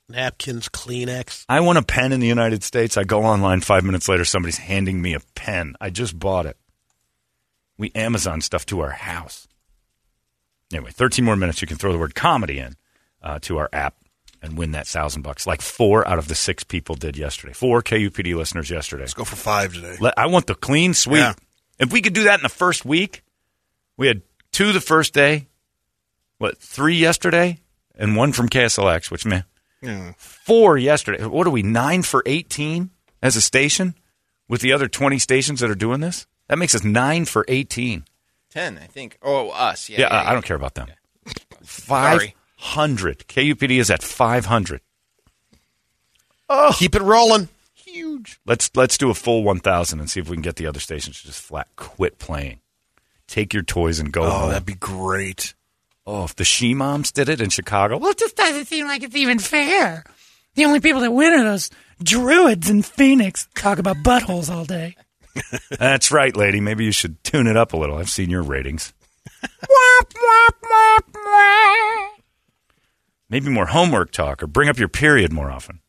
Napkins, 0.10 0.70
Kleenex. 0.70 1.46
I 1.48 1.60
want 1.60 1.78
a 1.78 1.84
pen 1.84 2.12
in 2.12 2.20
the 2.20 2.28
United 2.28 2.64
States. 2.64 2.98
I 2.98 3.04
go 3.04 3.24
online 3.24 3.62
five 3.62 3.84
minutes 3.84 4.10
later, 4.10 4.26
somebody's 4.26 4.58
handing 4.58 5.02
me 5.04 5.14
a 5.14 5.20
pen. 5.36 5.76
I 5.80 5.92
just 5.92 6.18
bought 6.18 6.48
it. 6.48 6.58
We 7.78 7.92
Amazon 7.96 8.42
stuff 8.42 8.66
to 8.68 8.80
our 8.82 8.92
house. 8.92 9.48
Anyway, 10.72 10.92
13 10.92 11.24
more 11.26 11.36
minutes. 11.36 11.62
You 11.62 11.68
can 11.68 11.78
throw 11.78 11.92
the 11.92 11.98
word 12.00 12.16
comedy 12.16 12.60
in 12.60 12.76
uh, 13.22 13.40
to 13.44 13.58
our 13.58 13.70
app 13.74 13.96
and 14.42 14.58
win 14.58 14.72
that 14.72 14.88
thousand 14.88 15.22
bucks. 15.22 15.48
Like 15.48 15.62
four 15.62 16.08
out 16.08 16.20
of 16.20 16.28
the 16.28 16.36
six 16.36 16.64
people 16.64 16.96
did 16.96 17.18
yesterday. 17.18 17.54
Four 17.54 17.82
KUPD 17.82 18.36
listeners 18.36 18.70
yesterday. 18.70 19.04
Let's 19.04 19.14
go 19.14 19.24
for 19.24 19.36
five 19.36 19.74
today. 19.74 19.98
Let, 20.00 20.18
I 20.18 20.28
want 20.28 20.48
the 20.48 20.56
clean 20.56 20.94
sweep. 20.94 21.18
Yeah. 21.20 21.34
If 21.80 21.92
we 21.92 22.02
could 22.02 22.14
do 22.14 22.24
that 22.26 22.40
in 22.40 22.44
the 22.44 22.50
first 22.50 22.86
week, 22.86 23.24
we 23.98 24.08
had 24.08 24.22
two 24.52 24.72
the 24.74 24.82
first 24.82 25.14
day, 25.14 25.48
what, 26.38 26.58
three 26.58 26.96
yesterday, 26.96 27.60
and 27.96 28.16
one 28.16 28.32
from 28.34 28.50
KSLX, 28.50 29.10
which, 29.12 29.26
man, 29.26 29.46
Yeah. 29.82 30.14
four 30.18 30.78
yesterday. 30.78 31.26
What 31.26 31.48
are 31.48 31.52
we, 31.52 31.64
nine 31.64 32.04
for 32.04 32.22
18 32.26 32.90
as 33.22 33.36
a 33.36 33.42
station 33.42 33.96
with 34.48 34.62
the 34.62 34.72
other 34.74 34.88
20 34.88 35.18
stations 35.20 35.60
that 35.62 35.70
are 35.70 35.76
doing 35.76 36.00
this? 36.02 36.28
That 36.48 36.58
makes 36.58 36.76
us 36.76 36.84
nine 36.84 37.26
for 37.26 37.46
18. 37.48 38.06
Ten, 38.52 38.78
I 38.78 38.86
think. 38.88 39.18
Oh, 39.22 39.50
us. 39.50 39.90
Yeah. 39.90 40.02
Yeah, 40.02 40.08
yeah, 40.14 40.22
I, 40.22 40.30
I 40.30 40.34
don't 40.34 40.46
care 40.46 40.56
about 40.58 40.76
them. 40.76 40.88
Sorry. 41.64 42.36
500. 42.58 43.20
KUPD 43.28 43.80
is 43.80 43.90
at 43.90 44.04
500. 44.04 44.82
Oh, 46.50 46.74
keep 46.78 46.96
it 46.96 47.02
rolling. 47.02 47.50
Huge. 47.74 48.40
Let's 48.46 48.70
let's 48.76 48.98
do 48.98 49.10
a 49.10 49.14
full 49.14 49.44
1,000 49.44 50.00
and 50.00 50.10
see 50.10 50.20
if 50.20 50.30
we 50.30 50.36
can 50.36 50.42
get 50.42 50.56
the 50.58 50.68
other 50.68 50.80
stations 50.80 51.20
to 51.22 51.28
just 51.28 51.42
flat 51.42 51.68
quit 51.76 52.20
playing. 52.20 52.60
Take 53.28 53.54
your 53.54 53.64
toys 53.64 54.00
and 54.00 54.12
go 54.12 54.24
Oh, 54.24 54.30
home. 54.30 54.50
that'd 54.50 54.66
be 54.66 54.74
great. 54.74 55.54
Oh, 56.06 56.26
if 56.26 56.36
the 56.36 56.44
She 56.44 56.74
Moms 56.74 57.12
did 57.12 57.30
it 57.30 57.40
in 57.40 57.50
Chicago, 57.50 57.98
Well, 57.98 58.12
it 58.12 58.18
just 58.20 58.36
doesn't 58.36 58.66
seem 58.66 58.86
like 58.88 59.04
it's 59.04 59.16
even 59.16 59.40
fair. 59.40 60.04
The 60.56 60.66
only 60.66 60.80
people 60.82 61.02
that 61.02 61.12
win 61.12 61.34
are 61.34 61.44
those 61.44 61.70
druids 62.04 62.70
in 62.70 62.82
Phoenix. 62.84 63.48
Talk 63.56 63.80
about 63.80 63.98
buttholes 63.98 64.50
all 64.54 64.66
day. 64.66 64.96
that's 65.80 66.12
right, 66.12 66.36
lady. 66.36 66.60
Maybe 66.60 66.86
you 66.86 66.92
should 66.92 67.24
tune 67.24 67.48
it 67.48 67.58
up 67.58 67.74
a 67.74 67.78
little. 67.78 67.98
I've 67.98 68.10
seen 68.10 68.30
your 68.30 68.44
ratings. 68.44 68.94
Maybe 73.30 73.50
more 73.50 73.66
homework 73.66 74.12
talk 74.12 74.44
or 74.44 74.48
bring 74.48 74.70
up 74.70 74.78
your 74.78 74.90
period 74.90 75.34
more 75.34 75.50
often. 75.50 75.80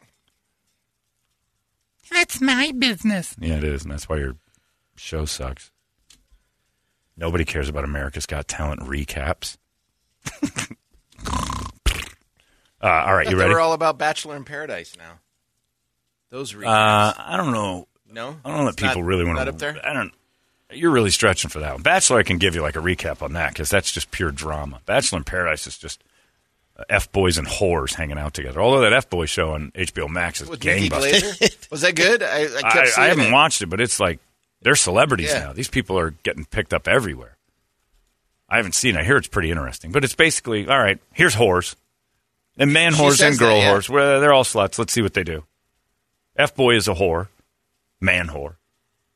That's 2.10 2.40
my 2.40 2.72
business. 2.78 3.34
Yeah, 3.38 3.56
it 3.56 3.64
is, 3.64 3.82
and 3.82 3.92
that's 3.92 4.08
why 4.08 4.16
your 4.16 4.36
show 4.96 5.24
sucks. 5.24 5.70
Nobody 7.16 7.44
cares 7.44 7.68
about 7.68 7.84
America's 7.84 8.26
Got 8.26 8.48
Talent 8.48 8.80
recaps. 8.80 9.56
uh, 10.42 10.46
all 12.80 13.14
right, 13.14 13.26
you 13.26 13.32
thought 13.32 13.38
ready? 13.38 13.54
We're 13.54 13.60
all 13.60 13.72
about 13.72 13.98
Bachelor 13.98 14.36
in 14.36 14.44
Paradise 14.44 14.96
now. 14.96 15.20
Those 16.30 16.52
recaps. 16.54 16.66
Uh, 16.66 17.14
I 17.18 17.36
don't 17.36 17.52
know. 17.52 17.88
No, 18.14 18.36
I 18.44 18.48
don't 18.48 18.58
know 18.58 18.64
that 18.66 18.70
It's 18.74 18.82
not- 18.82 18.88
people 18.90 19.02
really 19.02 19.24
want 19.24 19.38
to. 19.38 19.48
up 19.48 19.58
there. 19.58 19.78
I 19.84 19.92
don't. 19.92 20.12
You're 20.72 20.90
really 20.90 21.10
stretching 21.10 21.50
for 21.50 21.60
that 21.60 21.74
one. 21.74 21.82
Bachelor, 21.82 22.18
I 22.18 22.22
can 22.22 22.38
give 22.38 22.54
you 22.54 22.62
like 22.62 22.74
a 22.76 22.80
recap 22.80 23.22
on 23.22 23.34
that 23.34 23.50
because 23.50 23.68
that's 23.70 23.92
just 23.92 24.10
pure 24.10 24.30
drama. 24.32 24.80
Bachelor 24.86 25.18
in 25.18 25.24
Paradise 25.24 25.66
is 25.66 25.78
just 25.78 26.02
uh, 26.76 26.82
f 26.88 27.12
boys 27.12 27.38
and 27.38 27.46
whores 27.46 27.94
hanging 27.94 28.18
out 28.18 28.34
together. 28.34 28.60
Although 28.60 28.80
that 28.80 28.92
f 28.92 29.08
boy 29.10 29.26
show 29.26 29.52
on 29.52 29.70
HBO 29.72 30.08
Max 30.08 30.40
is 30.40 30.48
gangbusters. 30.48 31.66
Was 31.70 31.82
that 31.82 31.94
good? 31.94 32.22
I, 32.22 32.44
I 32.46 32.60
I, 32.64 32.90
I 32.98 33.06
haven't 33.08 33.26
it. 33.26 33.32
watched 33.32 33.62
it, 33.62 33.66
but 33.66 33.80
it's 33.80 34.00
like 34.00 34.18
they're 34.62 34.74
celebrities 34.74 35.30
Yeah. 35.30 35.40
now. 35.44 35.52
These 35.52 35.68
people 35.68 35.98
are 35.98 36.10
getting 36.22 36.44
picked 36.46 36.72
up 36.74 36.88
everywhere. 36.88 37.36
I 38.48 38.56
haven't 38.56 38.74
seen. 38.74 38.96
it. 38.96 39.00
I 39.00 39.04
hear 39.04 39.16
it's 39.16 39.28
pretty 39.28 39.50
interesting, 39.50 39.92
but 39.92 40.02
it's 40.02 40.14
basically 40.14 40.66
all 40.66 40.78
right. 40.78 40.98
Here's 41.12 41.36
whores, 41.36 41.76
and 42.56 42.72
man 42.72 42.94
She 42.94 43.00
whores 43.00 43.24
and 43.24 43.38
girl 43.38 43.50
that, 43.60 43.62
yeah. 43.62 43.74
whores. 43.74 43.88
Well, 43.88 44.20
they're 44.20 44.32
all 44.32 44.44
sluts. 44.44 44.78
Let's 44.78 44.92
see 44.92 45.02
what 45.02 45.14
they 45.14 45.24
do. 45.24 45.44
F 46.36 46.56
boy 46.56 46.74
is 46.74 46.88
a 46.88 46.94
whore, 46.94 47.28
man 48.04 48.28
whore, 48.28 48.56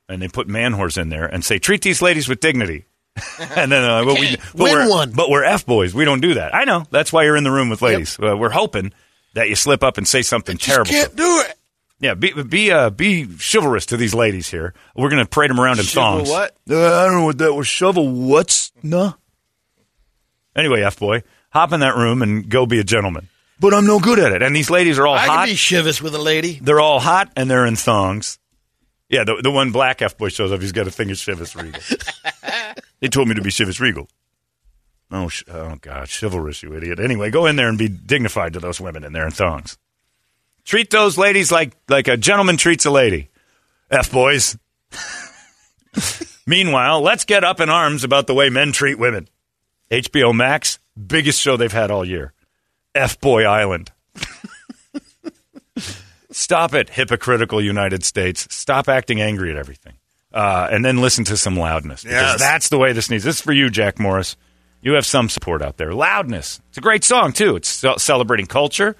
and 0.08 0.20
they 0.20 0.28
put 0.28 0.48
man 0.48 0.72
whores 0.72 1.00
in 1.00 1.08
there 1.08 1.26
and 1.26 1.44
say 1.44 1.58
treat 1.58 1.82
these 1.82 2.02
ladies 2.02 2.28
with 2.28 2.40
dignity. 2.40 2.86
and 3.56 3.70
then, 3.72 3.84
uh, 3.84 4.04
well, 4.04 4.16
we, 4.18 4.36
but 4.36 4.54
Win 4.54 4.72
we're, 4.74 4.90
one. 4.90 5.12
But 5.12 5.28
we're 5.28 5.44
f 5.44 5.66
boys. 5.66 5.94
We 5.94 6.04
don't 6.04 6.20
do 6.20 6.34
that. 6.34 6.54
I 6.54 6.64
know. 6.64 6.84
That's 6.90 7.12
why 7.12 7.24
you're 7.24 7.36
in 7.36 7.44
the 7.44 7.50
room 7.50 7.68
with 7.68 7.82
ladies. 7.82 8.18
Uh, 8.18 8.36
we're 8.36 8.50
hoping 8.50 8.92
that 9.34 9.48
you 9.48 9.56
slip 9.56 9.82
up 9.82 9.98
and 9.98 10.06
say 10.06 10.22
something 10.22 10.56
terrible. 10.56 10.90
Can't 10.90 11.16
do 11.16 11.42
it. 11.46 11.54
Yeah, 12.00 12.14
be 12.14 12.32
be 12.44 12.70
uh, 12.70 12.90
be 12.90 13.26
chivalrous 13.26 13.86
to 13.86 13.96
these 13.96 14.14
ladies 14.14 14.48
here. 14.48 14.72
We're 14.94 15.08
going 15.08 15.24
to 15.24 15.28
parade 15.28 15.50
them 15.50 15.58
around 15.58 15.80
in 15.80 15.84
Shovel 15.84 16.24
thongs. 16.24 16.30
what? 16.30 16.56
Uh, 16.70 17.02
I 17.02 17.06
don't 17.06 17.14
know 17.14 17.24
what 17.24 17.38
that 17.38 17.54
was. 17.54 17.66
Shovel 17.66 18.08
what's 18.08 18.72
no. 18.84 19.14
Anyway, 20.54 20.82
f 20.82 20.98
boy, 20.98 21.24
hop 21.50 21.72
in 21.72 21.80
that 21.80 21.96
room 21.96 22.22
and 22.22 22.48
go 22.48 22.66
be 22.66 22.78
a 22.78 22.84
gentleman. 22.84 23.28
But 23.60 23.74
I'm 23.74 23.86
no 23.86 23.98
good 23.98 24.20
at 24.20 24.32
it. 24.32 24.42
And 24.42 24.54
these 24.54 24.70
ladies 24.70 24.98
are 25.00 25.06
all 25.06 25.14
I 25.14 25.26
hot. 25.26 25.36
can 25.46 25.48
be 25.48 25.56
shivous 25.56 26.00
with 26.00 26.14
a 26.14 26.18
lady. 26.18 26.60
They're 26.62 26.80
all 26.80 27.00
hot 27.00 27.32
and 27.34 27.50
they're 27.50 27.66
in 27.66 27.74
thongs. 27.74 28.38
Yeah, 29.08 29.24
the 29.24 29.40
the 29.42 29.50
one 29.50 29.72
black 29.72 30.02
f 30.02 30.18
boy 30.18 30.28
shows 30.28 30.52
up. 30.52 30.60
He's 30.60 30.72
got 30.72 30.86
a 30.86 30.90
thing 30.90 31.10
of 31.10 31.16
Chivas 31.16 31.60
Regal. 31.60 31.80
they 33.00 33.08
told 33.08 33.28
me 33.28 33.34
to 33.34 33.42
be 33.42 33.50
Chivas 33.50 33.80
Regal. 33.80 34.08
Oh, 35.10 35.28
sh- 35.28 35.44
oh 35.48 35.76
God, 35.80 36.08
chivalrous, 36.10 36.62
you 36.62 36.74
idiot. 36.74 37.00
Anyway, 37.00 37.30
go 37.30 37.46
in 37.46 37.56
there 37.56 37.68
and 37.68 37.78
be 37.78 37.88
dignified 37.88 38.52
to 38.52 38.60
those 38.60 38.80
women 38.80 39.04
in 39.04 39.12
there 39.14 39.24
in 39.24 39.32
thongs. 39.32 39.78
Treat 40.64 40.90
those 40.90 41.16
ladies 41.16 41.50
like 41.50 41.74
like 41.88 42.08
a 42.08 42.16
gentleman 42.18 42.58
treats 42.58 42.84
a 42.84 42.90
lady. 42.90 43.30
F 43.90 44.12
boys. 44.12 44.58
Meanwhile, 46.46 47.00
let's 47.00 47.24
get 47.24 47.44
up 47.44 47.60
in 47.60 47.70
arms 47.70 48.04
about 48.04 48.26
the 48.26 48.34
way 48.34 48.50
men 48.50 48.72
treat 48.72 48.98
women. 48.98 49.28
HBO 49.90 50.34
Max, 50.34 50.78
biggest 51.06 51.40
show 51.40 51.56
they've 51.56 51.72
had 51.72 51.90
all 51.90 52.04
year. 52.04 52.34
F 52.94 53.20
Boy 53.20 53.44
Island. 53.44 53.92
Stop 56.38 56.72
it, 56.72 56.90
hypocritical 56.90 57.60
United 57.60 58.04
States. 58.04 58.46
Stop 58.54 58.88
acting 58.88 59.20
angry 59.20 59.50
at 59.50 59.56
everything. 59.56 59.94
Uh, 60.32 60.68
and 60.70 60.84
then 60.84 60.98
listen 60.98 61.24
to 61.24 61.36
some 61.36 61.56
loudness. 61.56 62.04
Because 62.04 62.16
Yes. 62.32 62.38
that's 62.38 62.68
the 62.68 62.78
way 62.78 62.92
this 62.92 63.10
needs. 63.10 63.24
This 63.24 63.36
is 63.36 63.42
for 63.42 63.52
you, 63.52 63.70
Jack 63.70 63.98
Morris. 63.98 64.36
You 64.80 64.92
have 64.92 65.04
some 65.04 65.28
support 65.28 65.62
out 65.62 65.78
there. 65.78 65.92
Loudness. 65.92 66.60
It's 66.68 66.78
a 66.78 66.80
great 66.80 67.02
song, 67.02 67.32
too. 67.32 67.56
It's 67.56 67.84
celebrating 67.96 68.46
culture. 68.46 68.94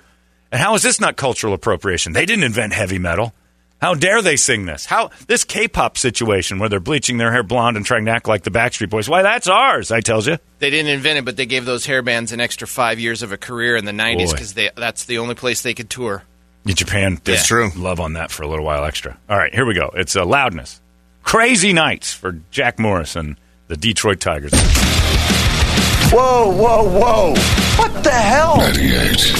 And 0.50 0.60
how 0.60 0.74
is 0.74 0.82
this 0.82 1.00
not 1.00 1.16
cultural 1.16 1.54
appropriation? 1.54 2.12
They 2.12 2.26
didn't 2.26 2.42
invent 2.42 2.72
heavy 2.72 2.98
metal. 2.98 3.32
How 3.80 3.94
dare 3.94 4.20
they 4.20 4.34
sing 4.34 4.66
this? 4.66 4.86
How 4.86 5.10
this 5.28 5.44
K-pop 5.44 5.96
situation 5.96 6.58
where 6.58 6.68
they're 6.68 6.80
bleaching 6.80 7.18
their 7.18 7.30
hair 7.30 7.44
blonde 7.44 7.76
and 7.76 7.86
trying 7.86 8.04
to 8.06 8.10
act 8.10 8.26
like 8.26 8.42
the 8.42 8.50
Backstreet 8.50 8.90
Boys? 8.90 9.08
Why, 9.08 9.22
that's 9.22 9.46
ours. 9.46 9.92
I 9.92 10.00
tells 10.00 10.26
you. 10.26 10.38
They 10.58 10.70
didn't 10.70 10.90
invent 10.90 11.18
it, 11.18 11.24
but 11.24 11.36
they 11.36 11.46
gave 11.46 11.64
those 11.66 11.86
hair 11.86 12.02
bands 12.02 12.32
an 12.32 12.40
extra 12.40 12.66
five 12.66 12.98
years 12.98 13.22
of 13.22 13.30
a 13.30 13.36
career 13.36 13.76
in 13.76 13.84
the 13.84 13.92
'90s 13.92 14.32
because 14.32 14.54
that's 14.54 15.04
the 15.04 15.18
only 15.18 15.36
place 15.36 15.62
they 15.62 15.74
could 15.74 15.88
tour. 15.88 16.24
Japan 16.66 17.14
did 17.14 17.24
That's 17.36 17.46
true. 17.46 17.70
love 17.76 17.98
on 18.00 18.12
that 18.14 18.30
for 18.30 18.42
a 18.42 18.48
little 18.48 18.64
while 18.64 18.84
extra. 18.84 19.16
All 19.28 19.36
right, 19.38 19.54
here 19.54 19.64
we 19.66 19.74
go. 19.74 19.90
It's 19.94 20.14
uh, 20.16 20.24
loudness. 20.26 20.80
Crazy 21.22 21.72
nights 21.72 22.12
for 22.12 22.40
Jack 22.50 22.78
Morris 22.78 23.16
and 23.16 23.36
the 23.68 23.76
Detroit 23.76 24.20
Tigers. 24.20 24.52
Whoa, 26.10 26.50
whoa, 26.50 26.84
whoa. 26.88 27.34
What 27.76 28.02
the 28.04 28.10
hell? 28.10 28.56
98 28.58 29.32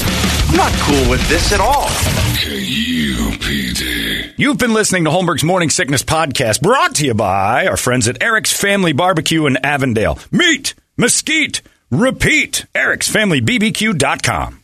I'm 0.50 0.56
not 0.56 0.72
cool 0.80 1.10
with 1.10 1.26
this 1.28 1.52
at 1.52 1.60
all. 1.60 1.86
KUPD. 2.38 4.34
You've 4.38 4.58
been 4.58 4.72
listening 4.72 5.04
to 5.04 5.10
Holmberg's 5.10 5.44
Morning 5.44 5.68
Sickness 5.70 6.02
Podcast, 6.02 6.62
brought 6.62 6.94
to 6.96 7.04
you 7.06 7.12
by 7.14 7.66
our 7.66 7.76
friends 7.76 8.08
at 8.08 8.22
Eric's 8.22 8.52
Family 8.58 8.92
Barbecue 8.92 9.44
in 9.46 9.58
Avondale. 9.64 10.18
Meet, 10.30 10.74
mesquite, 10.96 11.60
repeat. 11.90 12.64
Eric'sFamilyBBQ.com. 12.74 14.62